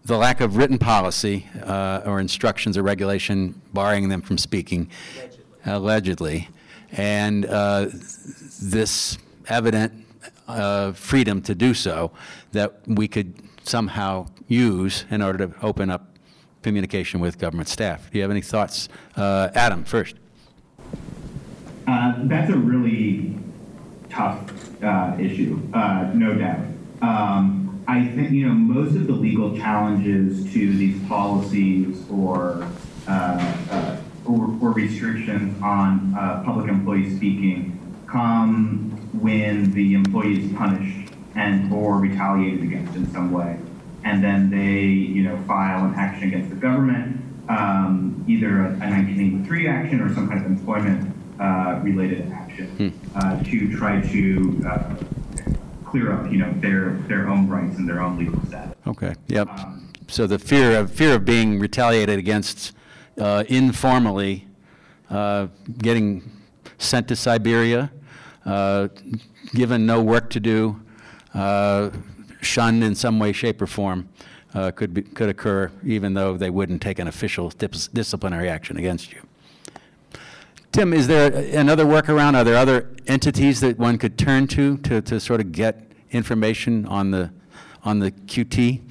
the 0.06 0.18
lack 0.18 0.42
of 0.42 0.56
written 0.56 0.78
policy 0.78 1.48
uh, 1.64 2.02
or 2.06 2.20
instructions 2.20 2.78
or 2.78 2.84
regulation 2.84 3.62
barring 3.74 4.10
them 4.10 4.22
from 4.22 4.38
speaking, 4.38 4.90
allegedly, 5.66 6.50
and 6.92 7.46
uh, 7.46 7.88
this 8.62 9.18
evident 9.48 10.06
uh, 10.48 10.94
freedom 10.94 11.42
to 11.42 11.54
do 11.54 11.74
so 11.74 12.12
that 12.52 12.80
we 12.88 13.08
could 13.08 13.34
somehow 13.64 14.28
use 14.48 15.06
in 15.10 15.22
order 15.22 15.48
to 15.48 15.54
open 15.62 15.90
up 15.90 16.17
communication 16.68 17.22
with 17.22 17.40
government 17.40 17.70
staff. 17.70 18.12
Do 18.12 18.18
you 18.18 18.24
have 18.24 18.32
any 18.32 18.42
thoughts? 18.42 18.90
Uh, 19.16 19.50
Adam, 19.56 19.86
first. 19.86 20.16
Uh, 21.88 22.14
that's 22.24 22.52
a 22.52 22.58
really 22.58 23.36
tough 24.10 24.38
uh, 24.84 25.16
issue, 25.18 25.62
uh, 25.74 26.12
no 26.14 26.36
doubt. 26.36 26.60
Um, 27.02 27.84
I 27.88 28.06
think 28.06 28.32
you 28.32 28.48
know 28.48 28.54
most 28.54 28.96
of 28.98 29.08
the 29.08 29.14
legal 29.14 29.56
challenges 29.56 30.52
to 30.52 30.78
these 30.78 31.02
policies 31.08 32.04
or 32.12 32.68
uh, 33.08 33.98
or, 34.26 34.54
or, 34.60 34.74
restrictions 34.74 35.56
on 35.64 36.14
uh, 36.20 36.44
public 36.44 36.68
employee 36.68 37.16
speaking 37.16 37.80
come 38.08 38.92
when 39.22 39.72
the 39.72 39.94
employee 39.94 40.44
is 40.44 40.54
punished 40.54 41.14
and 41.36 41.72
or 41.72 42.00
retaliated 42.00 42.64
against 42.64 42.94
in 42.98 43.10
some 43.14 43.32
way, 43.32 43.47
and 44.08 44.24
then 44.24 44.50
they 44.50 44.84
you 44.84 45.24
know 45.24 45.38
file 45.44 45.86
an 45.86 45.94
action 45.96 46.30
against 46.30 46.50
the 46.50 46.56
government, 46.56 47.20
um, 47.50 48.24
either 48.28 48.62
a, 48.62 48.68
a 48.68 48.88
1983 48.88 49.68
action 49.68 50.02
or 50.02 50.14
some 50.14 50.30
kind 50.30 50.40
of 50.40 50.46
employment 50.46 51.14
uh, 51.40 51.80
related 51.84 52.32
action 52.32 52.68
hmm. 52.78 53.18
uh, 53.18 53.44
to 53.44 53.78
try 53.78 54.02
to 54.02 54.64
uh, 54.66 54.96
clear 55.86 56.14
up, 56.14 56.32
you 56.32 56.38
know, 56.38 56.52
their 56.60 56.92
their 57.08 57.28
own 57.28 57.48
rights 57.48 57.78
and 57.78 57.88
their 57.88 58.02
own 58.02 58.18
legal 58.18 58.44
status. 58.46 58.76
Okay. 58.88 59.14
Yep. 59.28 59.50
Um, 59.50 59.90
so 60.08 60.26
the 60.26 60.40
fear 60.40 60.80
of 60.80 60.92
fear 60.92 61.16
of 61.16 61.26
being 61.26 61.60
retaliated 61.60 62.18
against 62.18 62.72
uh, 63.20 63.44
informally, 63.50 64.48
uh, 65.10 65.48
getting 65.80 66.32
sent 66.78 67.10
to 67.10 67.16
Siberia, 67.16 67.92
uh, 68.46 68.88
given 69.54 69.86
no 69.86 70.02
work 70.02 70.30
to 70.30 70.40
do, 70.40 70.80
shunned 72.48 72.84
in 72.84 72.96
some 72.96 73.20
way, 73.20 73.32
shape, 73.32 73.62
or 73.62 73.68
form. 73.68 74.10
could 74.76 74.94
be, 74.94 75.02
could 75.02 75.30
occur 75.30 75.72
even 75.84 76.14
though 76.14 76.38
they 76.38 76.50
wouldn't 76.50 76.82
take 76.82 77.00
an 77.00 77.08
official 77.08 77.50
dis 77.50 77.88
disciplinary 77.90 78.50
action 78.50 78.78
against 78.78 79.12
you. 79.12 79.22
Tim, 80.72 80.94
is 80.94 81.08
there 81.08 81.34
another 81.60 81.86
workaround? 81.86 82.36
Are 82.36 82.44
there 82.44 82.56
other 82.56 82.96
entities 83.08 83.62
that 83.62 83.80
one 83.80 83.98
could 83.98 84.18
turn 84.18 84.48
to 84.50 84.78
to, 84.78 85.02
to 85.02 85.20
sort 85.20 85.42
of 85.42 85.52
get 85.52 85.92
information 86.12 86.86
on 86.86 87.12
the, 87.12 87.32
on 87.84 88.00
the 88.00 88.12
QT? 88.12 88.82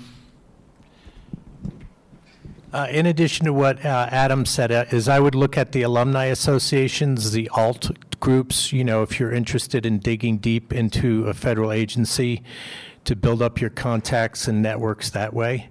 Uh, 2.72 2.88
in 2.90 3.07
addition 3.07 3.46
to 3.46 3.52
what 3.52 3.84
uh, 3.84 4.09
Adam 4.11 4.44
said, 4.44 4.72
uh, 4.72 4.84
is 4.90 5.09
I 5.09 5.20
would 5.20 5.34
look 5.34 5.57
at 5.57 5.72
the 5.72 5.82
alumni 5.82 6.24
associations, 6.24 7.30
the 7.30 7.48
alt 7.50 7.90
groups. 8.18 8.72
You 8.72 8.82
know, 8.82 9.02
if 9.02 9.20
you're 9.20 9.32
interested 9.32 9.86
in 9.86 9.98
digging 9.98 10.38
deep 10.38 10.72
into 10.72 11.26
a 11.26 11.34
federal 11.34 11.70
agency, 11.70 12.42
to 13.07 13.16
build 13.16 13.42
up 13.42 13.61
your 13.61 13.70
contacts 13.70 14.48
and 14.48 14.62
networks 14.62 15.11
that 15.11 15.32
way. 15.32 15.68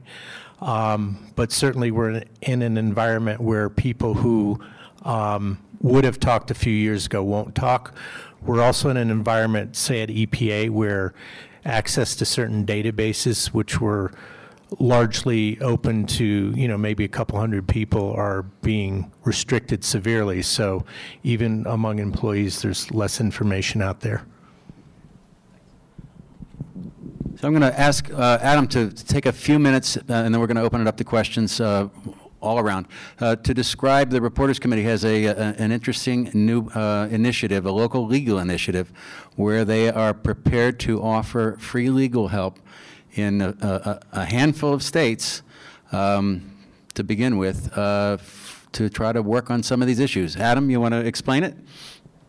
Um, 0.62 1.32
but 1.36 1.52
certainly, 1.52 1.92
we're 1.92 2.24
in 2.42 2.62
an 2.62 2.78
environment 2.78 3.42
where 3.42 3.70
people 3.70 4.14
who 4.14 4.60
um, 5.04 5.60
would 5.82 6.04
have 6.04 6.20
talked 6.20 6.50
a 6.50 6.56
few 6.56 6.74
years 6.74 7.06
ago 7.06 7.24
won't 7.24 7.54
talk. 7.56 7.94
We're 8.42 8.62
also 8.62 8.90
in 8.90 8.98
an 8.98 9.12
environment, 9.12 9.76
say 9.76 10.02
at 10.02 10.10
EPA, 10.10 10.70
where 10.70 11.14
access 11.66 12.16
to 12.18 12.26
certain 12.26 12.66
databases, 12.66 13.48
which 13.48 13.82
were 13.82 14.12
largely 14.80 15.60
open 15.62 16.06
to, 16.06 16.54
you 16.56 16.68
know, 16.68 16.78
maybe 16.78 17.04
a 17.04 17.10
couple 17.10 17.40
hundred 17.40 17.68
people, 17.68 18.14
are 18.14 18.44
being 18.62 19.12
restricted 19.24 19.84
severely. 19.84 20.42
So 20.42 20.86
even 21.24 21.66
among 21.68 22.00
employees, 22.00 22.62
there's 22.62 22.92
less 22.92 23.20
information 23.20 23.82
out 23.82 24.02
there. 24.02 24.26
So 27.38 27.50
I'm 27.50 27.54
going 27.54 27.70
to 27.70 27.78
ask 27.78 28.10
uh, 28.14 28.38
Adam 28.42 28.66
to, 28.70 28.90
to, 28.90 29.06
take 29.06 29.26
a 29.26 29.32
few 29.34 29.60
minutes, 29.60 29.98
uh, 29.98 30.04
and 30.08 30.34
then 30.34 30.40
we're 30.40 30.48
going 30.48 30.56
to 30.56 30.64
open 30.64 30.80
it 30.80 30.88
up 30.88 30.96
to 30.98 31.04
questions. 31.04 31.60
Uh, 31.60 31.90
all 32.40 32.60
around. 32.60 32.86
Uh, 33.20 33.36
to 33.38 33.56
describe 33.56 34.12
the 34.12 34.22
Reporters 34.22 34.60
Committee 34.60 34.84
has 34.84 35.04
a, 35.04 35.26
a 35.26 35.34
an 35.34 35.72
interesting 35.72 36.30
new 36.34 36.68
uh, 36.70 37.08
initiative, 37.10 37.66
a 37.66 37.72
local 37.72 38.06
legal 38.06 38.38
initiative, 38.38 38.94
where 39.36 39.66
they 39.66 39.90
are 39.90 40.14
prepared 40.14 40.80
to 40.82 41.02
offer 41.02 41.58
free 41.60 41.90
legal 41.90 42.28
help 42.28 42.60
in 43.16 43.42
a, 43.42 43.50
a, 43.62 44.00
a 44.12 44.26
handful 44.26 44.74
of 44.74 44.84
states 44.84 45.42
um, 45.92 46.56
to 46.94 47.04
begin 47.04 47.38
with 47.38 47.76
uh, 47.76 48.18
to 48.74 48.90
try 48.90 49.12
to 49.12 49.24
work 49.24 49.50
on 49.50 49.64
some 49.64 49.82
of 49.82 49.88
these 49.88 50.00
issues. 50.00 50.38
Adam, 50.38 50.70
you 50.70 50.80
want 50.80 50.94
to 50.94 51.04
explain 51.04 51.44
it? 51.44 51.56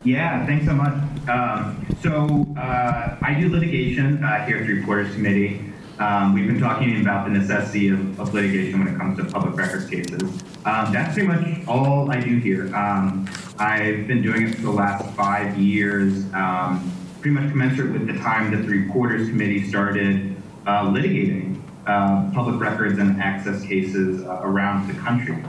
Yeah, 0.04 0.46
thanks 0.46 0.66
so 0.66 0.72
much. 0.72 0.94
Um, 1.28 1.86
so 2.00 2.46
uh, 2.58 3.16
I 3.20 3.36
do 3.38 3.48
litigation 3.48 4.22
uh, 4.22 4.44
here 4.46 4.58
at 4.58 4.66
the 4.66 4.74
Reporters 4.74 5.12
Committee. 5.14 5.60
Um, 5.98 6.34
we've 6.34 6.46
been 6.46 6.60
talking 6.60 7.00
about 7.00 7.26
the 7.26 7.32
necessity 7.32 7.88
of, 7.88 8.20
of, 8.20 8.34
litigation 8.34 8.78
when 8.78 8.94
it 8.94 8.98
comes 8.98 9.16
to 9.16 9.24
public 9.24 9.56
records 9.56 9.88
cases. 9.88 10.22
Um, 10.66 10.92
that's 10.92 11.14
pretty 11.14 11.26
much 11.26 11.66
all 11.66 12.10
I 12.10 12.20
do 12.20 12.36
here. 12.36 12.74
Um, 12.76 13.26
I've 13.58 14.06
been 14.06 14.20
doing 14.20 14.48
it 14.48 14.56
for 14.56 14.62
the 14.62 14.70
last 14.70 15.10
five 15.14 15.56
years, 15.56 16.30
um, 16.34 16.92
pretty 17.22 17.34
much 17.34 17.50
commensurate 17.50 17.92
with 17.92 18.06
the 18.06 18.18
time 18.20 18.50
that 18.50 18.68
the 18.68 18.68
Reporters 18.68 19.30
Committee 19.30 19.66
started 19.66 20.36
uh, 20.66 20.84
litigating 20.84 21.62
uh, 21.86 22.30
public 22.34 22.60
records 22.60 22.98
and 22.98 23.20
access 23.22 23.64
cases 23.64 24.22
uh, 24.22 24.40
around 24.42 24.88
the 24.88 24.94
country. 25.00 25.42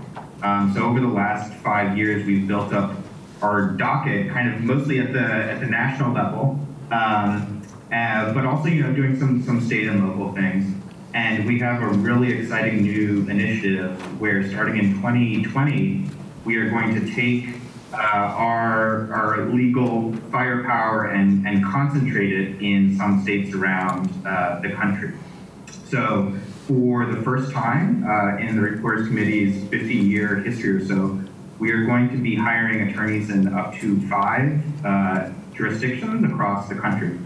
Um, 0.43 0.71
so 0.73 0.83
over 0.83 1.01
the 1.01 1.07
last 1.07 1.53
five 1.55 1.97
years, 1.97 2.25
we've 2.25 2.47
built 2.47 2.71
up 2.71 2.95
our 3.41 3.69
docket 3.69 4.31
kind 4.31 4.53
of 4.53 4.61
mostly 4.61 4.99
at 4.99 5.13
the 5.13 5.19
at 5.19 5.59
the 5.59 5.67
national 5.67 6.13
level. 6.13 6.59
Um, 6.91 7.61
uh, 7.91 8.33
but 8.33 8.45
also 8.45 8.67
you 8.67 8.83
know 8.83 8.93
doing 8.93 9.17
some 9.17 9.41
some 9.43 9.61
state 9.61 9.88
and 9.88 10.07
local 10.07 10.33
things. 10.33 10.73
And 11.13 11.47
we 11.47 11.57
have 11.59 11.81
a 11.81 11.88
really 11.88 12.31
exciting 12.31 12.83
new 12.83 13.27
initiative 13.29 14.21
where 14.21 14.47
starting 14.47 14.77
in 14.77 14.93
2020, 14.95 16.05
we 16.45 16.57
are 16.57 16.69
going 16.69 16.93
to 16.93 17.15
take 17.15 17.55
uh, 17.93 17.97
our, 17.97 19.11
our 19.11 19.45
legal 19.49 20.13
firepower 20.31 21.05
and, 21.05 21.47
and 21.47 21.63
concentrate 21.63 22.31
it 22.31 22.61
in 22.61 22.95
some 22.97 23.23
states 23.23 23.55
around 23.55 24.09
uh, 24.25 24.59
the 24.61 24.69
country. 24.71 25.13
So 25.89 26.35
for 26.67 27.05
the 27.05 27.21
first 27.23 27.51
time 27.51 28.05
uh, 28.05 28.38
in 28.38 28.55
the 28.55 28.61
Reporters 28.61 29.07
Committee's 29.07 29.67
50 29.69 29.95
year 29.95 30.35
history 30.35 30.69
or 30.71 30.85
so, 30.85 31.19
we 31.59 31.71
are 31.71 31.85
going 31.85 32.09
to 32.09 32.17
be 32.17 32.35
hiring 32.35 32.89
attorneys 32.89 33.29
in 33.29 33.53
up 33.53 33.75
to 33.75 33.99
five 34.07 34.61
uh, 34.85 35.29
jurisdictions 35.53 36.23
across 36.23 36.69
the 36.69 36.75
country. 36.75 37.17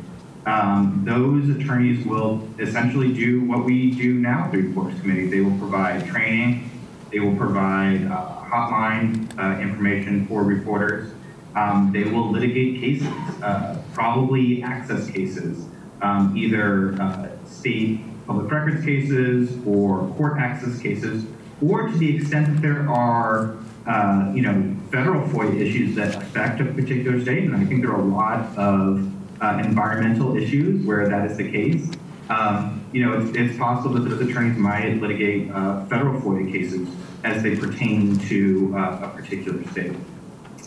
Um, 0.46 1.04
those 1.06 1.50
attorneys 1.50 2.06
will 2.06 2.48
essentially 2.58 3.14
do 3.14 3.42
what 3.42 3.66
we 3.66 3.92
do 3.92 4.16
now 4.16 4.50
through 4.50 4.64
the 4.64 4.68
Reporters 4.70 5.00
Committee. 5.02 5.28
They 5.28 5.42
will 5.42 5.58
provide 5.58 6.08
training, 6.08 6.70
they 7.12 7.20
will 7.20 7.36
provide 7.36 8.06
uh, 8.06 8.42
hotline 8.46 9.38
uh, 9.38 9.60
information 9.60 10.26
for 10.28 10.44
reporters. 10.44 11.12
Um, 11.56 11.92
they 11.92 12.06
will 12.06 12.32
litigate 12.32 12.80
cases, 12.80 13.08
uh, 13.44 13.82
probably 13.94 14.64
access 14.64 15.10
cases, 15.12 15.66
um, 16.02 16.36
either 16.38 17.00
uh, 17.02 17.28
state 17.46 18.00
public 18.26 18.50
records 18.50 18.86
cases 18.86 19.58
or 19.68 20.08
court 20.16 20.40
access 20.40 20.80
cases, 20.80 21.26
or 21.62 21.90
to 21.90 21.98
the 21.98 22.16
extent 22.16 22.48
that 22.48 22.62
there 22.62 22.90
are 22.90 23.58
uh, 23.88 24.32
you 24.34 24.42
know, 24.42 24.76
federal 24.92 25.28
FOIA 25.30 25.60
issues 25.60 25.96
that 25.96 26.16
affect 26.16 26.62
a 26.62 26.66
particular 26.66 27.20
state, 27.22 27.46
and 27.46 27.56
I 27.56 27.66
think 27.66 27.82
there 27.82 27.92
are 27.92 28.02
a 28.02 28.06
lot 28.06 28.56
of 28.58 29.12
uh, 29.42 29.62
environmental 29.64 30.38
issues 30.38 30.86
where 30.86 31.10
that 31.10 31.32
is 31.32 31.38
the 31.38 31.52
case. 31.52 31.90
Um, 32.30 32.86
you 32.94 33.04
know, 33.06 33.20
it's, 33.20 33.36
it's, 33.36 33.58
possible 33.58 33.96
that 33.96 34.08
those 34.08 34.22
attorneys 34.22 34.58
might 34.58 35.02
litigate 35.02 35.52
uh, 35.52 35.86
federal 35.86 36.22
FOIA 36.22 36.52
cases 36.52 36.88
as 37.24 37.42
they 37.42 37.56
pertain 37.56 38.18
to 38.20 38.74
uh, 38.78 39.00
a 39.04 39.08
particular 39.10 39.66
state. 39.72 39.96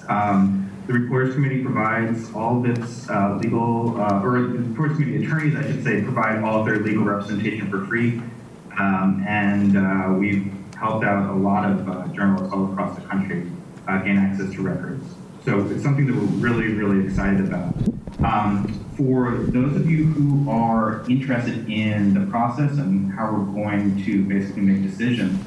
Um, 0.08 0.70
the 0.86 0.92
Reporters 0.92 1.34
Committee 1.34 1.62
provides 1.62 2.30
all 2.34 2.58
of 2.58 2.66
its 2.66 3.08
uh, 3.08 3.38
legal, 3.40 4.00
uh, 4.00 4.22
or 4.22 4.42
the 4.42 4.58
Reporters 4.58 4.98
Committee 4.98 5.24
attorneys, 5.24 5.56
I 5.56 5.62
should 5.62 5.82
say, 5.82 6.02
provide 6.02 6.42
all 6.42 6.60
of 6.60 6.66
their 6.66 6.80
legal 6.80 7.04
representation 7.04 7.70
for 7.70 7.86
free. 7.86 8.20
Um, 8.78 9.24
and 9.26 10.18
we've 10.18 10.52
helped 10.74 11.04
out 11.04 11.30
a 11.30 11.36
lot 11.36 11.70
of 11.70 12.14
journalists 12.14 12.52
all 12.52 12.72
across 12.72 12.96
the 12.96 13.04
country 13.06 13.50
gain 14.04 14.16
access 14.16 14.52
to 14.54 14.62
records. 14.62 15.04
So 15.44 15.66
it's 15.68 15.82
something 15.82 16.06
that 16.06 16.14
we're 16.14 16.22
really, 16.22 16.68
really 16.68 17.04
excited 17.04 17.40
about. 17.40 17.74
Um, 18.24 18.66
for 18.96 19.32
those 19.48 19.76
of 19.76 19.90
you 19.90 20.06
who 20.06 20.50
are 20.50 21.04
interested 21.08 21.68
in 21.68 22.14
the 22.14 22.26
process 22.30 22.78
and 22.78 23.12
how 23.12 23.32
we're 23.32 23.62
going 23.62 24.02
to 24.04 24.24
basically 24.24 24.62
make 24.62 24.82
decisions, 24.82 25.42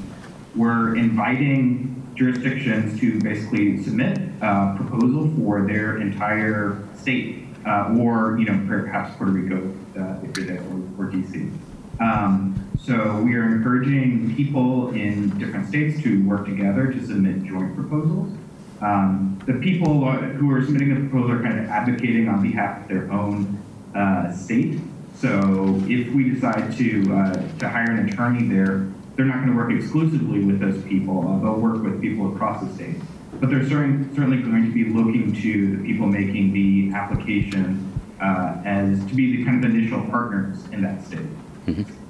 we're 0.54 0.96
inviting 0.96 1.94
jurisdictions 2.14 2.98
to 3.00 3.18
basically 3.20 3.82
submit 3.82 4.18
a 4.40 4.74
proposal 4.76 5.32
for 5.36 5.66
their 5.66 5.98
entire 5.98 6.86
state, 6.96 7.44
uh, 7.66 7.94
or 7.98 8.38
you 8.38 8.44
know 8.44 8.64
perhaps 8.66 9.16
Puerto 9.16 9.32
Rico 9.32 9.72
uh, 9.98 10.20
if 10.22 10.36
you're 10.36 10.46
there, 10.46 10.62
or, 10.62 11.06
or 11.06 11.10
DC. 11.10 11.52
Um, 12.00 12.54
So 12.88 13.20
we 13.20 13.34
are 13.34 13.44
encouraging 13.44 14.34
people 14.34 14.90
in 14.92 15.36
different 15.38 15.68
states 15.68 16.02
to 16.04 16.24
work 16.26 16.46
together 16.46 16.90
to 16.90 17.06
submit 17.06 17.44
joint 17.44 17.74
proposals. 17.74 18.34
Um, 18.80 19.38
the 19.44 19.54
people 19.54 20.10
who 20.10 20.50
are 20.50 20.64
submitting 20.64 20.94
the 20.94 21.10
proposal 21.10 21.36
are 21.36 21.42
kind 21.42 21.58
of 21.58 21.68
advocating 21.68 22.30
on 22.30 22.40
behalf 22.40 22.80
of 22.80 22.88
their 22.88 23.12
own 23.12 23.60
uh, 23.94 24.32
state. 24.32 24.80
So 25.16 25.82
if 25.86 26.10
we 26.14 26.30
decide 26.30 26.74
to 26.78 26.88
uh, 27.12 27.58
to 27.58 27.68
hire 27.68 27.90
an 27.90 28.08
attorney 28.08 28.48
there, 28.48 28.88
they're 29.16 29.26
not 29.26 29.38
going 29.42 29.50
to 29.50 29.56
work 29.56 29.72
exclusively 29.72 30.40
with 30.44 30.58
those 30.60 30.82
people. 30.84 31.28
Uh, 31.28 31.40
they'll 31.40 31.60
work 31.60 31.82
with 31.82 32.00
people 32.00 32.32
across 32.32 32.64
the 32.64 32.72
state. 32.74 32.96
But 33.40 33.50
they're 33.50 33.68
certain, 33.68 34.14
certainly 34.14 34.40
going 34.40 34.64
to 34.64 34.72
be 34.72 34.84
looking 34.84 35.34
to 35.42 35.76
the 35.76 35.84
people 35.84 36.06
making 36.06 36.52
the 36.54 36.96
application 36.96 38.00
uh, 38.20 38.62
as 38.64 39.04
to 39.06 39.14
be 39.14 39.36
the 39.36 39.44
kind 39.44 39.62
of 39.62 39.70
initial 39.70 40.02
partners 40.04 40.64
in 40.72 40.80
that 40.82 41.04
state. 41.04 41.26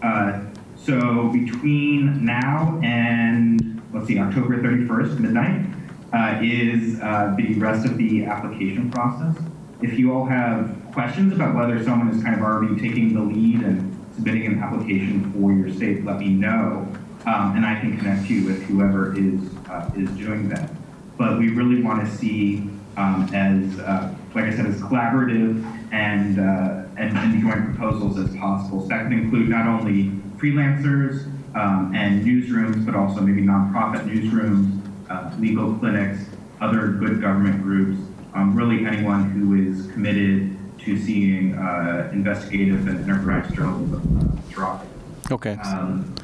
Uh, 0.03 0.45
so 0.77 1.29
between 1.29 2.25
now 2.25 2.81
and 2.83 3.83
let's 3.93 4.07
see, 4.07 4.19
October 4.19 4.59
31st, 4.63 5.19
midnight, 5.19 5.67
uh, 6.13 6.39
is 6.43 7.01
uh, 7.01 7.35
the 7.37 7.55
rest 7.55 7.87
of 7.87 7.99
the 7.99 8.25
application 8.25 8.91
process. 8.91 9.37
If 9.83 9.99
you 9.99 10.13
all 10.13 10.27
have 10.27 10.77
questions 10.93 11.33
about 11.33 11.55
whether 11.55 11.83
someone 11.85 12.09
is 12.09 12.23
kind 12.23 12.35
of 12.35 12.43
already 12.43 12.81
taking 12.81 13.15
the 13.15 13.21
lead 13.21 13.63
and 13.63 14.07
submitting 14.15 14.47
an 14.47 14.63
application 14.63 15.33
for 15.33 15.53
your 15.53 15.71
state, 15.73 16.05
let 16.05 16.19
me 16.19 16.31
know, 16.31 16.89
um, 17.27 17.57
and 17.57 17.65
I 17.65 17.79
can 17.81 17.97
connect 17.97 18.29
you 18.29 18.47
with 18.47 18.63
whoever 18.65 19.17
is 19.17 19.41
uh, 19.69 19.91
is 19.97 20.11
doing 20.11 20.49
that. 20.49 20.71
But 21.17 21.39
we 21.39 21.51
really 21.51 21.83
want 21.83 22.05
to 22.05 22.17
see 22.17 22.69
um, 22.97 23.29
as, 23.33 23.79
uh, 23.79 24.15
like 24.35 24.45
I 24.45 24.57
said, 24.57 24.67
as 24.67 24.81
collaborative 24.81 25.65
and, 25.93 26.41
uh, 26.41 26.88
and 26.99 27.17
and 27.17 27.41
joint 27.41 27.65
proposals 27.65 28.19
as 28.19 28.35
possible. 28.37 28.83
So 28.83 28.89
that 28.89 29.05
could 29.05 29.13
include 29.13 29.49
not 29.49 29.67
only 29.67 30.11
freelancers 30.37 31.27
um, 31.55 31.95
and 31.95 32.25
newsrooms, 32.25 32.85
but 32.85 32.95
also 32.95 33.21
maybe 33.21 33.43
nonprofit 33.43 34.05
newsrooms, 34.05 34.81
uh, 35.09 35.31
legal 35.39 35.75
clinics, 35.75 36.25
other 36.61 36.89
good 36.89 37.21
government 37.21 37.63
groups, 37.63 38.01
um, 38.35 38.55
really 38.55 38.85
anyone 38.87 39.31
who 39.31 39.55
is 39.55 39.91
committed 39.93 40.57
to 40.79 40.99
seeing 40.99 41.55
uh, 41.55 42.11
investigative 42.13 42.87
and 42.87 43.01
enterprise 43.09 43.51
journalism 43.53 44.19
uh, 44.19 44.51
thrive. 44.51 44.87
Okay. 45.31 45.57
Um, 45.65 46.15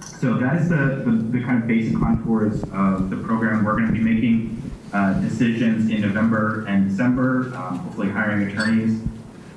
so 0.00 0.34
that 0.34 0.56
is 0.56 0.68
the, 0.68 1.02
the, 1.04 1.38
the 1.38 1.44
kind 1.44 1.62
of 1.62 1.68
basic 1.68 1.96
contours 1.96 2.62
of 2.72 3.10
the 3.10 3.16
program. 3.16 3.64
We're 3.64 3.76
going 3.76 3.86
to 3.86 3.92
be 3.92 4.00
making 4.00 4.70
uh, 4.92 5.14
decisions 5.20 5.90
in 5.90 6.00
November 6.00 6.64
and 6.66 6.88
December, 6.88 7.54
um, 7.54 7.78
hopefully 7.78 8.10
hiring 8.10 8.48
attorneys. 8.48 9.00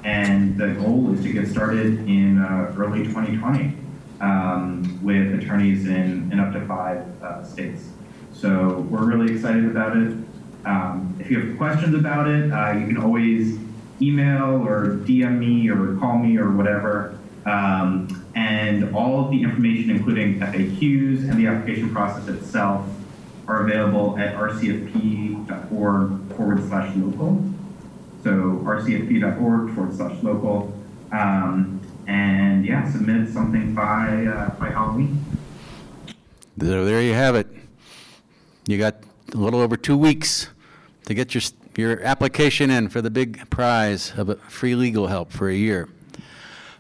And 0.04 0.58
the 0.58 0.70
goal 0.70 1.14
is 1.14 1.22
to 1.24 1.32
get 1.32 1.48
started 1.48 2.08
in 2.08 2.42
uh, 2.42 2.74
early 2.78 3.04
2020 3.04 3.76
um, 4.20 5.00
with 5.04 5.34
attorneys 5.34 5.88
in, 5.88 6.32
in 6.32 6.40
up 6.40 6.54
to 6.54 6.66
five 6.66 7.06
uh, 7.22 7.44
states. 7.44 7.90
So 8.34 8.86
we're 8.90 9.06
really 9.06 9.34
excited 9.34 9.66
about 9.66 9.98
it. 9.98 10.18
Um, 10.66 11.16
if 11.20 11.30
you 11.30 11.40
have 11.40 11.58
questions 11.58 11.96
about 11.96 12.28
it, 12.28 12.52
uh, 12.52 12.72
you 12.72 12.88
can 12.88 12.98
always 12.98 13.60
email 14.02 14.66
or 14.66 14.98
DM 14.98 15.38
me 15.38 15.70
or 15.70 15.98
call 15.98 16.18
me 16.18 16.38
or 16.38 16.52
whatever. 16.52 17.18
Um, 17.46 18.26
and 18.36 18.96
all 18.96 19.26
of 19.26 19.32
the 19.32 19.44
information, 19.44 19.90
including 19.90 20.40
FAQs 20.40 21.30
and 21.30 21.34
the 21.34 21.48
application 21.48 21.92
process 21.92 22.28
itself, 22.28 22.88
are 23.48 23.68
available 23.68 24.18
at 24.18 24.36
rcfp.org 24.36 26.36
forward 26.36 26.68
slash 26.68 26.96
local. 26.96 27.51
So 28.24 28.62
rcfp.org 28.64 29.76
forward 29.76 29.96
slash 29.96 30.22
local. 30.24 30.74
Um, 31.12 31.82
and 32.08 32.66
yeah, 32.66 32.90
submit 32.92 33.30
something 33.30 33.74
by, 33.74 34.26
uh, 34.26 34.50
by 34.60 34.70
Halloween. 34.70 35.24
So 36.60 36.86
there 36.86 37.02
you 37.02 37.14
have 37.14 37.36
it. 37.36 37.48
You 38.68 38.78
got 38.78 38.98
a 39.34 39.38
little 39.38 39.62
over 39.62 39.76
two 39.78 39.98
weeks 39.98 40.50
to 41.06 41.14
get 41.14 41.34
your, 41.34 41.42
your 41.76 42.02
application 42.04 42.70
in 42.70 42.90
for 42.90 43.02
the 43.02 43.10
big 43.10 43.50
prize 43.50 44.14
of 44.18 44.40
free 44.44 44.76
legal 44.76 45.08
help 45.08 45.32
for 45.32 45.50
a 45.50 45.56
year. 45.56 45.90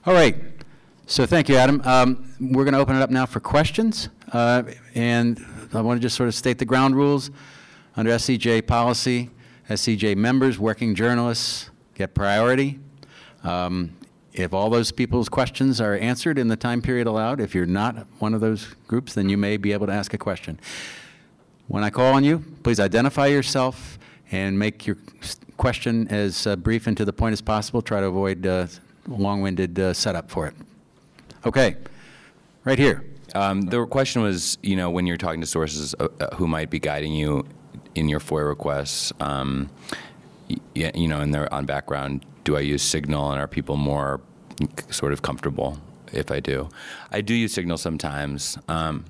All 0.05 0.13
right. 0.13 0.35
So 1.07 1.25
thank 1.25 1.49
you, 1.49 1.55
Adam. 1.55 1.81
Um, 1.83 2.33
we're 2.39 2.63
going 2.63 2.73
to 2.73 2.79
open 2.79 2.95
it 2.95 3.01
up 3.01 3.09
now 3.09 3.25
for 3.25 3.39
questions. 3.39 4.09
Uh, 4.31 4.63
and 4.95 5.43
I 5.73 5.81
want 5.81 5.99
to 5.99 6.01
just 6.01 6.15
sort 6.15 6.29
of 6.29 6.35
state 6.35 6.57
the 6.57 6.65
ground 6.65 6.95
rules. 6.95 7.31
Under 7.97 8.11
SEJ 8.11 8.67
policy, 8.67 9.29
SEJ 9.72 10.15
members, 10.17 10.59
working 10.59 10.95
journalists 10.95 11.69
get 11.95 12.13
priority. 12.13 12.80
Um, 13.43 13.95
if 14.34 14.53
all 14.53 14.69
those 14.69 14.91
people's 14.91 15.30
questions 15.30 15.82
are 15.82 15.95
answered 15.95 16.38
in 16.38 16.47
the 16.47 16.55
time 16.55 16.82
period 16.82 17.07
allowed, 17.07 17.39
if 17.41 17.53
you're 17.53 17.65
not 17.65 18.07
one 18.19 18.34
of 18.34 18.41
those 18.41 18.76
groups, 18.88 19.13
then 19.13 19.30
you 19.30 19.38
may 19.38 19.57
be 19.57 19.74
able 19.74 19.88
to 19.88 19.93
ask 19.93 20.13
a 20.13 20.17
question. 20.17 20.59
When 21.67 21.84
I 21.84 21.89
call 21.89 22.13
on 22.13 22.24
you, 22.24 22.43
please 22.63 22.80
identify 22.80 23.28
yourself 23.28 23.97
and 24.32 24.57
make 24.57 24.88
your 24.88 24.97
question 25.57 26.07
as 26.09 26.47
uh, 26.47 26.55
brief 26.55 26.88
and 26.88 26.95
to 26.97 27.05
the 27.05 27.13
point 27.13 27.34
as 27.34 27.41
possible. 27.41 27.82
Try 27.82 27.99
to 27.99 28.07
avoid 28.07 28.45
uh, 28.45 28.67
long-winded 29.07 29.80
uh, 29.80 29.93
setup 29.93 30.30
for 30.30 30.47
it. 30.47 30.55
Okay, 31.45 31.76
right 32.65 32.80
here. 32.80 33.05
Um, 33.34 33.61
the 33.61 33.86
question 33.86 34.22
was, 34.22 34.57
you 34.61 34.76
know, 34.76 34.89
when 34.89 35.07
you're 35.07 35.17
talking 35.17 35.41
to 35.41 35.47
sources 35.47 35.95
uh, 35.99 36.07
uh, 36.19 36.36
who 36.36 36.47
might 36.47 36.69
be 36.69 36.80
guiding 36.80 37.13
you 37.13 37.45
in 37.95 38.09
your 38.09 38.19
FOIA 38.19 38.47
requests, 38.47 39.11
um, 39.19 39.69
y- 40.76 40.91
you 40.95 41.07
know, 41.07 41.22
in 41.22 41.32
they're 41.32 41.51
on 41.53 41.65
background, 41.65 42.26
do 42.43 42.57
I 42.57 42.61
use 42.61 42.82
Signal 42.82 43.32
and 43.32 43.39
are 43.39 43.47
people 43.47 43.78
more 43.78 44.22
sort 44.89 45.13
of 45.13 45.22
comfortable 45.22 45.78
if 46.13 46.32
I 46.32 46.39
do? 46.39 46.69
I 47.11 47.22
do 47.22 47.34
use 47.34 47.53
Signal 47.53 47.78
sometimes. 47.78 48.57
Um, 48.67 49.05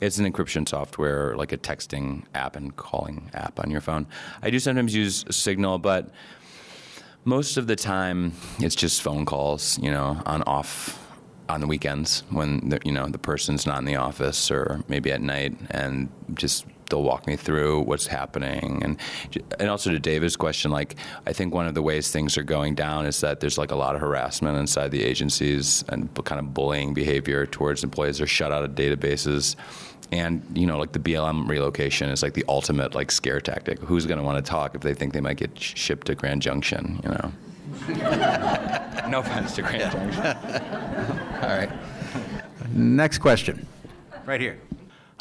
It's 0.00 0.18
an 0.18 0.30
encryption 0.30 0.68
software, 0.68 1.36
like 1.36 1.52
a 1.52 1.58
texting 1.58 2.24
app 2.34 2.56
and 2.56 2.74
calling 2.76 3.30
app 3.34 3.60
on 3.60 3.70
your 3.70 3.80
phone. 3.80 4.06
I 4.42 4.50
do 4.50 4.58
sometimes 4.58 4.94
use 4.94 5.24
Signal, 5.30 5.78
but 5.78 6.10
most 7.24 7.56
of 7.56 7.66
the 7.66 7.76
time 7.76 8.32
it's 8.58 8.74
just 8.74 9.00
phone 9.02 9.24
calls, 9.24 9.78
you 9.80 9.90
know, 9.90 10.20
on 10.26 10.42
off 10.42 11.00
on 11.48 11.60
the 11.60 11.66
weekends 11.66 12.22
when 12.30 12.70
the, 12.70 12.78
you 12.86 12.92
know 12.92 13.06
the 13.06 13.18
person's 13.18 13.66
not 13.66 13.78
in 13.78 13.84
the 13.84 13.96
office 13.96 14.50
or 14.50 14.82
maybe 14.88 15.12
at 15.12 15.20
night 15.20 15.54
and 15.70 16.08
just 16.34 16.64
they'll 16.90 17.02
walk 17.02 17.26
me 17.26 17.36
through 17.36 17.80
what's 17.82 18.06
happening 18.06 18.82
and 18.82 18.98
and 19.58 19.68
also 19.68 19.90
to 19.90 19.98
David's 19.98 20.36
question 20.36 20.70
like 20.70 20.96
I 21.26 21.32
think 21.32 21.54
one 21.54 21.66
of 21.66 21.74
the 21.74 21.82
ways 21.82 22.10
things 22.10 22.36
are 22.36 22.42
going 22.42 22.74
down 22.74 23.06
is 23.06 23.20
that 23.20 23.40
there's 23.40 23.58
like 23.58 23.70
a 23.70 23.76
lot 23.76 23.94
of 23.94 24.00
harassment 24.00 24.56
inside 24.58 24.90
the 24.90 25.02
agencies 25.04 25.84
and 25.88 26.12
kind 26.24 26.38
of 26.38 26.54
bullying 26.54 26.94
behavior 26.94 27.46
towards 27.46 27.84
employees 27.84 28.18
they're 28.18 28.26
shut 28.26 28.52
out 28.52 28.64
of 28.64 28.72
databases 28.72 29.56
and 30.12 30.42
you 30.54 30.66
know 30.66 30.78
like 30.78 30.92
the 30.92 30.98
BLM 30.98 31.48
relocation 31.48 32.08
is 32.10 32.22
like 32.22 32.34
the 32.34 32.44
ultimate 32.48 32.94
like 32.94 33.10
scare 33.10 33.40
tactic 33.40 33.78
who's 33.80 34.06
going 34.06 34.18
to 34.18 34.24
want 34.24 34.44
to 34.44 34.48
talk 34.48 34.74
if 34.74 34.82
they 34.82 34.94
think 34.94 35.12
they 35.12 35.20
might 35.20 35.36
get 35.36 35.58
shipped 35.58 36.06
to 36.06 36.14
Grand 36.14 36.42
Junction 36.42 37.00
you 37.02 37.10
know 37.10 37.32
no 39.08 39.20
offense 39.20 39.54
to 39.54 39.62
Grand 39.62 39.90
Junction 39.90 40.84
All 41.44 41.50
right. 41.50 41.70
Next 42.72 43.18
question. 43.18 43.66
Right 44.24 44.40
here. 44.40 44.58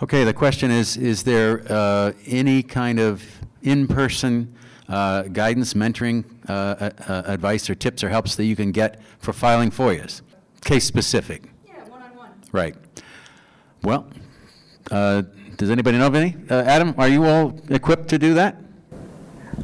Okay, 0.02 0.24
the 0.24 0.34
question 0.34 0.72
is, 0.72 0.98
is 0.98 1.22
there 1.22 1.64
uh, 1.70 2.14
any 2.26 2.64
kind 2.64 3.00
of 3.00 3.24
in-person 3.62 4.56
uh, 4.89 5.24
guidance, 5.24 5.76
mentoring, 5.76 6.26
uh, 6.50 6.52
uh, 6.52 6.89
uh, 7.08 7.24
advice 7.28 7.70
or 7.70 7.76
tips 7.76 8.04
or 8.04 8.10
helps 8.10 8.36
that 8.36 8.46
you 8.46 8.56
can 8.56 8.72
get 8.72 9.00
for 9.20 9.34
filing 9.34 9.70
FOIAs? 9.70 10.24
Case 10.62 10.84
specific. 10.86 11.44
Yeah, 11.68 11.88
one-on-one. 11.89 12.32
Right. 12.52 12.76
Well, 13.84 14.08
uh, 14.89 15.24
does 15.58 15.70
anybody 15.70 16.00
know 16.00 16.08
of 16.08 16.16
any? 16.16 16.36
Uh, 16.50 16.64
Adam, 16.64 16.96
are 16.98 17.08
you 17.08 17.26
all 17.26 17.56
equipped 17.70 18.08
to 18.10 18.18
do 18.18 18.34
that? 18.34 18.58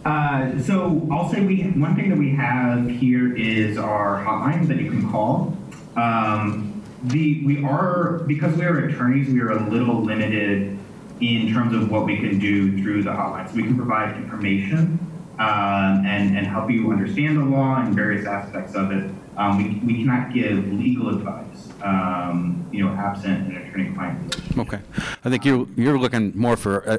Uh, 0.06 0.60
so 0.62 1.08
I'll 1.12 1.32
say 1.32 1.42
we 1.42 1.64
one 1.72 1.96
thing 1.96 2.10
that 2.10 2.18
we 2.18 2.36
have 2.36 2.88
here 2.88 3.36
is 3.36 3.80
our 3.80 4.24
hotline 4.24 4.68
that 4.68 4.78
you 4.78 4.92
can 4.92 5.10
call. 5.10 5.58
Um, 5.96 6.79
the 7.04 7.44
we 7.46 7.64
are 7.64 8.20
because 8.28 8.56
we 8.56 8.66
are 8.66 8.86
attorneys, 8.86 9.30
we 9.30 9.40
are 9.42 9.52
a 9.52 9.70
little 9.70 10.02
limited 10.02 10.78
in 11.22 11.54
terms 11.54 11.74
of 11.74 11.92
what 11.92 12.06
we 12.06 12.18
can 12.18 12.40
do 12.40 12.82
through 12.82 13.04
the 13.04 13.10
hotline. 13.10 13.52
We 13.54 13.64
can 13.64 13.76
provide 13.76 14.16
information 14.18 15.00
um, 15.40 16.06
and 16.06 16.38
and 16.38 16.48
help 16.48 16.70
you 16.70 16.92
understand 16.92 17.38
the 17.38 17.46
law 17.46 17.82
and 17.82 17.96
various 17.96 18.26
aspects 18.26 18.76
of 18.76 18.92
it. 18.92 19.12
Um, 19.38 19.58
we, 19.58 19.94
we 19.94 20.04
cannot 20.04 20.34
give 20.34 20.74
legal 20.74 21.16
advice, 21.16 21.70
um, 21.82 22.68
you 22.74 22.84
know, 22.84 22.92
absent 22.94 23.48
an 23.48 23.56
attorney-client. 23.56 24.58
Okay. 24.58 24.80
I 25.24 25.30
think 25.30 25.46
you're, 25.46 25.66
you're 25.78 25.98
looking 25.98 26.38
more 26.38 26.58
for 26.58 26.86
uh, 26.90 26.98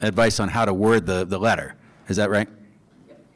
advice 0.00 0.38
on 0.38 0.48
how 0.48 0.64
to 0.64 0.72
word 0.72 1.04
the, 1.06 1.24
the 1.24 1.36
letter. 1.36 1.74
Is 2.06 2.16
that 2.16 2.30
right? 2.30 2.48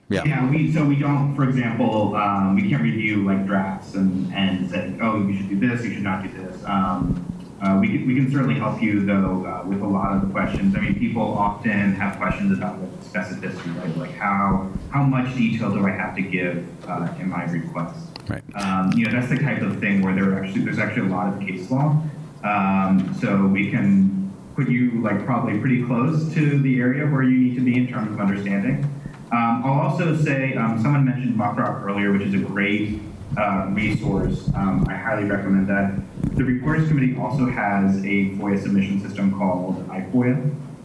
Yeah. 0.09 0.23
Yeah, 0.25 0.51
we, 0.51 0.73
so 0.73 0.85
we 0.85 0.97
don't, 0.97 1.35
for 1.35 1.49
example, 1.49 2.15
um, 2.15 2.55
we 2.57 2.69
can't 2.69 2.83
review 2.83 3.25
like 3.25 3.47
drafts 3.47 3.95
and, 3.95 4.33
and 4.35 4.71
say, 4.71 4.95
oh, 5.01 5.27
you 5.27 5.37
should 5.37 5.49
do 5.49 5.59
this, 5.67 5.85
you 5.85 5.95
should 5.95 6.03
not 6.03 6.23
do 6.23 6.31
this. 6.31 6.63
Um, 6.65 7.25
uh, 7.63 7.79
we, 7.81 7.89
can, 7.89 8.07
we 8.07 8.15
can 8.15 8.31
certainly 8.31 8.57
help 8.57 8.83
you 8.83 9.07
though 9.07 9.47
uh, 9.47 9.67
with 9.67 9.81
a 9.81 9.87
lot 9.87 10.13
of 10.15 10.21
the 10.21 10.29
questions. 10.33 10.77
I 10.77 10.81
mean, 10.81 10.99
people 10.99 11.23
often 11.23 11.95
have 11.95 12.19
questions 12.19 12.57
about 12.57 12.79
like, 12.81 12.91
specificity, 13.01 13.75
right? 13.81 13.97
Like 13.97 14.13
how, 14.13 14.71
how 14.91 15.03
much 15.03 15.35
detail 15.35 15.73
do 15.73 15.87
I 15.87 15.91
have 15.93 16.15
to 16.17 16.23
give 16.23 16.67
uh, 16.87 17.09
in 17.19 17.31
my 17.31 17.45
request? 17.45 17.99
Right. 18.29 18.43
Um, 18.57 18.93
you 18.93 19.07
know, 19.07 19.13
that's 19.13 19.31
the 19.31 19.39
type 19.39 19.63
of 19.63 19.81
thing 19.81 20.03
where 20.03 20.15
there 20.15 20.33
are 20.33 20.45
actually, 20.45 20.65
there's 20.65 20.79
actually 20.79 21.09
a 21.09 21.11
lot 21.13 21.33
of 21.33 21.41
case 21.41 21.71
law 21.71 22.03
Um, 22.43 23.17
so 23.21 23.47
we 23.47 23.71
can 23.71 24.31
put 24.55 24.69
you 24.69 25.01
like 25.01 25.25
probably 25.25 25.59
pretty 25.59 25.85
close 25.85 26.33
to 26.35 26.61
the 26.61 26.79
area 26.79 27.07
where 27.07 27.23
you 27.23 27.39
need 27.39 27.55
to 27.57 27.65
be 27.65 27.77
in 27.77 27.89
terms 27.89 28.13
of 28.13 28.21
understanding. 28.21 28.94
Um, 29.33 29.63
I'll 29.65 29.89
also 29.89 30.17
say 30.17 30.55
um, 30.55 30.81
someone 30.81 31.05
mentioned 31.05 31.37
Muckrock 31.37 31.83
earlier, 31.83 32.13
which 32.13 32.23
is 32.23 32.35
a 32.35 32.39
great 32.39 33.01
uh, 33.37 33.69
resource. 33.71 34.49
Um, 34.55 34.87
I 34.89 34.95
highly 34.95 35.25
recommend 35.25 35.67
that. 35.69 35.95
The 36.37 36.45
Reporters 36.45 36.89
Committee 36.89 37.17
also 37.17 37.47
has 37.47 37.97
a 37.99 38.31
FOIA 38.37 38.63
submission 38.63 39.01
system 39.01 39.37
called 39.37 39.87
iFOIA 39.89 40.37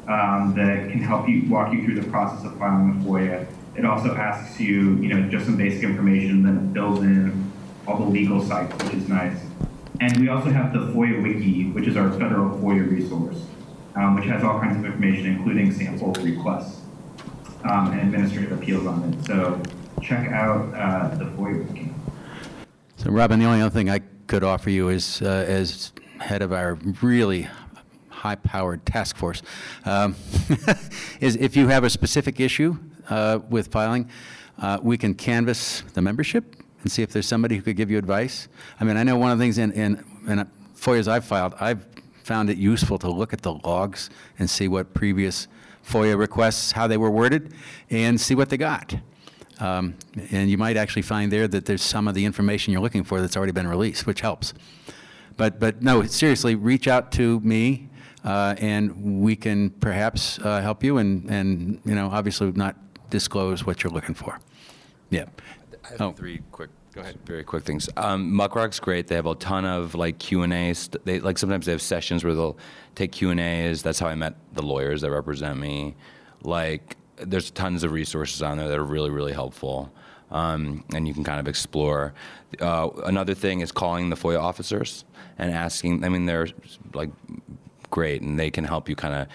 um, 0.08 0.54
that 0.56 0.90
can 0.90 1.02
help 1.02 1.28
you 1.28 1.48
walk 1.50 1.74
you 1.74 1.84
through 1.84 2.02
the 2.02 2.10
process 2.10 2.46
of 2.46 2.58
filing 2.58 3.02
a 3.02 3.06
FOIA. 3.06 3.48
It 3.76 3.86
also 3.86 4.16
asks 4.16 4.60
you, 4.60 4.96
you 4.98 5.14
know, 5.14 5.30
just 5.30 5.46
some 5.46 5.58
basic 5.58 5.84
information, 5.84 6.44
then 6.44 6.70
it 6.70 6.74
fills 6.74 7.00
in 7.00 7.52
all 7.88 7.98
the 7.98 8.06
legal 8.06 8.44
cites, 8.44 8.74
which 8.84 8.96
is 8.96 9.08
nice. 9.08 9.40
And 10.02 10.18
we 10.18 10.30
also 10.30 10.50
have 10.50 10.74
the 10.74 10.80
FOIA 10.80 11.22
Wiki, 11.22 11.70
which 11.72 11.88
is 11.88 11.98
our 11.98 12.12
federal 12.14 12.58
FOIA 12.58 12.90
resource, 12.90 13.44
um, 13.96 14.16
which 14.16 14.26
has 14.26 14.44
all 14.44 14.60
kinds 14.60 14.78
of 14.78 14.86
information, 14.86 15.28
including 15.28 15.72
sample 15.72 16.14
requests 16.14 16.82
um, 17.64 17.91
and 17.91 18.01
administrative 18.01 18.51
appeals 18.51 18.86
on 18.86 19.14
it. 19.14 19.26
So 19.26 19.62
check 20.01 20.32
out 20.32 20.74
uh, 20.74 21.16
the 21.16 21.26
FOIA. 21.26 21.93
So, 22.97 23.12
Robin, 23.12 23.39
the 23.39 23.45
only 23.45 23.62
other 23.62 23.70
thing 23.70 23.89
I 23.89 24.01
could 24.28 24.43
offer 24.43 24.70
you 24.70 24.89
is, 24.89 25.22
uh, 25.22 25.45
as 25.47 25.93
head 26.20 26.41
of 26.41 26.51
our 26.51 26.76
really 27.01 27.47
high-powered 28.10 28.86
task 28.86 29.16
force, 29.16 29.41
um, 29.86 30.16
is 31.22 31.38
if 31.38 31.55
you 31.55 31.68
have 31.70 31.84
a 31.84 31.89
specific 31.89 32.39
issue 32.39 32.78
uh, 33.10 33.39
with 33.49 33.68
filing, 33.70 34.10
uh, 34.57 34.78
we 34.82 34.97
can 34.97 35.14
canvass 35.14 35.82
the 35.93 36.01
membership 36.01 36.57
and 36.82 36.91
see 36.91 37.01
if 37.01 37.12
there's 37.12 37.28
somebody 37.28 37.55
who 37.55 37.62
could 37.62 37.78
give 37.78 37.89
you 37.89 37.97
advice. 37.97 38.47
I 38.80 38.84
mean, 38.84 38.97
I 38.97 39.03
know 39.03 39.18
one 39.18 39.32
of 39.32 39.38
the 39.38 39.43
things 39.43 39.57
in, 39.57 39.72
in, 39.72 40.03
in 40.28 40.45
FOIAs 40.76 41.07
I've 41.07 41.26
filed, 41.26 41.53
I've 41.60 41.86
found 42.24 42.49
it 42.49 42.57
useful 42.57 42.99
to 42.99 43.10
look 43.10 43.34
at 43.34 43.41
the 43.41 43.53
logs 43.53 44.10
and 44.38 44.49
see 44.49 44.68
what 44.68 44.93
previous 44.93 45.47
FOIA 45.90 46.18
requests, 46.18 46.72
how 46.72 46.88
they 46.88 46.98
were 46.98 47.10
worded, 47.12 47.54
and 47.90 48.20
see 48.20 48.36
what 48.36 48.50
they 48.50 48.58
got. 48.58 48.96
Um, 49.60 49.96
and 50.32 50.50
you 50.50 50.58
might 50.58 50.78
actually 50.78 51.02
find 51.02 51.32
there 51.32 51.48
that 51.48 51.66
there's 51.66 51.82
some 51.82 52.08
of 52.08 52.16
the 52.16 52.24
information 52.26 52.72
you're 52.72 52.82
looking 52.82 53.04
for 53.04 53.20
that's 53.20 53.36
already 53.36 53.52
been 53.52 53.68
released, 53.68 54.06
which 54.08 54.22
helps. 54.22 54.54
But, 55.36 55.60
but 55.60 55.82
no, 55.82 56.04
seriously, 56.04 56.56
reach 56.56 56.88
out 56.88 57.12
to 57.14 57.40
me, 57.42 57.90
uh, 58.24 58.56
and 58.60 59.22
we 59.22 59.36
can 59.36 59.70
perhaps 59.72 60.40
uh, 60.40 60.62
help 60.62 60.84
you, 60.84 60.98
and, 60.98 61.30
and 61.30 61.82
you 61.86 61.96
know, 61.96 62.10
obviously 62.12 62.52
not 62.52 62.76
disclose 63.10 63.66
what 63.66 63.84
you're 63.84 63.92
looking 63.92 64.16
for. 64.16 64.40
Yeah. 65.10 65.26
I 65.86 65.90
have 65.92 66.02
Oh. 66.02 66.12
three 66.14 66.42
quick, 66.52 66.70
go 66.94 67.02
ahead, 67.02 67.18
very 67.26 67.44
quick 67.44 67.64
things. 67.64 67.90
Um, 67.98 68.32
Muckrock's 68.34 68.80
great. 68.80 69.08
They 69.08 69.16
have 69.16 69.26
a 69.26 69.36
ton 69.36 69.66
of 69.66 69.96
like 69.96 70.20
Q 70.20 70.44
and 70.44 70.54
A's. 70.54 70.90
They 71.06 71.20
like 71.20 71.38
sometimes 71.38 71.66
they 71.66 71.72
have 71.72 71.82
sessions 71.82 72.24
where 72.24 72.34
they'll 72.34 72.58
take 72.96 73.12
Q 73.12 73.32
and 73.32 73.40
A's. 73.40 73.82
That's 73.84 74.00
how 74.00 74.08
I 74.08 74.16
met 74.16 74.36
the 74.54 74.62
lawyers 74.62 75.02
that 75.02 75.12
represent 75.12 75.60
me. 75.60 75.96
Like, 76.44 76.98
there's 77.18 77.52
tons 77.52 77.84
of 77.84 77.92
resources 77.92 78.42
on 78.42 78.58
there 78.58 78.68
that 78.68 78.78
are 78.78 78.84
really, 78.84 79.10
really 79.10 79.34
helpful, 79.34 79.92
um, 80.32 80.84
and 80.94 81.08
you 81.08 81.14
can 81.14 81.24
kind 81.24 81.40
of 81.40 81.48
explore. 81.48 82.14
Uh, 82.60 82.90
another 83.06 83.34
thing 83.34 83.62
is 83.62 83.72
calling 83.72 84.10
the 84.10 84.16
FOIA 84.16 84.40
officers 84.40 85.06
and 85.38 85.52
asking. 85.52 86.04
I 86.04 86.10
mean, 86.10 86.26
they're 86.26 86.48
like 86.94 87.10
great, 87.90 88.22
and 88.22 88.40
they 88.40 88.50
can 88.50 88.64
help 88.64 88.90
you 88.90 88.96
kind 88.96 89.14
of 89.14 89.28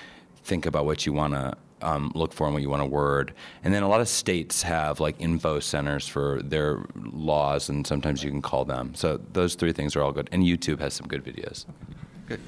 think 0.45 0.67
about 0.67 0.85
what 0.87 1.07
you 1.07 1.13
want 1.13 1.35
to 1.35 1.57
um, 1.85 2.11
look 2.15 2.33
for 2.33 2.47
and 2.47 2.55
what 2.55 2.63
you 2.63 2.71
want 2.71 2.83
to 2.83 2.89
word. 2.89 3.35
And 3.63 3.73
then 3.73 3.83
a 3.83 3.89
lot 3.89 4.01
of 4.01 4.09
states 4.09 4.63
have 4.63 5.01
like 5.01 5.17
info 5.19 5.61
centers 5.61 6.09
for 6.09 6.41
their 6.43 6.85
laws, 6.97 7.69
and 7.69 7.87
sometimes 7.87 8.25
you 8.25 8.31
can 8.31 8.43
call 8.43 8.65
them. 8.65 8.95
So 8.95 9.21
those 9.33 9.55
three 9.55 9.73
things 9.73 9.95
are 9.95 10.03
all 10.03 10.13
good. 10.13 10.29
And 10.33 10.43
YouTube 10.43 10.81
has 10.81 10.95
some 10.95 11.07
good 11.07 11.25
videos. 11.25 11.67
Good. 12.27 12.41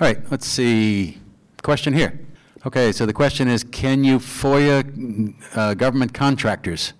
All 0.00 0.06
right, 0.06 0.18
let's 0.30 0.46
see. 0.46 1.18
Question 1.62 1.92
here. 1.92 2.18
Okay, 2.66 2.92
so 2.92 3.06
the 3.06 3.12
question 3.12 3.48
is 3.48 3.64
Can 3.64 4.04
you 4.04 4.18
FOIA 4.18 5.34
uh, 5.54 5.74
government 5.74 6.14
contractors 6.14 6.94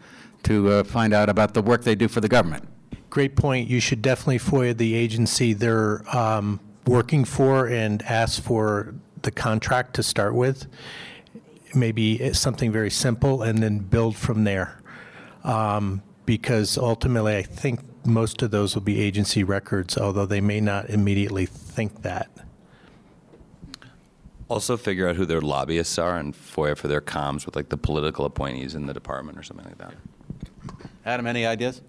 to 0.44 0.70
uh, 0.70 0.84
find 0.84 1.12
out 1.12 1.28
about 1.28 1.54
the 1.54 1.62
work 1.62 1.84
they 1.84 1.94
do 1.94 2.08
for 2.08 2.20
the 2.20 2.28
government? 2.28 2.68
Great 3.08 3.36
point. 3.36 3.68
You 3.68 3.80
should 3.80 4.02
definitely 4.02 4.38
FOIA 4.38 4.76
the 4.76 4.94
agency 4.94 5.52
they're 5.52 6.02
um, 6.16 6.60
working 6.86 7.24
for 7.24 7.66
and 7.66 8.02
ask 8.02 8.42
for 8.42 8.94
the 9.22 9.30
contract 9.30 9.94
to 9.94 10.02
start 10.02 10.34
with. 10.34 10.66
Maybe 11.74 12.32
something 12.32 12.72
very 12.72 12.90
simple 12.90 13.42
and 13.42 13.62
then 13.62 13.78
build 13.78 14.16
from 14.16 14.44
there. 14.44 14.80
Um, 15.44 16.02
because 16.26 16.78
ultimately, 16.78 17.36
I 17.36 17.42
think 17.42 17.80
most 18.04 18.42
of 18.42 18.50
those 18.50 18.74
will 18.74 18.82
be 18.82 19.00
agency 19.00 19.44
records, 19.44 19.98
although 19.98 20.26
they 20.26 20.40
may 20.40 20.60
not 20.60 20.90
immediately 20.90 21.46
think 21.46 22.02
that. 22.02 22.30
Also, 24.48 24.76
figure 24.76 25.08
out 25.08 25.16
who 25.16 25.24
their 25.24 25.40
lobbyists 25.40 25.96
are 25.98 26.16
and 26.16 26.34
FOIA 26.34 26.76
for 26.76 26.88
their 26.88 27.00
comms 27.00 27.46
with 27.46 27.54
like 27.54 27.68
the 27.68 27.76
political 27.76 28.24
appointees 28.24 28.74
in 28.74 28.86
the 28.86 28.94
department 28.94 29.38
or 29.38 29.42
something 29.42 29.66
like 29.66 29.78
that. 29.78 29.94
Adam, 31.06 31.26
any 31.26 31.46
ideas? 31.46 31.82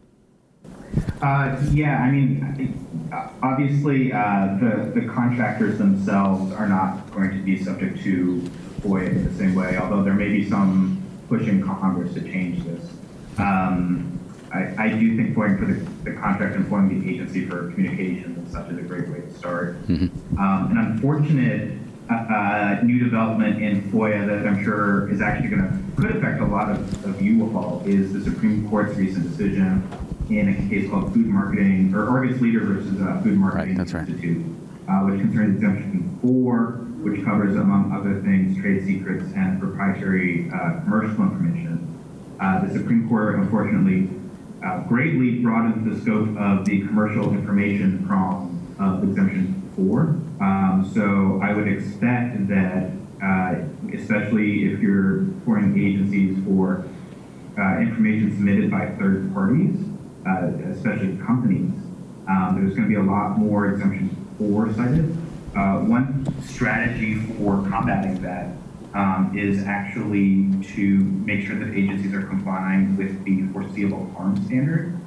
Uh, 1.22 1.60
yeah, 1.72 2.02
I 2.02 2.12
mean, 2.12 2.44
I 2.44 2.56
think, 2.56 2.76
uh, 3.12 3.30
obviously, 3.42 4.14
uh, 4.14 4.58
the, 4.60 4.92
the 4.94 5.08
contractors 5.08 5.78
themselves 5.78 6.54
are 6.54 6.68
not 6.68 7.12
going 7.12 7.32
to 7.32 7.38
be 7.38 7.64
subject 7.64 8.02
to 8.04 8.50
FOIA 8.84 9.10
in 9.10 9.24
the 9.26 9.34
same 9.38 9.56
way, 9.56 9.78
although 9.78 10.04
there 10.04 10.14
may 10.14 10.30
be 10.30 10.50
some 10.50 11.02
push 11.28 11.48
in 11.48 11.64
Congress 11.64 12.14
to 12.14 12.22
change 12.22 12.64
this. 12.64 12.90
Um, 13.38 14.20
I, 14.54 14.74
I 14.78 14.90
do 14.90 15.16
think 15.16 15.36
FOIA 15.36 15.58
for 15.58 15.66
the, 15.66 16.12
the 16.12 16.18
contract 16.18 16.56
and 16.56 16.66
FOIA 16.66 17.02
the 17.02 17.10
agency 17.10 17.46
for 17.46 17.72
communications 17.72 18.38
and 18.38 18.52
such 18.52 18.70
is 18.70 18.78
a 18.78 18.82
great 18.82 19.08
way 19.10 19.22
to 19.22 19.34
start. 19.34 19.78
Um, 19.88 20.68
an 20.72 20.78
unfortunate 20.78 21.78
uh, 22.10 22.14
uh, 22.14 22.82
new 22.84 23.00
development 23.00 23.62
in 23.62 23.90
FOIA 23.92 24.28
that 24.28 24.46
I'm 24.46 24.64
sure 24.64 25.10
is 25.10 25.22
actually 25.22 25.50
going 25.50 25.62
to 25.62 25.82
could 26.02 26.16
affect 26.16 26.42
a 26.42 26.46
lot 26.46 26.70
of, 26.70 27.06
of 27.06 27.22
you 27.22 27.46
all 27.56 27.84
is 27.86 28.12
the 28.14 28.22
Supreme 28.24 28.68
Court's 28.70 28.98
recent 28.98 29.30
decision 29.30 29.88
in 30.30 30.50
a 30.50 30.70
case 30.70 30.90
called 30.90 31.14
Food 31.14 31.28
Marketing 31.28 31.94
or 31.94 32.10
Argus 32.10 32.42
Leader 32.42 32.62
versus 32.62 33.02
uh, 33.02 33.22
Food 33.22 33.38
Marketing 33.38 33.70
Right, 33.70 33.78
that's 33.78 33.94
right. 33.94 34.08
Institute, 34.08 34.44
uh, 34.90 35.02
which 35.02 35.20
concerns 35.20 35.56
exemption 35.56 36.18
four, 36.22 36.88
which 37.02 37.24
covers 37.26 37.56
among 37.56 37.92
other 37.92 38.22
things 38.22 38.60
trade 38.60 38.86
secrets 38.86 39.26
and 39.36 39.60
proprietary 39.60 40.50
uh, 40.54 40.82
commercial 40.82 41.24
information. 41.24 41.88
Uh, 42.40 42.66
the 42.66 42.74
Supreme 42.74 43.08
Court, 43.10 43.36
unfortunately, 43.36 44.10
uh, 44.64 44.82
greatly 44.82 45.40
broadened 45.40 45.92
the 45.92 46.00
scope 46.00 46.30
of 46.38 46.66
the 46.66 46.82
commercial 46.82 47.32
information 47.34 48.06
prong 48.08 48.76
of 48.80 49.04
exemption 49.04 49.62
four. 49.76 50.16
Um, 50.40 50.90
so 50.94 51.40
I 51.44 51.54
would 51.54 51.68
expect 51.68 52.48
that, 52.48 52.92
uh, 53.24 53.56
especially 53.94 54.72
if 54.72 54.80
you're 54.80 55.22
FOIAing 55.46 55.78
agencies 55.80 56.44
for 56.46 56.86
uh, 57.58 57.80
information 57.80 58.36
submitted 58.36 58.70
by 58.70 58.88
third 59.00 59.34
parties, 59.34 59.80
uh, 60.28 60.48
especially 60.72 61.18
companies, 61.18 61.72
um, 62.28 62.58
there's 62.60 62.76
going 62.76 62.88
to 62.88 62.90
be 62.90 62.96
a 62.96 63.04
lot 63.04 63.38
more 63.38 63.74
exemption 63.74 64.16
four 64.38 64.72
cited. 64.74 65.18
Uh, 65.56 65.80
one 65.80 66.26
strategy 66.44 67.16
for 67.16 67.58
combating 67.68 68.22
that 68.22 68.48
um, 68.94 69.38
is 69.38 69.64
actually 69.66 70.50
to 70.64 71.00
make 71.26 71.46
sure 71.46 71.58
that 71.58 71.74
agencies 71.74 72.14
are 72.14 72.24
complying 72.24 72.96
with 72.96 73.24
the 73.26 73.46
foreseeable 73.52 74.10
harm 74.12 74.36
standard, 74.46 74.98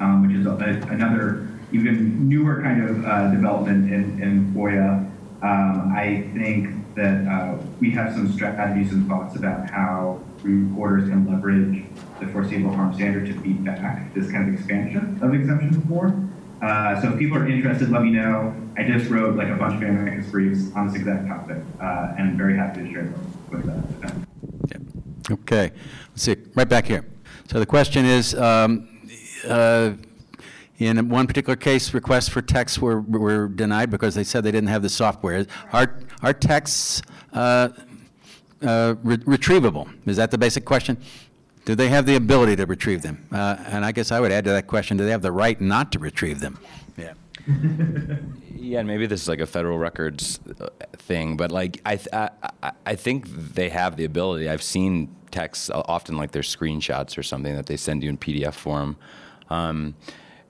um, 0.00 0.26
which 0.26 0.36
is 0.36 0.46
a, 0.46 0.88
another 0.90 1.48
even 1.72 2.28
newer 2.28 2.62
kind 2.62 2.82
of 2.82 3.04
uh, 3.04 3.30
development 3.30 3.92
in, 3.92 4.22
in 4.22 4.54
FOIA. 4.54 5.10
Um, 5.42 5.92
I 5.94 6.30
think 6.34 6.94
that 6.94 7.26
uh, 7.26 7.58
we 7.80 7.90
have 7.90 8.14
some 8.14 8.32
strategies 8.32 8.92
and 8.92 9.06
thoughts 9.06 9.36
about 9.36 9.68
how 9.68 10.20
reporters 10.42 11.08
can 11.08 11.30
leverage 11.30 11.84
the 12.20 12.26
foreseeable 12.28 12.72
harm 12.72 12.94
standard 12.94 13.26
to 13.26 13.34
beat 13.40 13.62
back 13.64 14.14
this 14.14 14.30
kind 14.30 14.48
of 14.48 14.54
expansion 14.54 15.18
of 15.20 15.34
exemption 15.34 15.82
four. 15.82 16.14
Uh, 16.62 17.00
so 17.00 17.12
if 17.12 17.18
people 17.18 17.36
are 17.36 17.48
interested, 17.48 17.90
let 17.90 18.02
me 18.02 18.10
know. 18.10 18.54
I 18.76 18.84
just 18.84 19.10
wrote 19.10 19.36
like 19.36 19.48
a 19.48 19.56
bunch 19.56 19.82
of 19.82 19.88
amicus 19.88 20.30
briefs 20.30 20.74
on 20.74 20.88
this 20.88 20.96
exact 20.96 21.28
topic, 21.28 21.58
uh, 21.80 22.14
and 22.18 22.30
I'm 22.30 22.36
very 22.36 22.56
happy 22.56 22.84
to 22.84 22.92
share 22.92 23.04
them 23.04 23.32
with 23.50 23.68
uh, 23.68 24.06
them. 24.06 24.26
Okay. 25.30 25.72
Let's 26.10 26.22
see. 26.22 26.36
Right 26.54 26.68
back 26.68 26.86
here. 26.86 27.04
So 27.50 27.58
the 27.58 27.66
question 27.66 28.04
is, 28.04 28.34
um, 28.34 28.88
uh, 29.48 29.92
in 30.78 31.08
one 31.08 31.26
particular 31.26 31.56
case, 31.56 31.94
requests 31.94 32.28
for 32.28 32.42
texts 32.42 32.78
were, 32.78 33.00
were 33.00 33.48
denied 33.48 33.90
because 33.90 34.14
they 34.14 34.24
said 34.24 34.44
they 34.44 34.52
didn't 34.52 34.68
have 34.68 34.82
the 34.82 34.88
software. 34.88 35.46
Are, 35.72 36.00
are 36.22 36.32
texts 36.32 37.02
uh, 37.32 37.70
re- 38.60 39.16
retrievable? 39.18 39.88
Is 40.06 40.16
that 40.16 40.30
the 40.30 40.38
basic 40.38 40.64
question? 40.64 40.98
Do 41.64 41.74
they 41.74 41.88
have 41.88 42.04
the 42.06 42.16
ability 42.16 42.56
to 42.56 42.66
retrieve 42.66 43.02
them? 43.02 43.26
Uh, 43.32 43.56
and 43.68 43.84
I 43.84 43.92
guess 43.92 44.12
I 44.12 44.20
would 44.20 44.32
add 44.32 44.44
to 44.44 44.50
that 44.50 44.66
question, 44.66 44.96
do 44.96 45.04
they 45.04 45.10
have 45.10 45.22
the 45.22 45.32
right 45.32 45.58
not 45.60 45.92
to 45.92 45.98
retrieve 45.98 46.40
them? 46.40 46.58
Yeah. 46.96 47.14
Yeah, 48.56 48.78
and 48.78 48.88
maybe 48.88 49.04
this 49.06 49.20
is 49.20 49.28
like 49.28 49.40
a 49.40 49.46
federal 49.46 49.76
records 49.76 50.40
uh, 50.58 50.68
thing, 50.96 51.36
but 51.36 51.52
like 51.52 51.82
I, 51.84 51.96
th- 51.96 52.08
I, 52.14 52.72
I- 52.86 52.94
think 52.94 53.26
they 53.28 53.68
have 53.68 53.96
the 53.96 54.06
ability. 54.06 54.48
I've 54.48 54.62
seen 54.62 55.14
texts 55.30 55.68
uh, 55.68 55.82
often 55.84 56.16
like 56.16 56.30
their 56.32 56.40
screenshots 56.40 57.18
or 57.18 57.22
something 57.22 57.54
that 57.56 57.66
they 57.66 57.76
send 57.76 58.02
you 58.02 58.08
in 58.08 58.16
PDF 58.16 58.54
form. 58.54 58.96
Um, 59.50 59.94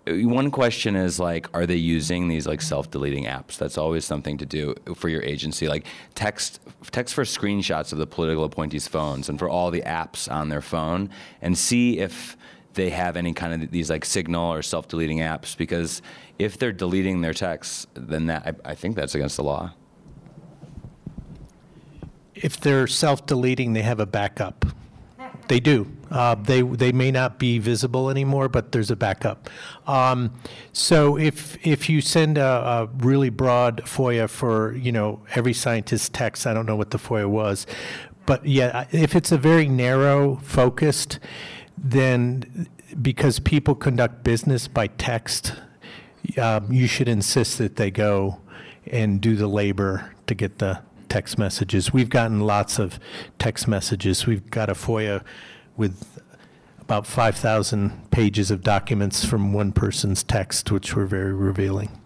one 0.07 0.51
question 0.51 0.97
is 0.97 1.19
like, 1.19 1.49
are 1.55 1.67
they 1.67 1.77
using 1.77 2.29
these 2.29 2.47
like 2.47 2.61
self-deleting 2.61 3.25
apps? 3.25 3.57
That's 3.57 3.79
always 3.79 4.05
something 4.05 4.37
to 4.39 4.47
do 4.47 4.75
for 4.95 5.09
your 5.09 5.23
agency. 5.23 5.67
Like 5.67 5.87
text, 6.15 6.61
text 6.91 7.15
for 7.15 7.25
screenshots 7.25 7.93
of 7.93 7.99
the 7.99 8.07
political 8.07 8.45
appointees' 8.45 8.87
phones 8.87 9.29
and 9.29 9.39
for 9.39 9.49
all 9.49 9.71
the 9.71 9.83
apps 9.83 10.31
on 10.31 10.51
their 10.51 10.61
phone, 10.61 11.11
and 11.41 11.57
see 11.57 11.99
if 11.99 12.37
they 12.75 12.91
have 12.91 13.17
any 13.17 13.33
kind 13.33 13.63
of 13.63 13.71
these 13.71 13.89
like 13.89 14.05
signal 14.05 14.53
or 14.53 14.61
self-deleting 14.61 15.19
apps. 15.19 15.57
Because 15.57 16.03
if 16.39 16.59
they're 16.59 16.73
deleting 16.73 17.21
their 17.21 17.35
texts, 17.35 17.87
then 17.95 18.27
that 18.27 18.47
I, 18.65 18.73
I 18.73 18.75
think 18.75 18.97
that's 18.97 19.15
against 19.15 19.37
the 19.37 19.45
law. 19.45 19.73
If 22.35 22.61
they're 22.61 22.89
self-deleting, 22.89 23.73
they 23.75 23.83
have 23.83 24.01
a 24.01 24.07
backup. 24.07 24.67
They 25.49 25.61
do. 25.61 25.91
Uh, 26.15 26.37
they 26.37 26.62
they 26.62 26.93
may 26.93 27.11
not 27.11 27.41
be 27.41 27.59
visible 27.59 28.09
anymore, 28.09 28.49
but 28.49 28.71
there's 28.71 28.89
a 28.89 28.95
backup. 28.95 29.51
Um, 29.89 30.33
so 30.73 31.19
if 31.19 31.59
if 31.67 31.91
you 31.91 32.01
send 32.01 32.39
a, 32.39 32.45
a 32.45 32.89
really 32.99 33.31
broad 33.31 33.83
FOIA 33.85 34.31
for 34.31 34.77
you 34.77 34.93
know 34.93 35.25
every 35.35 35.53
scientist's 35.53 36.09
text, 36.09 36.47
I 36.47 36.55
don't 36.55 36.67
know 36.67 36.77
what 36.77 36.93
the 36.93 36.99
FOIA 36.99 37.29
was, 37.29 37.67
but 38.27 38.47
yeah, 38.47 38.87
if 38.93 39.17
it's 39.17 39.33
a 39.33 39.37
very 39.37 39.67
narrow 39.67 40.37
focused, 40.37 41.19
then 41.77 42.69
because 43.03 43.41
people 43.41 43.75
conduct 43.75 44.23
business 44.23 44.69
by 44.69 44.87
text, 44.87 45.55
um, 46.41 46.73
you 46.73 46.87
should 46.87 47.09
insist 47.09 47.59
that 47.59 47.75
they 47.75 47.91
go 47.91 48.41
and 48.87 49.21
do 49.21 49.35
the 49.35 49.49
labor 49.49 50.12
to 50.29 50.35
get 50.37 50.61
the 50.61 50.81
text 51.09 51.39
messages. 51.39 51.93
We've 51.93 52.09
gotten 52.09 52.39
lots 52.39 52.79
of 52.79 53.01
text 53.41 53.67
messages. 53.67 54.27
We've 54.27 54.49
got 54.51 54.71
a 54.71 54.75
FOIA 54.75 55.25
with 55.77 56.20
about 56.81 57.07
5,000 57.07 58.11
pages 58.11 58.51
of 58.51 58.62
documents 58.62 59.25
from 59.25 59.53
one 59.53 59.72
person's 59.72 60.22
text, 60.22 60.70
which 60.70 60.95
were 60.95 61.07
very 61.07 61.33
revealing. 61.33 62.01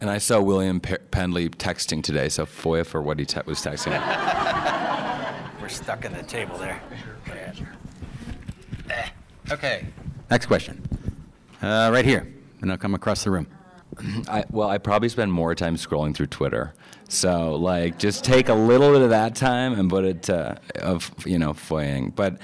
And 0.00 0.08
I 0.08 0.18
saw 0.18 0.40
William 0.40 0.80
Pe- 0.80 0.96
Pendley 1.10 1.50
texting 1.50 2.02
today, 2.02 2.28
so 2.30 2.46
FOIA 2.46 2.86
for 2.86 3.02
what 3.02 3.18
he 3.18 3.26
te- 3.26 3.40
was 3.44 3.58
texting. 3.58 3.92
We're 5.60 5.68
stuck 5.68 6.04
in 6.04 6.12
the 6.14 6.22
table 6.22 6.56
there. 6.58 6.80
Okay. 9.50 9.86
Next 10.30 10.46
question. 10.46 10.82
Uh, 11.60 11.90
right 11.92 12.04
here, 12.04 12.32
and 12.62 12.70
I'll 12.70 12.78
come 12.78 12.94
across 12.94 13.24
the 13.24 13.30
room. 13.30 13.46
I, 14.28 14.44
well, 14.50 14.70
I 14.70 14.78
probably 14.78 15.08
spend 15.08 15.32
more 15.32 15.54
time 15.54 15.76
scrolling 15.76 16.14
through 16.14 16.28
Twitter. 16.28 16.72
So, 17.10 17.56
like, 17.56 17.98
just 17.98 18.22
take 18.24 18.48
a 18.48 18.54
little 18.54 18.92
bit 18.92 19.02
of 19.02 19.10
that 19.10 19.34
time 19.34 19.72
and 19.72 19.90
put 19.90 20.04
it 20.04 20.22
to, 20.24 20.56
of 20.76 21.12
you 21.26 21.40
know 21.40 21.52
FOIAing. 21.52 22.14
But 22.14 22.38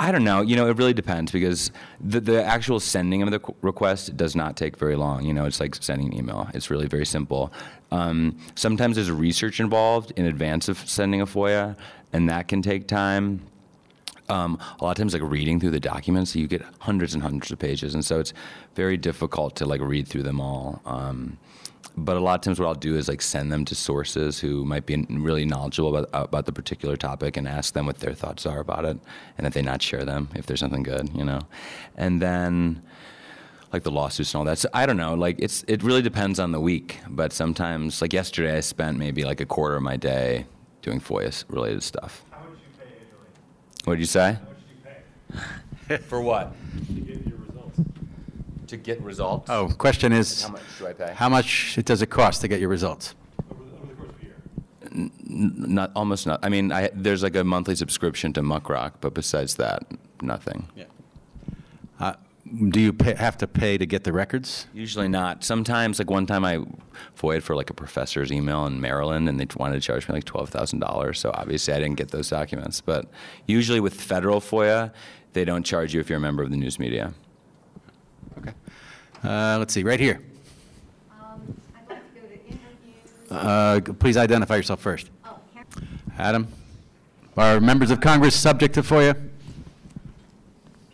I 0.00 0.10
don't 0.10 0.24
know. 0.24 0.40
You 0.40 0.56
know, 0.56 0.66
it 0.66 0.78
really 0.78 0.94
depends 0.94 1.30
because 1.30 1.70
the 2.00 2.20
the 2.20 2.42
actual 2.42 2.80
sending 2.80 3.20
of 3.22 3.30
the 3.30 3.40
request 3.60 4.16
does 4.16 4.34
not 4.34 4.56
take 4.56 4.78
very 4.78 4.96
long. 4.96 5.26
You 5.26 5.34
know, 5.34 5.44
it's 5.44 5.60
like 5.60 5.74
sending 5.74 6.08
an 6.08 6.18
email. 6.18 6.48
It's 6.54 6.70
really 6.70 6.86
very 6.86 7.04
simple. 7.04 7.52
Um, 7.90 8.38
sometimes 8.54 8.96
there's 8.96 9.10
research 9.10 9.60
involved 9.60 10.12
in 10.16 10.24
advance 10.24 10.70
of 10.70 10.78
sending 10.78 11.20
a 11.20 11.26
FOIA, 11.26 11.76
and 12.14 12.30
that 12.30 12.48
can 12.48 12.62
take 12.62 12.88
time 12.88 13.42
um, 14.30 14.58
a 14.80 14.84
lot 14.84 14.92
of 14.92 14.96
times 14.96 15.12
like 15.12 15.22
reading 15.22 15.60
through 15.60 15.70
the 15.70 15.80
documents 15.80 16.34
you 16.34 16.46
get 16.46 16.62
hundreds 16.78 17.12
and 17.12 17.22
hundreds 17.22 17.50
of 17.50 17.58
pages 17.58 17.92
and 17.94 18.04
so 18.04 18.18
it's 18.18 18.32
very 18.74 18.96
difficult 18.96 19.56
to 19.56 19.66
like 19.66 19.80
read 19.80 20.08
through 20.08 20.22
them 20.22 20.40
all 20.40 20.80
um, 20.86 21.36
but 21.96 22.16
a 22.16 22.20
lot 22.20 22.34
of 22.34 22.40
times 22.40 22.58
what 22.58 22.66
i'll 22.66 22.74
do 22.74 22.96
is 22.96 23.08
like 23.08 23.20
send 23.22 23.52
them 23.52 23.64
to 23.64 23.74
sources 23.74 24.38
who 24.38 24.64
might 24.64 24.86
be 24.86 25.06
really 25.10 25.44
knowledgeable 25.44 25.96
about, 25.96 26.08
about 26.12 26.46
the 26.46 26.52
particular 26.52 26.96
topic 26.96 27.36
and 27.36 27.46
ask 27.46 27.74
them 27.74 27.86
what 27.86 27.98
their 27.98 28.14
thoughts 28.14 28.46
are 28.46 28.60
about 28.60 28.84
it 28.84 28.98
and 29.38 29.46
if 29.46 29.52
they 29.52 29.62
not 29.62 29.82
share 29.82 30.04
them 30.04 30.28
if 30.34 30.46
there's 30.46 30.60
something 30.60 30.82
good 30.82 31.08
you 31.14 31.24
know 31.24 31.40
and 31.96 32.20
then 32.22 32.82
like 33.72 33.82
the 33.82 33.90
lawsuits 33.90 34.34
and 34.34 34.40
all 34.40 34.44
that. 34.44 34.58
So 34.58 34.68
I 34.74 34.86
don't 34.86 34.96
know. 34.96 35.14
Like 35.14 35.36
it's 35.38 35.64
it 35.66 35.82
really 35.82 36.02
depends 36.02 36.38
on 36.38 36.52
the 36.52 36.60
week. 36.60 37.00
But 37.08 37.32
sometimes, 37.32 38.02
like 38.02 38.12
yesterday, 38.12 38.56
I 38.58 38.60
spent 38.60 38.98
maybe 38.98 39.24
like 39.24 39.40
a 39.40 39.46
quarter 39.46 39.76
of 39.76 39.82
my 39.82 39.96
day 39.96 40.46
doing 40.82 41.00
FOIA 41.00 41.44
related 41.48 41.82
stuff. 41.82 42.24
How 42.30 42.38
much 42.40 42.48
do 42.48 42.58
you 42.58 42.78
pay 42.78 42.84
annually? 43.00 43.28
What 43.84 43.94
did 43.94 44.00
you 44.00 44.06
say? 44.06 44.32
How 44.32 44.40
much 44.40 45.46
do 45.88 45.90
you 45.90 45.98
pay 45.98 46.04
For 46.08 46.20
what? 46.20 46.54
to 46.86 46.92
get 46.92 47.26
your 47.26 47.38
results? 47.38 47.80
To 48.72 48.78
get 48.78 49.02
results? 49.02 49.50
Oh, 49.50 49.68
question 49.76 50.12
is, 50.14 50.44
How 50.44 50.48
much 50.52 50.62
do 50.78 50.86
I 50.86 50.92
pay? 50.94 51.12
how 51.14 51.28
much 51.28 51.76
it 51.76 51.84
does 51.84 52.00
it 52.00 52.06
cost 52.06 52.40
to 52.40 52.48
get 52.48 52.58
your 52.58 52.70
results? 52.70 53.14
Over 53.50 53.64
the, 53.64 53.76
over 53.76 53.86
the 53.86 53.94
course 53.94 54.10
of 54.12 54.22
a 54.22 54.24
year? 54.24 54.34
N- 54.90 55.52
Not 55.74 55.92
almost 55.94 56.26
not. 56.26 56.40
I 56.42 56.48
mean, 56.48 56.72
I, 56.72 56.88
there's 56.94 57.22
like 57.22 57.36
a 57.36 57.44
monthly 57.44 57.76
subscription 57.76 58.32
to 58.32 58.40
Muckrock, 58.40 58.92
but 59.02 59.12
besides 59.12 59.56
that, 59.56 59.82
nothing. 60.22 60.68
Uh, 62.00 62.14
do 62.70 62.80
you 62.80 62.94
pay, 62.94 63.14
have 63.14 63.36
to 63.38 63.46
pay 63.46 63.76
to 63.76 63.84
get 63.84 64.04
the 64.04 64.12
records? 64.14 64.66
Usually 64.72 65.06
not. 65.06 65.44
Sometimes, 65.44 65.98
like 65.98 66.08
one 66.08 66.24
time, 66.24 66.42
I 66.42 66.64
FOIA'd 67.14 67.44
for 67.44 67.54
like 67.54 67.68
a 67.68 67.74
professor's 67.74 68.32
email 68.32 68.64
in 68.64 68.80
Maryland, 68.80 69.28
and 69.28 69.38
they 69.38 69.46
wanted 69.58 69.74
to 69.74 69.80
charge 69.86 70.08
me 70.08 70.14
like 70.14 70.24
twelve 70.24 70.48
thousand 70.48 70.78
dollars. 70.78 71.20
So 71.20 71.30
obviously, 71.34 71.74
I 71.74 71.78
didn't 71.78 71.96
get 71.98 72.10
those 72.10 72.30
documents. 72.30 72.80
But 72.80 73.10
usually, 73.46 73.80
with 73.80 73.92
federal 74.00 74.40
FOIA, 74.40 74.92
they 75.34 75.44
don't 75.44 75.62
charge 75.62 75.92
you 75.92 76.00
if 76.00 76.08
you're 76.08 76.16
a 76.16 76.22
member 76.22 76.42
of 76.42 76.50
the 76.50 76.56
news 76.56 76.78
media. 76.78 77.12
Okay. 78.38 78.52
Uh, 79.22 79.56
let's 79.58 79.72
see, 79.72 79.82
right 79.82 80.00
here. 80.00 80.20
Um, 81.10 81.56
I'd 81.76 81.88
like 81.88 82.14
to 82.14 82.20
go 82.20 82.26
to 82.26 82.34
interviews. 82.34 83.30
Uh, 83.30 83.80
please 83.98 84.16
identify 84.16 84.56
yourself 84.56 84.80
first. 84.80 85.10
Oh, 85.24 85.38
Adam? 86.18 86.48
Are 87.36 87.60
members 87.60 87.90
of 87.90 88.00
Congress 88.00 88.34
subject 88.34 88.74
to 88.74 88.82
FOIA? 88.82 89.30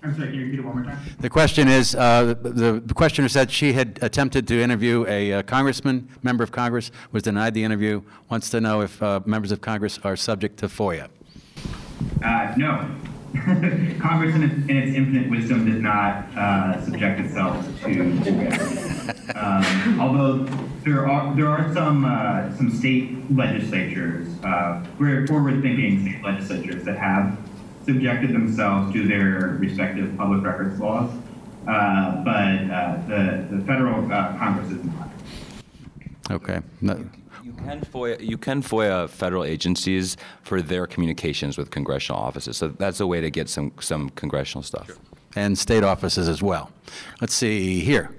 I'm 0.03 0.15
sorry, 0.15 0.29
can 0.29 0.37
you 0.37 0.45
repeat 0.45 0.61
it 0.61 0.65
one 0.65 0.77
more 0.77 0.85
time? 0.85 0.99
The 1.19 1.29
question 1.29 1.67
is, 1.67 1.95
uh, 1.97 2.35
the 2.41 2.81
the 2.85 2.95
questioner 2.95 3.29
said 3.29 3.51
she 3.51 3.73
had 3.73 3.99
attempted 4.01 4.47
to 4.49 4.61
interview 4.61 5.05
a 5.09 5.33
uh, 5.33 5.43
congressman, 5.43 6.09
member 6.23 6.45
of 6.45 6.53
Congress, 6.53 6.93
was 7.11 7.25
denied 7.25 7.55
the 7.55 7.65
interview, 7.65 8.03
wants 8.31 8.49
to 8.51 8.61
know 8.61 8.83
if 8.83 9.03
uh, 9.03 9.21
members 9.27 9.51
of 9.51 9.61
Congress 9.61 9.99
are 10.05 10.15
subject 10.17 10.57
to 10.59 10.69
FOIA. 10.69 11.09
Uh, 12.25 12.55
no. 12.57 12.89
Congress, 14.01 14.35
in 14.35 14.43
its, 14.43 14.55
in 14.69 14.77
its 14.77 14.97
infinite 14.97 15.31
wisdom, 15.31 15.65
did 15.65 15.83
not 15.83 16.25
uh, 16.37 16.85
subject 16.85 17.21
itself 17.21 17.65
to. 17.85 19.15
Um, 19.35 20.01
although 20.01 20.39
there 20.85 21.07
are 21.07 21.35
there 21.37 21.49
are 21.49 21.73
some 21.75 22.07
uh, 22.07 22.55
some 22.57 22.71
state 22.71 23.15
legislatures, 23.31 24.27
uh, 24.43 24.85
very 24.99 25.27
forward-thinking 25.27 26.01
state 26.01 26.25
legislatures 26.25 26.83
that 26.85 26.97
have 26.97 27.39
subjected 27.85 28.33
themselves 28.33 28.93
to 28.95 29.07
their 29.07 29.57
respective 29.61 30.17
public 30.17 30.43
records 30.43 30.81
laws, 30.81 31.11
uh, 31.67 32.25
but 32.25 32.33
uh, 32.33 32.97
the 33.07 33.47
the 33.51 33.65
federal 33.67 34.11
uh, 34.11 34.37
Congress 34.39 34.71
is 34.71 34.83
not. 34.85 35.08
Okay. 36.31 36.61
No- 36.81 37.05
You 37.43 37.53
can 37.53 37.81
FOIA, 37.81 38.21
you 38.21 38.37
can 38.37 38.63
FOIA 38.63 39.09
federal 39.09 39.45
agencies 39.45 40.17
for 40.43 40.61
their 40.61 40.87
communications 40.87 41.57
with 41.57 41.71
congressional 41.71 42.21
offices. 42.21 42.57
So 42.57 42.69
that's 42.69 43.01
a 43.01 43.07
way 43.07 43.21
to 43.21 43.31
get 43.31 43.49
some, 43.49 43.73
some 43.81 44.11
congressional 44.11 44.63
stuff. 44.63 44.91
And 45.37 45.57
state 45.57 45.85
offices 45.85 46.29
as 46.29 46.43
well. 46.43 46.71
Let's 47.21 47.35
see, 47.35 47.81
here. 47.81 48.11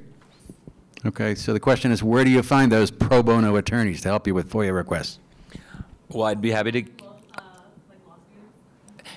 Okay, 1.05 1.35
so 1.35 1.53
the 1.53 1.59
question 1.59 1.91
is, 1.91 2.03
where 2.03 2.23
do 2.23 2.29
you 2.29 2.41
find 2.41 2.71
those 2.71 2.91
pro 2.91 3.23
bono 3.23 3.55
attorneys 3.55 4.01
to 4.01 4.09
help 4.09 4.27
you 4.27 4.33
with 4.33 4.49
FOIA 4.51 4.73
requests? 4.73 5.19
Well, 6.09 6.25
I'd 6.27 6.41
be 6.41 6.51
happy 6.51 6.71
to. 6.71 6.83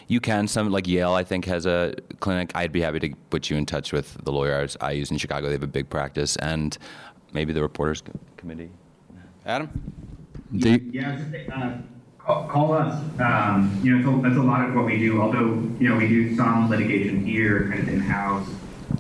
You 0.09 0.21
can. 0.21 0.47
Some 0.47 0.71
like 0.71 0.87
Yale, 0.87 1.13
I 1.13 1.25
think, 1.25 1.47
has 1.47 1.65
a 1.65 1.95
clinic. 2.21 2.53
I'd 2.55 2.71
be 2.73 2.83
happy 2.83 3.01
to 3.01 3.15
put 3.31 3.49
you 3.51 3.57
in 3.57 3.65
touch 3.67 3.93
with 3.93 4.15
the 4.25 4.31
lawyers 4.33 4.77
I 4.81 4.93
use 4.93 5.11
in 5.11 5.17
Chicago. 5.17 5.47
They 5.47 5.55
have 5.55 5.63
a 5.63 5.67
big 5.67 5.89
practice, 5.89 6.37
and 6.37 6.77
maybe 7.33 7.53
the 7.53 7.63
reporters 7.63 8.03
committee. 8.37 8.71
Adam? 9.45 9.71
Do 10.57 10.71
you, 10.71 10.91
Yeah, 10.93 11.09
I 11.09 11.13
was 11.13 11.21
just 11.21 11.33
saying, 11.33 11.51
uh, 11.51 11.83
call, 12.19 12.47
call 12.49 12.73
us. 12.75 13.03
Um, 13.21 13.81
you 13.83 13.97
know, 13.97 14.05
so 14.05 14.21
that's 14.21 14.37
a 14.37 14.43
lot 14.43 14.69
of 14.69 14.75
what 14.75 14.85
we 14.85 14.99
do. 14.99 15.21
Although 15.21 15.55
you 15.81 15.89
know 15.89 15.97
we 15.97 16.09
do 16.09 16.37
some 16.37 16.69
litigation 16.69 17.25
here, 17.25 17.69
kind 17.69 17.81
of 17.81 17.89
in 17.89 18.01
house, 18.01 18.49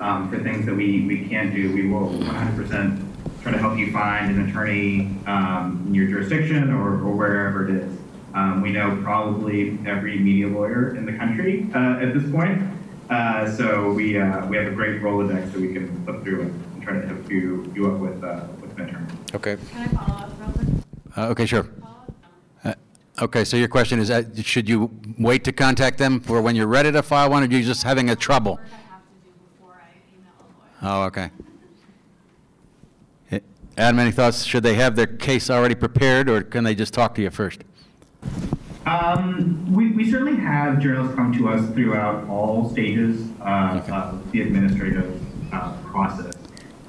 um, 0.00 0.30
for 0.30 0.38
things 0.42 0.66
that 0.66 0.74
we 0.74 1.02
we 1.06 1.28
can't 1.28 1.54
do. 1.54 1.72
We 1.72 1.86
will 1.86 2.10
100% 2.10 3.42
try 3.42 3.52
to 3.52 3.58
help 3.58 3.78
you 3.78 3.92
find 3.92 4.36
an 4.36 4.48
attorney 4.48 5.16
um, 5.26 5.84
in 5.86 5.94
your 5.94 6.06
jurisdiction 6.06 6.72
or, 6.72 6.92
or 7.04 7.14
wherever 7.14 7.68
it 7.68 7.74
is. 7.74 7.98
Um, 8.34 8.62
we 8.62 8.72
know 8.72 8.98
probably 9.02 9.78
every 9.84 10.18
media 10.18 10.48
lawyer 10.48 10.96
in 10.96 11.04
the 11.04 11.12
country 11.12 11.68
uh, 11.74 12.00
at 12.00 12.14
this 12.14 12.30
point. 12.30 12.62
Uh, 13.10 13.50
so 13.56 13.92
we 13.92 14.18
uh, 14.18 14.46
we 14.46 14.56
have 14.56 14.66
a 14.66 14.74
great 14.74 15.02
Rolodex 15.02 15.52
that 15.52 15.60
we 15.60 15.72
can 15.72 16.04
flip 16.04 16.22
through 16.22 16.42
and, 16.42 16.64
and 16.74 16.82
try 16.82 16.94
to 16.94 17.06
hook 17.06 17.30
you 17.30 17.70
you 17.74 17.92
up 17.92 17.98
with 17.98 18.24
uh, 18.24 18.46
with 18.60 18.78
an 18.78 18.88
attorney. 18.88 19.21
Okay. 19.34 19.56
Can 19.70 19.82
I 19.82 19.86
follow 19.88 20.18
up 20.18 20.30
real 20.40 20.52
quick? 20.52 20.66
Uh, 21.16 21.28
okay, 21.28 21.46
sure. 21.46 21.66
Uh, 22.64 22.74
okay, 23.20 23.44
so 23.44 23.56
your 23.56 23.68
question 23.68 23.98
is, 23.98 24.10
uh, 24.10 24.22
should 24.42 24.68
you 24.68 24.90
wait 25.18 25.44
to 25.44 25.52
contact 25.52 25.98
them 25.98 26.20
for 26.20 26.40
when 26.40 26.56
you're 26.56 26.66
ready 26.66 26.90
to 26.92 27.02
file 27.02 27.30
one, 27.30 27.42
or 27.42 27.46
are 27.46 27.50
you 27.50 27.62
just 27.62 27.82
having 27.82 28.10
a 28.10 28.16
trouble? 28.16 28.52
Work 28.52 28.62
I 28.64 28.76
have 28.92 29.02
to 29.02 29.14
do 29.24 29.30
before 29.56 29.80
I 29.82 29.90
email 30.14 30.32
a 30.40 30.86
lawyer. 30.88 31.00
Oh, 31.00 31.06
okay. 31.06 31.30
Eh, 33.30 33.40
Adam, 33.76 33.98
any 33.98 34.12
thoughts? 34.12 34.44
Should 34.44 34.62
they 34.62 34.74
have 34.74 34.96
their 34.96 35.06
case 35.06 35.50
already 35.50 35.74
prepared, 35.74 36.28
or 36.28 36.42
can 36.42 36.64
they 36.64 36.74
just 36.74 36.94
talk 36.94 37.14
to 37.16 37.22
you 37.22 37.30
first? 37.30 37.62
Um, 38.86 39.72
we, 39.72 39.92
we 39.92 40.10
certainly 40.10 40.36
have 40.40 40.80
journalists 40.80 41.14
come 41.14 41.32
to 41.38 41.48
us 41.50 41.72
throughout 41.72 42.28
all 42.28 42.68
stages 42.70 43.28
uh, 43.40 43.80
of 43.92 44.32
the 44.32 44.42
administrative 44.42 45.20
uh, 45.52 45.72
process. 45.82 46.34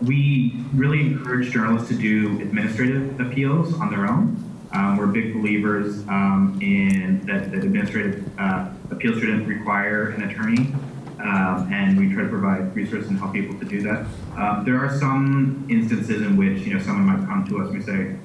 We 0.04 0.54
really 0.74 1.02
encourage 1.02 1.52
journalists 1.52 1.90
to 1.90 1.96
do 1.96 2.42
administrative 2.42 3.20
appeals 3.20 3.74
on 3.80 3.90
their 3.90 4.08
own. 4.08 4.38
Um, 4.74 4.98
we're 4.98 5.08
big 5.08 5.34
believers 5.34 6.00
um, 6.08 6.58
in 6.62 7.26
that, 7.28 7.52
that 7.52 7.64
administrative 7.64 8.28
uh, 8.40 8.70
appeals 8.90 9.20
shouldn't 9.20 9.48
require 9.48 10.10
an 10.10 10.24
attorney, 10.24 10.74
um, 11.20 11.72
and 11.72 11.98
we 11.98 12.12
try 12.12 12.24
to 12.24 12.30
provide 12.30 12.76
resources 12.76 13.10
and 13.10 13.20
help 13.20 13.34
people 13.34 13.58
to 13.60 13.66
do 13.66 13.82
that. 13.84 14.06
Um, 14.36 14.66
there 14.66 14.84
are 14.84 14.98
some 14.98 15.68
instances 15.70 16.22
in 16.24 16.38
which 16.38 16.62
you 16.62 16.74
know 16.74 16.80
someone 16.82 17.06
might 17.06 17.28
come 17.28 17.46
to 17.50 17.62
us 17.62 17.72
and 17.72 17.84
say, 17.86 18.16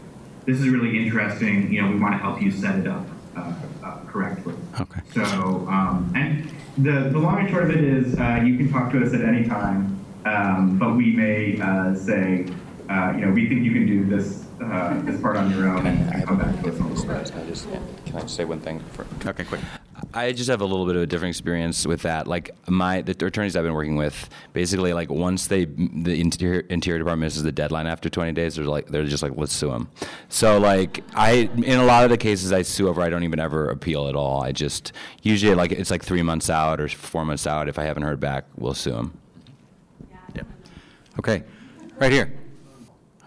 "This 0.47 0.59
is 0.59 0.71
really 0.71 0.99
interesting. 0.99 1.71
You 1.71 1.83
know, 1.83 1.91
we 1.93 2.01
want 2.01 2.15
to 2.15 2.19
help 2.19 2.41
you 2.41 2.51
set 2.51 2.79
it 2.79 2.87
up 2.87 3.07
uh, 3.37 3.53
uh, 3.85 3.99
correctly." 4.07 4.55
Okay. 4.81 5.01
So, 5.13 5.67
um, 5.69 6.11
and 6.17 6.51
the, 6.79 7.11
the 7.11 7.19
long 7.19 7.41
and 7.41 7.51
short 7.51 7.65
of 7.65 7.71
it 7.71 7.85
is, 7.85 8.19
uh, 8.19 8.41
you 8.45 8.57
can 8.57 8.73
talk 8.73 8.91
to 8.93 9.05
us 9.05 9.13
at 9.13 9.21
any 9.21 9.45
time, 9.47 9.98
um, 10.25 10.79
but 10.79 10.97
we 10.97 11.13
may 11.13 11.61
uh, 11.61 11.95
say, 11.95 12.47
uh, 12.89 13.13
you 13.15 13.27
know, 13.27 13.33
we 13.33 13.49
think 13.49 13.65
you 13.65 13.73
can 13.73 13.87
do 13.87 14.05
this 14.05 14.45
uh, 14.61 15.01
this 15.03 15.21
part 15.21 15.37
on 15.37 15.51
your 15.51 15.69
own 15.69 15.87
and, 15.87 16.13
and 16.13 16.27
come 16.27 16.39
back 16.39 16.61
to 16.63 16.69
us 16.69 16.77
in 16.77 16.83
a 16.83 16.89
little 16.89 17.05
bit. 17.05 17.31
Can 17.31 17.41
I 17.41 17.47
just, 17.47 17.69
can 18.07 18.17
I 18.17 18.21
just 18.23 18.35
say 18.35 18.45
one 18.45 18.61
thing? 18.61 18.81
For, 18.93 19.07
Okay, 19.27 19.45
quick. 19.45 19.61
I 20.15 20.33
just 20.33 20.49
have 20.49 20.61
a 20.61 20.65
little 20.65 20.87
bit 20.87 20.97
of 20.97 21.03
a 21.03 21.07
different 21.07 21.31
experience 21.31 21.87
with 21.87 22.03
that. 22.03 22.27
Like 22.27 22.51
my 22.69 23.03
the 23.03 23.13
attorneys 23.27 23.57
I've 23.57 23.65
been 23.65 23.75
working 23.75 23.97
with, 23.97 24.29
basically, 24.53 24.93
like 24.93 25.11
once 25.11 25.49
they 25.49 25.65
the 25.65 26.21
interior 26.21 26.61
interior 26.61 26.99
department 26.99 27.27
misses 27.27 27.43
the 27.43 27.53
deadline 27.53 27.87
after 27.87 28.09
20 28.09 28.33
days, 28.33 28.57
they're 28.57 28.65
like 28.65 28.87
they're 28.87 29.05
just 29.05 29.23
like 29.23 29.33
let's 29.37 29.53
sue 29.53 29.71
them. 29.71 29.89
So 30.29 30.59
like 30.59 31.05
I 31.15 31.51
in 31.57 31.79
a 31.79 31.85
lot 31.85 32.05
of 32.05 32.11
the 32.11 32.17
cases 32.17 32.53
I 32.53 32.63
sue 32.63 32.89
over, 32.89 33.03
I 33.03 33.11
don't 33.11 33.25
even 33.25 33.41
ever 33.41 33.69
appeal 33.71 34.09
at 34.09 34.15
all. 34.15 34.43
I 34.43 34.53
just 34.53 34.93
usually 35.23 35.55
like 35.55 35.73
it's 35.73 35.91
like 35.91 36.05
three 36.05 36.23
months 36.23 36.49
out 36.49 36.81
or 36.81 36.89
four 36.89 37.25
months 37.25 37.47
out. 37.47 37.69
If 37.69 37.79
I 37.79 37.85
haven't 37.85 38.05
heard 38.05 38.21
back, 38.21 38.45
we'll 38.57 38.75
sue 38.75 38.93
them. 38.93 39.19
Okay, 41.19 41.43
right 41.99 42.13
here. 42.13 42.33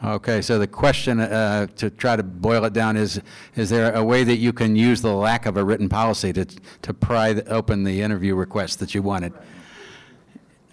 Okay, 0.03 0.41
so 0.41 0.57
the 0.57 0.65
question, 0.65 1.19
uh, 1.19 1.67
to 1.75 1.89
try 1.89 2.15
to 2.15 2.23
boil 2.23 2.65
it 2.65 2.73
down, 2.73 2.97
is, 2.97 3.21
is 3.55 3.69
there 3.69 3.93
a 3.93 4.03
way 4.03 4.23
that 4.23 4.37
you 4.37 4.51
can 4.51 4.75
use 4.75 5.01
the 5.01 5.13
lack 5.13 5.45
of 5.45 5.57
a 5.57 5.63
written 5.63 5.89
policy 5.89 6.33
to, 6.33 6.45
to 6.45 6.93
pry 6.93 7.33
open 7.47 7.83
the 7.83 8.01
interview 8.01 8.33
request 8.33 8.79
that 8.79 8.95
you 8.95 9.03
wanted? 9.03 9.33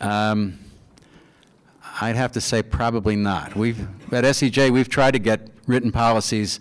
Um, 0.01 0.59
I'd 2.01 2.17
have 2.17 2.33
to 2.33 2.41
say 2.41 2.63
probably 2.63 3.17
not. 3.17 3.55
We've, 3.57 3.81
at 4.13 4.25
SEJ, 4.25 4.71
we've 4.71 4.89
tried 4.89 5.11
to 5.11 5.19
get 5.19 5.49
written 5.67 5.93
policies 5.93 6.61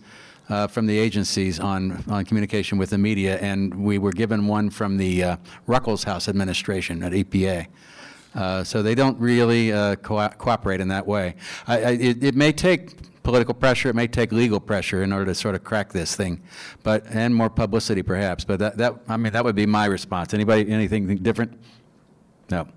uh, 0.50 0.68
from 0.68 0.88
the 0.88 0.98
agencies 0.98 1.60
on, 1.60 2.04
on 2.10 2.26
communication 2.26 2.78
with 2.78 2.90
the 2.90 2.98
media, 2.98 3.38
and 3.38 3.74
we 3.76 3.98
were 3.98 4.12
given 4.12 4.48
one 4.48 4.72
from 4.72 4.98
the 4.98 5.24
uh, 5.24 5.38
Ruckelshaus 5.68 6.28
Administration 6.28 7.04
at 7.04 7.12
EPA. 7.12 7.68
Uh, 8.38 8.64
So 8.64 8.82
they 8.84 8.96
don't 8.96 9.20
really 9.20 9.74
uh, 9.74 9.96
co- 9.96 10.30
cooperate 10.38 10.80
in 10.80 10.88
that 10.90 11.06
way. 11.08 11.36
I- 11.68 11.84
I- 11.84 11.98
It 12.10 12.24
it 12.24 12.36
may 12.36 12.52
take 12.52 12.92
political 13.24 13.54
pressure, 13.54 13.90
it 13.90 13.96
may 13.96 14.08
take 14.08 14.32
legal 14.32 14.60
pressure 14.60 15.04
in 15.04 15.12
order 15.12 15.26
to 15.26 15.36
sort 15.36 15.54
of 15.56 15.62
crack 15.64 15.92
this 15.92 16.16
thing, 16.16 16.42
but, 16.84 17.04
and 17.10 17.36
more 17.36 17.50
publicity 17.50 18.02
perhaps, 18.02 18.46
but 18.46 18.58
that, 18.60 18.78
that, 18.78 18.94
I 19.10 19.18
mean, 19.18 19.34
that 19.34 19.44
would 19.44 19.56
be 19.56 19.66
my 19.66 19.84
response. 19.86 20.34
Anybody, 20.34 20.72
anything 20.72 21.18
different? 21.18 21.52
No. 22.50 22.70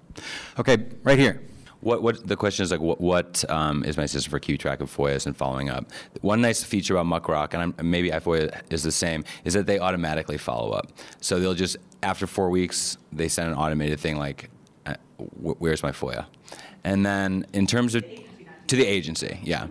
Okay, 0.58 0.76
right 1.04 1.18
here. 1.20 1.40
What, 1.82 2.02
what 2.02 2.26
the 2.26 2.36
question 2.36 2.64
is 2.64 2.70
like 2.72 2.80
what, 2.80 3.00
what 3.00 3.44
um, 3.48 3.84
is 3.84 3.96
my 3.96 4.06
system 4.06 4.30
for 4.30 4.40
keeping 4.40 4.58
track 4.58 4.80
of 4.80 4.94
FOIAs 4.94 5.24
and 5.26 5.36
following 5.36 5.70
up? 5.70 5.84
One 6.20 6.40
nice 6.40 6.64
feature 6.64 6.96
about 6.96 7.06
Muckrock, 7.06 7.54
and 7.54 7.74
I'm, 7.78 7.90
maybe 7.90 8.10
iFOIA 8.10 8.60
is 8.70 8.82
the 8.82 8.92
same, 8.92 9.22
is 9.44 9.54
that 9.54 9.66
they 9.66 9.78
automatically 9.78 10.36
follow 10.36 10.72
up. 10.72 10.86
So 11.20 11.38
they'll 11.38 11.54
just 11.54 11.76
after 12.02 12.26
four 12.26 12.50
weeks 12.50 12.98
they 13.12 13.28
send 13.28 13.48
an 13.52 13.54
automated 13.54 14.00
thing 14.00 14.16
like, 14.18 14.50
uh, 14.86 14.94
"Where's 15.18 15.82
my 15.82 15.92
FOIA?" 15.92 16.26
And 16.84 17.04
then 17.04 17.46
in 17.52 17.66
terms 17.66 17.94
of 17.94 18.04
to 18.66 18.76
the 18.76 18.86
agency, 18.86 19.40
yeah. 19.42 19.66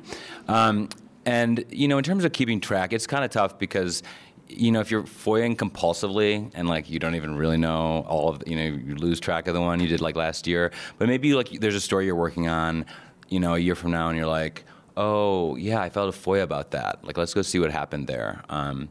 Um, 0.47 0.89
and 1.25 1.63
you 1.69 1.87
know, 1.87 1.97
in 1.97 2.03
terms 2.03 2.25
of 2.25 2.31
keeping 2.31 2.59
track, 2.59 2.93
it's 2.93 3.07
kind 3.07 3.23
of 3.23 3.31
tough 3.31 3.59
because 3.59 4.03
you 4.47 4.71
know 4.71 4.79
if 4.79 4.89
you're 4.89 5.03
FOIAing 5.03 5.55
compulsively 5.57 6.49
and 6.55 6.67
like 6.67 6.89
you 6.89 6.97
don't 6.97 7.15
even 7.15 7.35
really 7.35 7.57
know 7.57 8.03
all 8.07 8.29
of 8.29 8.43
you 8.47 8.55
know 8.55 8.63
you 8.63 8.95
lose 8.95 9.19
track 9.19 9.47
of 9.47 9.53
the 9.53 9.61
one 9.61 9.79
you 9.79 9.87
did 9.87 10.01
like 10.01 10.15
last 10.15 10.47
year, 10.47 10.71
but 10.97 11.07
maybe 11.07 11.33
like 11.33 11.49
there's 11.59 11.75
a 11.75 11.81
story 11.81 12.05
you're 12.05 12.15
working 12.15 12.47
on, 12.47 12.85
you 13.29 13.39
know, 13.39 13.55
a 13.55 13.59
year 13.59 13.75
from 13.75 13.91
now, 13.91 14.09
and 14.09 14.17
you're 14.17 14.27
like, 14.27 14.63
oh 14.97 15.55
yeah, 15.55 15.79
I 15.79 15.89
filed 15.89 16.13
a 16.13 16.17
FOIA 16.17 16.43
about 16.43 16.71
that. 16.71 17.03
Like 17.03 17.17
let's 17.17 17.33
go 17.33 17.41
see 17.41 17.59
what 17.59 17.71
happened 17.71 18.07
there. 18.07 18.43
Um, 18.49 18.89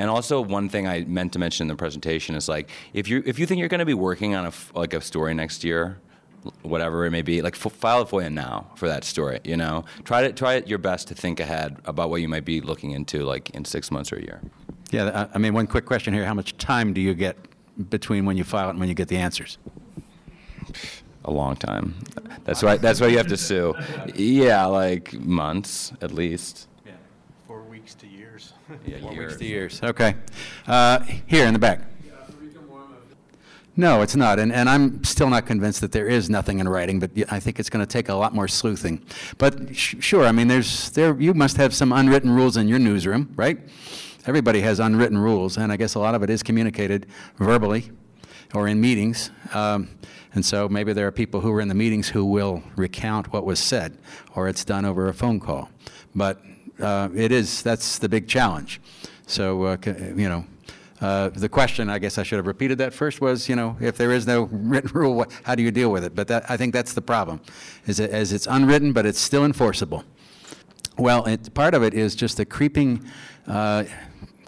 and 0.00 0.08
also, 0.08 0.40
one 0.40 0.70
thing 0.70 0.88
I 0.88 1.04
meant 1.04 1.34
to 1.34 1.38
mention 1.38 1.64
in 1.64 1.68
the 1.68 1.76
presentation 1.76 2.34
is 2.34 2.48
like, 2.48 2.70
if 2.94 3.06
you 3.06 3.22
if 3.26 3.38
you 3.38 3.44
think 3.44 3.58
you're 3.58 3.68
going 3.68 3.80
to 3.80 3.84
be 3.84 3.92
working 3.92 4.34
on 4.34 4.46
a 4.46 4.48
f- 4.48 4.72
like 4.74 4.94
a 4.94 5.00
story 5.02 5.34
next 5.34 5.62
year, 5.62 5.98
whatever 6.62 7.04
it 7.04 7.10
may 7.10 7.20
be, 7.20 7.42
like 7.42 7.54
f- 7.54 7.70
file 7.70 8.00
a 8.00 8.06
FOIA 8.06 8.32
now 8.32 8.70
for 8.76 8.88
that 8.88 9.04
story. 9.04 9.40
You 9.44 9.58
know, 9.58 9.84
try 10.04 10.22
to 10.22 10.32
try 10.32 10.56
your 10.64 10.78
best 10.78 11.08
to 11.08 11.14
think 11.14 11.38
ahead 11.38 11.76
about 11.84 12.08
what 12.08 12.22
you 12.22 12.28
might 12.30 12.46
be 12.46 12.62
looking 12.62 12.92
into, 12.92 13.24
like 13.24 13.50
in 13.50 13.66
six 13.66 13.90
months 13.90 14.10
or 14.10 14.16
a 14.16 14.22
year. 14.22 14.40
Yeah, 14.90 15.26
I 15.30 15.34
I 15.34 15.38
mean, 15.38 15.52
one 15.52 15.66
quick 15.66 15.84
question 15.84 16.14
here. 16.14 16.24
How 16.24 16.32
much 16.32 16.56
time 16.56 16.94
do 16.94 17.00
you 17.02 17.12
get 17.12 17.36
between 17.90 18.24
when 18.24 18.38
you 18.38 18.44
file 18.44 18.68
it 18.68 18.70
and 18.70 18.80
when 18.80 18.88
you 18.88 18.94
get 18.94 19.08
the 19.08 19.18
answers? 19.18 19.58
A 21.26 21.30
long 21.30 21.56
time. 21.56 21.94
That's 22.44 22.62
why. 22.62 22.78
That's 22.78 23.02
why 23.02 23.08
you 23.08 23.18
have 23.18 23.28
to 23.28 23.36
sue. 23.36 23.74
Yeah, 24.14 24.64
like 24.64 25.12
months 25.12 25.92
at 26.00 26.10
least. 26.10 26.68
Yeah, 26.86 26.92
Four 27.46 27.60
weeks 27.64 27.94
to 27.96 28.06
years. 28.06 28.54
Yeah, 28.86 28.98
Four 29.00 29.12
years. 29.12 29.28
weeks 29.30 29.38
to 29.38 29.44
years. 29.46 29.82
Okay. 29.82 30.14
Uh, 30.66 31.00
Here 31.26 31.46
in 31.46 31.52
the 31.52 31.58
back. 31.58 31.82
No, 33.76 34.02
it's 34.02 34.16
not, 34.16 34.38
and, 34.38 34.52
and 34.52 34.68
I'm 34.68 35.02
still 35.04 35.30
not 35.30 35.46
convinced 35.46 35.80
that 35.80 35.92
there 35.92 36.06
is 36.06 36.28
nothing 36.28 36.58
in 36.58 36.68
writing, 36.68 36.98
but 36.98 37.12
I 37.30 37.40
think 37.40 37.58
it's 37.58 37.70
going 37.70 37.84
to 37.84 37.90
take 37.90 38.08
a 38.10 38.14
lot 38.14 38.34
more 38.34 38.46
sleuthing. 38.48 39.02
But 39.38 39.74
sh- 39.74 39.94
sure, 40.00 40.26
I 40.26 40.32
mean, 40.32 40.48
there's, 40.48 40.90
there, 40.90 41.18
you 41.18 41.32
must 41.32 41.56
have 41.56 41.72
some 41.72 41.92
unwritten 41.92 42.30
rules 42.30 42.56
in 42.58 42.68
your 42.68 42.78
newsroom, 42.80 43.32
right? 43.36 43.58
Everybody 44.26 44.60
has 44.62 44.80
unwritten 44.80 45.16
rules, 45.16 45.56
and 45.56 45.72
I 45.72 45.76
guess 45.76 45.94
a 45.94 45.98
lot 45.98 46.14
of 46.14 46.22
it 46.22 46.28
is 46.28 46.42
communicated 46.42 47.06
verbally 47.38 47.90
or 48.54 48.68
in 48.68 48.80
meetings. 48.80 49.30
Um, 49.54 49.88
And 50.34 50.44
so 50.44 50.68
maybe 50.68 50.92
there 50.92 51.06
are 51.06 51.12
people 51.12 51.40
who 51.40 51.50
were 51.50 51.60
in 51.60 51.68
the 51.68 51.74
meetings 51.74 52.08
who 52.10 52.24
will 52.24 52.62
recount 52.76 53.32
what 53.32 53.44
was 53.46 53.58
said, 53.58 53.96
or 54.36 54.46
it's 54.48 54.64
done 54.64 54.84
over 54.84 55.08
a 55.08 55.14
phone 55.14 55.40
call. 55.40 55.70
But 56.14 56.40
uh, 56.80 57.08
it 57.14 57.32
is, 57.32 57.62
that's 57.62 57.98
the 57.98 58.08
big 58.08 58.28
challenge. 58.28 58.80
So, 59.26 59.64
uh, 59.64 59.76
you 59.86 60.28
know, 60.28 60.44
uh, 61.00 61.30
the 61.30 61.48
question, 61.48 61.88
I 61.88 61.98
guess 61.98 62.18
I 62.18 62.22
should 62.22 62.36
have 62.36 62.46
repeated 62.46 62.78
that 62.78 62.92
first, 62.92 63.20
was, 63.20 63.48
you 63.48 63.56
know, 63.56 63.76
if 63.80 63.96
there 63.96 64.12
is 64.12 64.26
no 64.26 64.42
written 64.52 64.90
rule, 64.92 65.14
what, 65.14 65.32
how 65.44 65.54
do 65.54 65.62
you 65.62 65.70
deal 65.70 65.90
with 65.90 66.04
it? 66.04 66.14
But 66.14 66.28
that, 66.28 66.50
I 66.50 66.56
think 66.56 66.74
that's 66.74 66.92
the 66.92 67.02
problem, 67.02 67.40
is 67.86 67.96
that 67.96 68.10
as 68.10 68.32
it's 68.32 68.46
unwritten, 68.46 68.92
but 68.92 69.06
it's 69.06 69.20
still 69.20 69.44
enforceable. 69.44 70.04
Well, 70.98 71.24
it, 71.24 71.54
part 71.54 71.74
of 71.74 71.82
it 71.82 71.94
is 71.94 72.14
just 72.14 72.36
the 72.36 72.44
creeping 72.44 73.04
uh, 73.46 73.84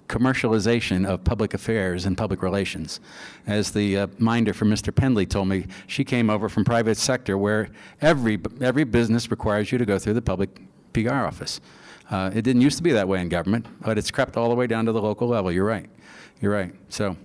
commercialization 0.09 1.07
of 1.07 1.25
public 1.25 1.55
affairs 1.55 2.05
and 2.05 2.19
public 2.19 2.43
relations. 2.43 3.01
As 3.47 3.71
the 3.71 3.97
uh, 3.97 4.07
minder 4.19 4.53
from 4.53 4.71
Mr. 4.71 4.93
Pendley 4.93 5.27
told 5.27 5.49
me, 5.49 5.67
she 5.87 6.05
came 6.05 6.29
over 6.29 6.51
from 6.51 6.65
private 6.65 6.99
sector 6.99 7.39
where 7.39 7.71
every, 8.03 8.39
every 8.61 8.85
business 8.85 9.31
requires 9.31 9.73
you 9.73 9.79
to 9.79 9.87
go 9.87 9.99
through 9.99 10.15
the 10.15 10.23
public 10.23 10.61
PR 10.93 11.25
office. 11.25 11.63
Uh, 12.13 12.31
it 12.35 12.43
didn't 12.43 12.61
used 12.61 12.77
to 12.77 12.83
be 12.83 12.93
that 12.93 13.09
way 13.09 13.23
in 13.23 13.31
government, 13.31 13.65
but 13.81 13.97
it's 13.97 14.11
crept 14.11 14.37
all 14.37 14.51
the 14.51 14.55
way 14.55 14.67
down 14.67 14.85
to 14.85 14.93
the 14.93 15.01
local 15.01 15.27
level. 15.27 15.51
You're 15.51 15.65
right. 15.65 15.89
You're 16.43 16.53
right. 16.53 16.75
So, 16.91 17.17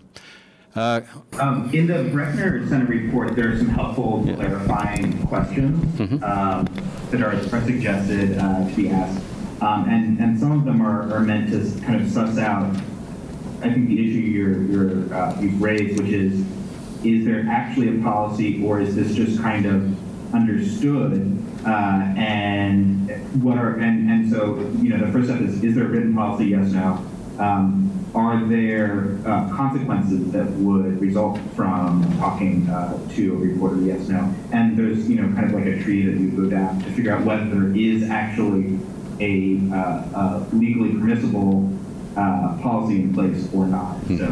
uh, 0.77 1.01
Um, 1.37 1.69
in 1.73 1.87
the 1.87 1.95
Brechner 1.95 2.67
Center 2.69 2.85
report, 2.85 3.35
there 3.35 3.51
are 3.51 3.57
some 3.57 3.67
helpful 3.67 4.23
clarifying 4.35 5.27
questions 5.27 5.99
um, 6.23 6.65
that 7.11 7.21
are, 7.21 7.33
are 7.35 7.65
suggested 7.65 8.37
uh, 8.37 8.69
to 8.69 8.75
be 8.75 8.89
asked. 8.89 9.21
Um, 9.61 9.89
and, 9.89 10.19
and 10.19 10.39
some 10.39 10.53
of 10.53 10.63
them 10.63 10.81
are, 10.81 11.13
are 11.13 11.19
meant 11.19 11.49
to 11.49 11.81
kind 11.81 12.01
of 12.01 12.09
suss 12.09 12.37
out, 12.37 12.73
I 13.61 13.73
think, 13.73 13.89
the 13.89 13.99
issue 13.99 14.19
you're, 14.19 14.61
you're, 14.63 15.13
uh, 15.13 15.41
you've 15.41 15.61
raised, 15.61 15.99
which 15.99 16.13
is, 16.13 16.45
is 17.03 17.25
there 17.25 17.45
actually 17.49 17.99
a 17.99 18.01
policy 18.03 18.63
or 18.63 18.79
is 18.79 18.95
this 18.95 19.13
just 19.13 19.41
kind 19.41 19.65
of 19.65 20.33
understood? 20.33 21.43
Uh, 21.65 22.13
and 22.17 23.09
what 23.43 23.57
are, 23.57 23.75
and, 23.75 24.09
and 24.09 24.31
so, 24.31 24.57
you 24.81 24.89
know, 24.89 25.05
the 25.05 25.11
first 25.11 25.27
step 25.27 25.41
is, 25.41 25.63
is 25.63 25.75
there 25.75 25.85
a 25.85 25.87
written 25.87 26.13
policy? 26.15 26.45
Yes, 26.45 26.71
no. 26.71 27.05
Um, 27.39 27.93
are 28.15 28.43
there 28.45 29.19
uh, 29.25 29.49
consequences 29.55 30.31
that 30.31 30.49
would 30.53 30.99
result 30.99 31.39
from 31.55 32.03
talking 32.17 32.67
uh, 32.69 32.97
to 33.15 33.33
a 33.33 33.37
reporter? 33.37 33.79
Yes, 33.81 34.07
no. 34.07 34.33
And 34.51 34.77
there's, 34.77 35.09
you 35.09 35.21
know, 35.21 35.33
kind 35.35 35.45
of 35.45 35.53
like 35.53 35.65
a 35.65 35.81
tree 35.83 36.05
that 36.05 36.19
you 36.19 36.31
go 36.31 36.49
down 36.49 36.81
to 36.81 36.91
figure 36.91 37.13
out 37.13 37.23
whether 37.25 37.45
there 37.45 37.75
is 37.75 38.09
actually 38.09 38.79
a 39.19 39.59
uh, 39.73 40.45
legally 40.53 40.91
permissible 40.91 41.76
uh, 42.17 42.57
policy 42.61 43.01
in 43.03 43.13
place 43.13 43.47
or 43.53 43.67
not. 43.67 43.95
So 44.07 44.25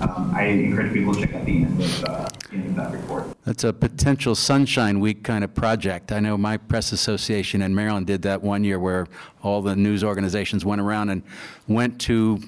um, 0.00 0.32
I 0.34 0.44
encourage 0.44 0.92
people 0.92 1.14
to 1.14 1.20
check 1.20 1.34
out 1.34 1.44
the 1.44 1.62
end 1.64 1.82
of, 1.82 2.04
uh, 2.04 2.28
end 2.52 2.66
of 2.66 2.76
that 2.76 2.92
report. 2.92 3.26
That's 3.44 3.64
a 3.64 3.72
potential 3.72 4.34
Sunshine 4.34 5.00
Week 5.00 5.22
kind 5.24 5.42
of 5.42 5.54
project. 5.54 6.12
I 6.12 6.20
know 6.20 6.38
my 6.38 6.56
press 6.56 6.92
association 6.92 7.60
in 7.62 7.74
Maryland 7.74 8.06
did 8.06 8.22
that 8.22 8.42
one 8.42 8.64
year 8.64 8.78
where 8.78 9.08
all 9.42 9.62
the 9.62 9.74
news 9.74 10.04
organizations 10.04 10.64
went 10.64 10.80
around 10.80 11.10
and 11.10 11.22
went 11.66 12.00
to 12.02 12.40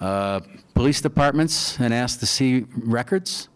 uh, 0.00 0.40
police 0.74 1.00
departments 1.00 1.78
and 1.78 1.92
asked 1.92 2.20
to 2.20 2.26
see 2.26 2.64
records 2.74 3.48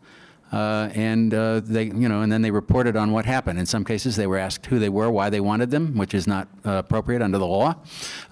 Uh, 0.52 0.88
and 0.94 1.34
uh, 1.34 1.60
they, 1.60 1.84
you 1.84 2.08
know, 2.08 2.22
and 2.22 2.30
then 2.30 2.40
they 2.40 2.50
reported 2.52 2.96
on 2.96 3.10
what 3.10 3.26
happened. 3.26 3.58
In 3.58 3.66
some 3.66 3.84
cases, 3.84 4.14
they 4.14 4.28
were 4.28 4.38
asked 4.38 4.64
who 4.66 4.78
they 4.78 4.88
were, 4.88 5.10
why 5.10 5.28
they 5.28 5.40
wanted 5.40 5.70
them, 5.70 5.96
which 5.96 6.14
is 6.14 6.26
not 6.26 6.46
uh, 6.64 6.82
appropriate 6.86 7.20
under 7.20 7.38
the 7.38 7.46
law. 7.46 7.74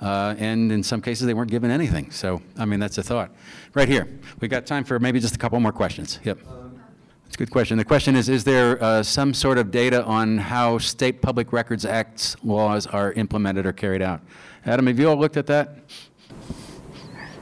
Uh, 0.00 0.34
and 0.38 0.70
in 0.70 0.82
some 0.82 1.00
cases, 1.02 1.26
they 1.26 1.34
weren't 1.34 1.50
given 1.50 1.70
anything. 1.72 2.10
So, 2.12 2.40
I 2.56 2.66
mean, 2.66 2.78
that's 2.78 2.98
a 2.98 3.02
thought. 3.02 3.32
Right 3.74 3.88
here, 3.88 4.08
we've 4.40 4.50
got 4.50 4.64
time 4.64 4.84
for 4.84 5.00
maybe 5.00 5.18
just 5.18 5.34
a 5.34 5.38
couple 5.38 5.58
more 5.58 5.72
questions. 5.72 6.20
Yep. 6.22 6.38
That's 7.24 7.34
a 7.34 7.38
good 7.38 7.50
question. 7.50 7.78
The 7.78 7.84
question 7.84 8.14
is, 8.14 8.28
is 8.28 8.44
there 8.44 8.80
uh, 8.82 9.02
some 9.02 9.34
sort 9.34 9.58
of 9.58 9.72
data 9.72 10.04
on 10.04 10.38
how 10.38 10.78
state 10.78 11.20
public 11.20 11.52
records 11.52 11.84
acts 11.84 12.36
laws 12.44 12.86
are 12.86 13.12
implemented 13.14 13.66
or 13.66 13.72
carried 13.72 14.02
out? 14.02 14.20
Adam, 14.66 14.86
have 14.86 15.00
you 15.00 15.08
all 15.08 15.16
looked 15.16 15.36
at 15.36 15.46
that? 15.48 15.78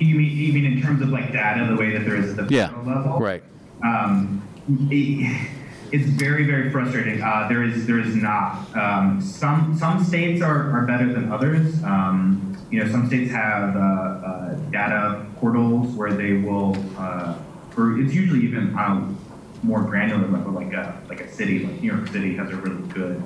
You 0.00 0.14
mean, 0.16 0.36
you 0.36 0.52
mean 0.54 0.64
in 0.64 0.82
terms 0.82 1.02
of 1.02 1.10
like 1.10 1.30
data, 1.30 1.66
the 1.68 1.76
way 1.76 1.92
that 1.92 2.06
there 2.06 2.16
is 2.16 2.30
at 2.38 2.48
the 2.48 2.54
Yeah, 2.54 2.68
federal 2.68 2.86
level? 2.86 3.18
right. 3.18 3.44
Um, 3.84 4.42
it, 4.68 5.48
it's 5.92 6.08
very, 6.08 6.44
very 6.44 6.70
frustrating. 6.70 7.22
Uh, 7.22 7.46
there 7.48 7.62
is, 7.62 7.86
there 7.86 7.98
is 7.98 8.14
not. 8.16 8.74
Um, 8.76 9.20
some, 9.20 9.76
some 9.78 10.02
states 10.02 10.42
are, 10.42 10.70
are 10.70 10.86
better 10.86 11.12
than 11.12 11.30
others. 11.30 11.82
Um, 11.84 12.56
you 12.70 12.82
know, 12.82 12.90
some 12.90 13.06
states 13.06 13.30
have 13.30 13.76
uh, 13.76 13.80
uh, 13.80 14.54
data 14.70 15.26
portals 15.36 15.94
where 15.94 16.12
they 16.14 16.32
will, 16.32 16.74
uh, 16.96 17.36
or 17.76 18.00
it's 18.00 18.14
usually 18.14 18.40
even 18.40 18.74
a 18.74 19.14
more 19.62 19.82
granular 19.82 20.26
level, 20.26 20.52
like 20.52 20.72
a 20.72 20.98
like 21.08 21.20
a 21.20 21.30
city, 21.30 21.60
like 21.66 21.80
New 21.82 21.94
York 21.94 22.08
City 22.08 22.34
has 22.36 22.50
a 22.50 22.56
really 22.56 22.82
good 22.88 23.22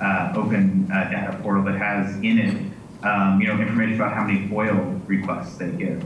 uh, 0.00 0.32
open 0.36 0.88
uh, 0.92 1.10
data 1.10 1.38
portal 1.42 1.64
that 1.64 1.76
has 1.76 2.14
in 2.22 2.38
it, 2.38 3.04
um, 3.04 3.40
you 3.40 3.48
know, 3.48 3.60
information 3.60 3.96
about 3.96 4.14
how 4.14 4.24
many 4.24 4.46
FOIL 4.48 5.00
requests 5.06 5.56
they 5.56 5.70
get. 5.70 6.02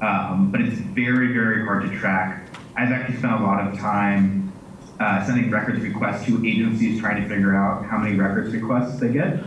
Um, 0.00 0.50
but 0.50 0.60
it's 0.60 0.78
very, 0.78 1.32
very 1.32 1.64
hard 1.64 1.88
to 1.88 1.98
track. 1.98 2.48
I've 2.76 2.90
actually 2.90 3.18
spent 3.18 3.34
a 3.34 3.44
lot 3.44 3.66
of 3.66 3.78
time 3.78 4.52
uh, 4.98 5.24
sending 5.24 5.50
records 5.50 5.80
requests 5.80 6.26
to 6.26 6.46
agencies 6.46 7.00
trying 7.00 7.22
to 7.22 7.28
figure 7.28 7.54
out 7.54 7.84
how 7.86 7.98
many 7.98 8.16
records 8.16 8.52
requests 8.52 8.98
they 9.00 9.12
get 9.12 9.40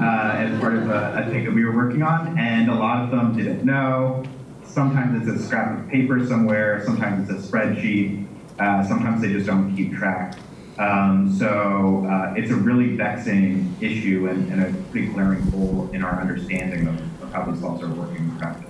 uh, 0.00 0.32
as 0.36 0.60
part 0.60 0.74
of 0.74 0.88
a, 0.88 1.24
a 1.24 1.30
thing 1.30 1.44
that 1.44 1.52
we 1.52 1.64
were 1.64 1.74
working 1.74 2.02
on, 2.02 2.38
and 2.38 2.70
a 2.70 2.74
lot 2.74 3.04
of 3.04 3.10
them 3.10 3.36
didn't 3.36 3.64
know. 3.64 4.22
Sometimes 4.64 5.26
it's 5.26 5.40
a 5.40 5.44
scrap 5.44 5.78
of 5.78 5.88
paper 5.88 6.24
somewhere, 6.24 6.82
sometimes 6.84 7.28
it's 7.28 7.44
a 7.44 7.50
spreadsheet, 7.50 8.26
uh, 8.60 8.86
sometimes 8.86 9.20
they 9.20 9.32
just 9.32 9.46
don't 9.46 9.74
keep 9.74 9.92
track. 9.94 10.38
Um, 10.78 11.34
so 11.36 12.06
uh, 12.08 12.34
it's 12.36 12.50
a 12.50 12.56
really 12.56 12.96
vexing 12.96 13.76
issue 13.80 14.28
and, 14.30 14.50
and 14.50 14.62
a 14.62 14.82
pretty 14.90 15.08
glaring 15.08 15.42
hole 15.50 15.90
in 15.92 16.02
our 16.02 16.20
understanding 16.20 16.86
of, 16.86 17.22
of 17.22 17.32
how 17.32 17.50
these 17.50 17.60
laws 17.60 17.82
are 17.82 17.88
working 17.88 18.16
in 18.16 18.38
practice. 18.38 18.69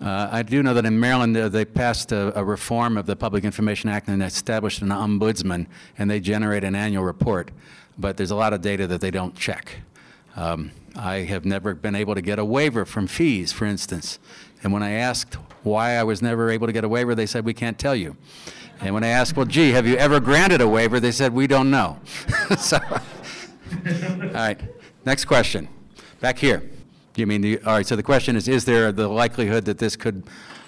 Uh, 0.00 0.28
I 0.30 0.42
do 0.42 0.62
know 0.62 0.74
that 0.74 0.84
in 0.84 0.98
Maryland, 0.98 1.36
uh, 1.36 1.48
they 1.48 1.64
passed 1.64 2.12
a, 2.12 2.38
a 2.38 2.44
reform 2.44 2.96
of 2.96 3.06
the 3.06 3.16
Public 3.16 3.44
Information 3.44 3.88
Act 3.88 4.08
and 4.08 4.22
established 4.22 4.82
an 4.82 4.88
ombudsman, 4.88 5.66
and 5.96 6.10
they 6.10 6.20
generate 6.20 6.64
an 6.64 6.74
annual 6.74 7.04
report. 7.04 7.50
But 7.98 8.16
there's 8.16 8.32
a 8.32 8.36
lot 8.36 8.52
of 8.52 8.60
data 8.60 8.86
that 8.88 9.00
they 9.00 9.10
don't 9.10 9.36
check. 9.36 9.76
Um, 10.36 10.72
I 10.96 11.18
have 11.18 11.44
never 11.44 11.74
been 11.74 11.94
able 11.94 12.14
to 12.14 12.22
get 12.22 12.38
a 12.38 12.44
waiver 12.44 12.84
from 12.84 13.06
fees, 13.06 13.52
for 13.52 13.66
instance. 13.66 14.18
And 14.62 14.72
when 14.72 14.82
I 14.82 14.92
asked 14.92 15.34
why 15.62 15.92
I 15.92 16.02
was 16.02 16.22
never 16.22 16.50
able 16.50 16.66
to 16.66 16.72
get 16.72 16.84
a 16.84 16.88
waiver, 16.88 17.14
they 17.14 17.26
said, 17.26 17.44
we 17.44 17.54
can't 17.54 17.78
tell 17.78 17.94
you. 17.94 18.16
And 18.80 18.94
when 18.94 19.04
I 19.04 19.08
asked, 19.08 19.36
well, 19.36 19.46
gee, 19.46 19.70
have 19.70 19.86
you 19.86 19.96
ever 19.96 20.20
granted 20.20 20.60
a 20.60 20.68
waiver? 20.68 21.00
They 21.00 21.12
said, 21.12 21.32
we 21.32 21.46
don't 21.46 21.70
know. 21.70 21.98
so, 22.58 22.78
all 22.90 24.32
right, 24.32 24.60
next 25.04 25.26
question. 25.26 25.68
Back 26.20 26.38
here. 26.38 26.62
You 27.16 27.26
mean, 27.26 27.42
the, 27.42 27.60
all 27.62 27.74
right, 27.74 27.86
so 27.86 27.96
the 27.96 28.02
question 28.02 28.36
is, 28.36 28.48
is 28.48 28.64
there 28.64 28.90
the 28.90 29.08
likelihood 29.08 29.64
that 29.66 29.78
this 29.78 29.94
could 29.96 30.24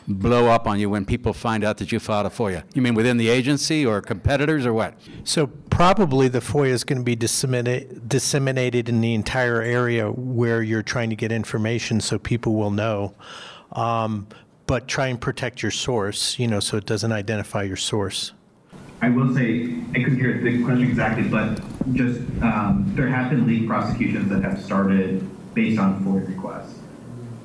blow 0.09 0.47
up 0.47 0.69
on 0.69 0.79
you 0.79 0.89
when 0.89 1.05
people 1.05 1.33
find 1.33 1.65
out 1.65 1.79
that 1.79 1.91
you 1.91 1.99
filed 1.99 2.27
a 2.27 2.31
FOIA? 2.31 2.63
You 2.75 2.83
mean 2.83 2.95
within 2.95 3.17
the 3.17 3.29
agency 3.29 3.85
or 3.85 4.01
competitors 4.01 4.65
or 4.65 4.73
what? 4.73 4.95
So 5.25 5.49
probably 5.71 6.29
the 6.29 6.39
FOIA 6.39 6.69
is 6.69 6.85
going 6.85 6.99
to 6.99 7.05
be 7.05 7.17
disseminate, 7.17 8.09
disseminated 8.09 8.89
in 8.89 9.01
the 9.01 9.15
entire 9.15 9.61
area 9.61 10.11
where 10.11 10.63
you're 10.63 10.85
trying 10.85 11.11
to 11.11 11.17
get 11.17 11.33
information 11.33 12.01
so 12.01 12.19
people 12.19 12.55
will 12.55 12.71
know. 12.71 13.15
Um, 13.73 14.29
but 14.67 14.89
try 14.89 15.09
and 15.09 15.21
protect 15.21 15.63
your 15.63 15.71
source, 15.71 16.39
you 16.39 16.47
know, 16.47 16.61
so 16.61 16.77
it 16.77 16.87
doesn't 16.87 17.13
identify 17.13 17.63
your 17.63 17.77
source. 17.77 18.33
I 19.03 19.11
will 19.11 19.35
say, 19.35 19.75
I 19.95 19.99
couldn't 19.99 20.19
hear 20.19 20.41
the 20.41 20.63
question 20.65 20.89
exactly, 20.89 21.29
but 21.29 21.61
just 21.95 22.21
um, 22.43 22.91
there 22.95 23.09
have 23.09 23.31
been 23.31 23.47
legal 23.47 23.69
prosecutions 23.69 24.31
that 24.31 24.43
have 24.43 24.63
started 24.63 25.29
based 25.57 25.81
on 25.81 26.05
FOIA 26.05 26.29
requests. 26.29 26.79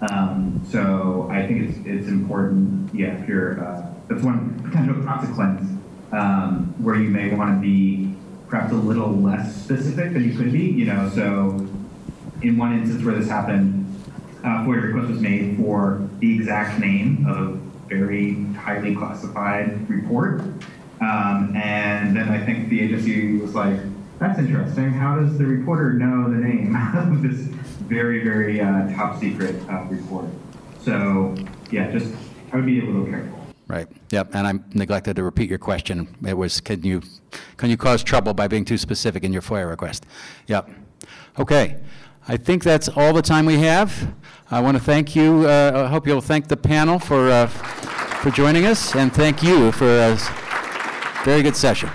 Um, 0.01 0.61
so 0.69 1.27
I 1.31 1.47
think 1.47 1.69
it's 1.69 1.77
it's 1.85 2.07
important, 2.07 2.93
yeah, 2.93 3.19
if 3.19 3.27
you're, 3.27 3.63
uh, 3.63 3.87
that's 4.07 4.21
one 4.21 4.59
potential 4.61 5.01
consequence 5.03 5.61
um, 6.11 6.75
where 6.83 6.95
you 6.95 7.09
may 7.09 7.33
want 7.33 7.55
to 7.55 7.61
be 7.61 8.13
perhaps 8.49 8.73
a 8.73 8.75
little 8.75 9.13
less 9.13 9.55
specific 9.55 10.13
than 10.13 10.25
you 10.25 10.37
could 10.37 10.51
be, 10.51 10.65
you 10.65 10.85
know, 10.85 11.09
so 11.15 11.65
in 12.41 12.57
one 12.57 12.77
instance 12.77 13.03
where 13.03 13.15
this 13.15 13.29
happened, 13.29 13.87
uh, 14.43 14.65
FOIA 14.65 14.83
request 14.87 15.09
was 15.09 15.21
made 15.21 15.55
for 15.57 16.07
the 16.19 16.35
exact 16.35 16.79
name 16.79 17.25
of 17.27 17.37
a 17.37 17.95
very 17.95 18.43
highly 18.55 18.93
classified 18.95 19.89
report. 19.89 20.41
Um, 20.99 21.55
and 21.55 22.15
then 22.15 22.29
I 22.29 22.43
think 22.43 22.69
the 22.69 22.81
agency 22.81 23.37
was 23.37 23.55
like, 23.55 23.79
that's 24.19 24.37
interesting. 24.37 24.91
How 24.91 25.19
does 25.19 25.37
the 25.37 25.45
reporter 25.45 25.93
know 25.93 26.29
the 26.29 26.37
name 26.37 26.75
of 26.95 27.21
this 27.21 27.47
very, 27.81 28.23
very 28.23 28.61
uh, 28.61 28.91
top 28.93 29.19
secret 29.19 29.55
uh, 29.69 29.83
report? 29.85 30.25
So, 30.83 31.35
yeah, 31.71 31.91
just 31.91 32.13
I 32.51 32.55
would 32.55 32.65
be 32.65 32.79
a 32.79 32.85
little 32.85 33.05
careful. 33.05 33.39
Right. 33.67 33.87
Yep. 34.09 34.35
And 34.35 34.47
I 34.47 34.53
neglected 34.73 35.15
to 35.15 35.23
repeat 35.23 35.49
your 35.49 35.59
question. 35.59 36.13
It 36.27 36.35
was, 36.35 36.59
can 36.59 36.83
you, 36.83 37.01
can 37.55 37.69
you 37.69 37.77
cause 37.77 38.03
trouble 38.03 38.33
by 38.33 38.47
being 38.47 38.65
too 38.65 38.77
specific 38.77 39.23
in 39.23 39.31
your 39.31 39.41
FOIA 39.41 39.69
request? 39.69 40.05
Yep. 40.47 40.69
Okay. 41.39 41.77
I 42.27 42.37
think 42.37 42.63
that's 42.63 42.89
all 42.89 43.13
the 43.13 43.21
time 43.21 43.45
we 43.45 43.59
have. 43.59 44.13
I 44.51 44.59
want 44.59 44.75
to 44.75 44.83
thank 44.83 45.15
you. 45.15 45.47
Uh, 45.47 45.83
I 45.85 45.89
hope 45.89 46.05
you'll 46.05 46.19
thank 46.19 46.49
the 46.49 46.57
panel 46.57 46.99
for, 46.99 47.29
uh, 47.29 47.47
for 47.47 48.29
joining 48.31 48.65
us, 48.65 48.95
and 48.95 49.13
thank 49.13 49.41
you 49.41 49.71
for 49.71 49.87
a 49.87 50.17
very 51.23 51.41
good 51.41 51.55
session. 51.55 51.89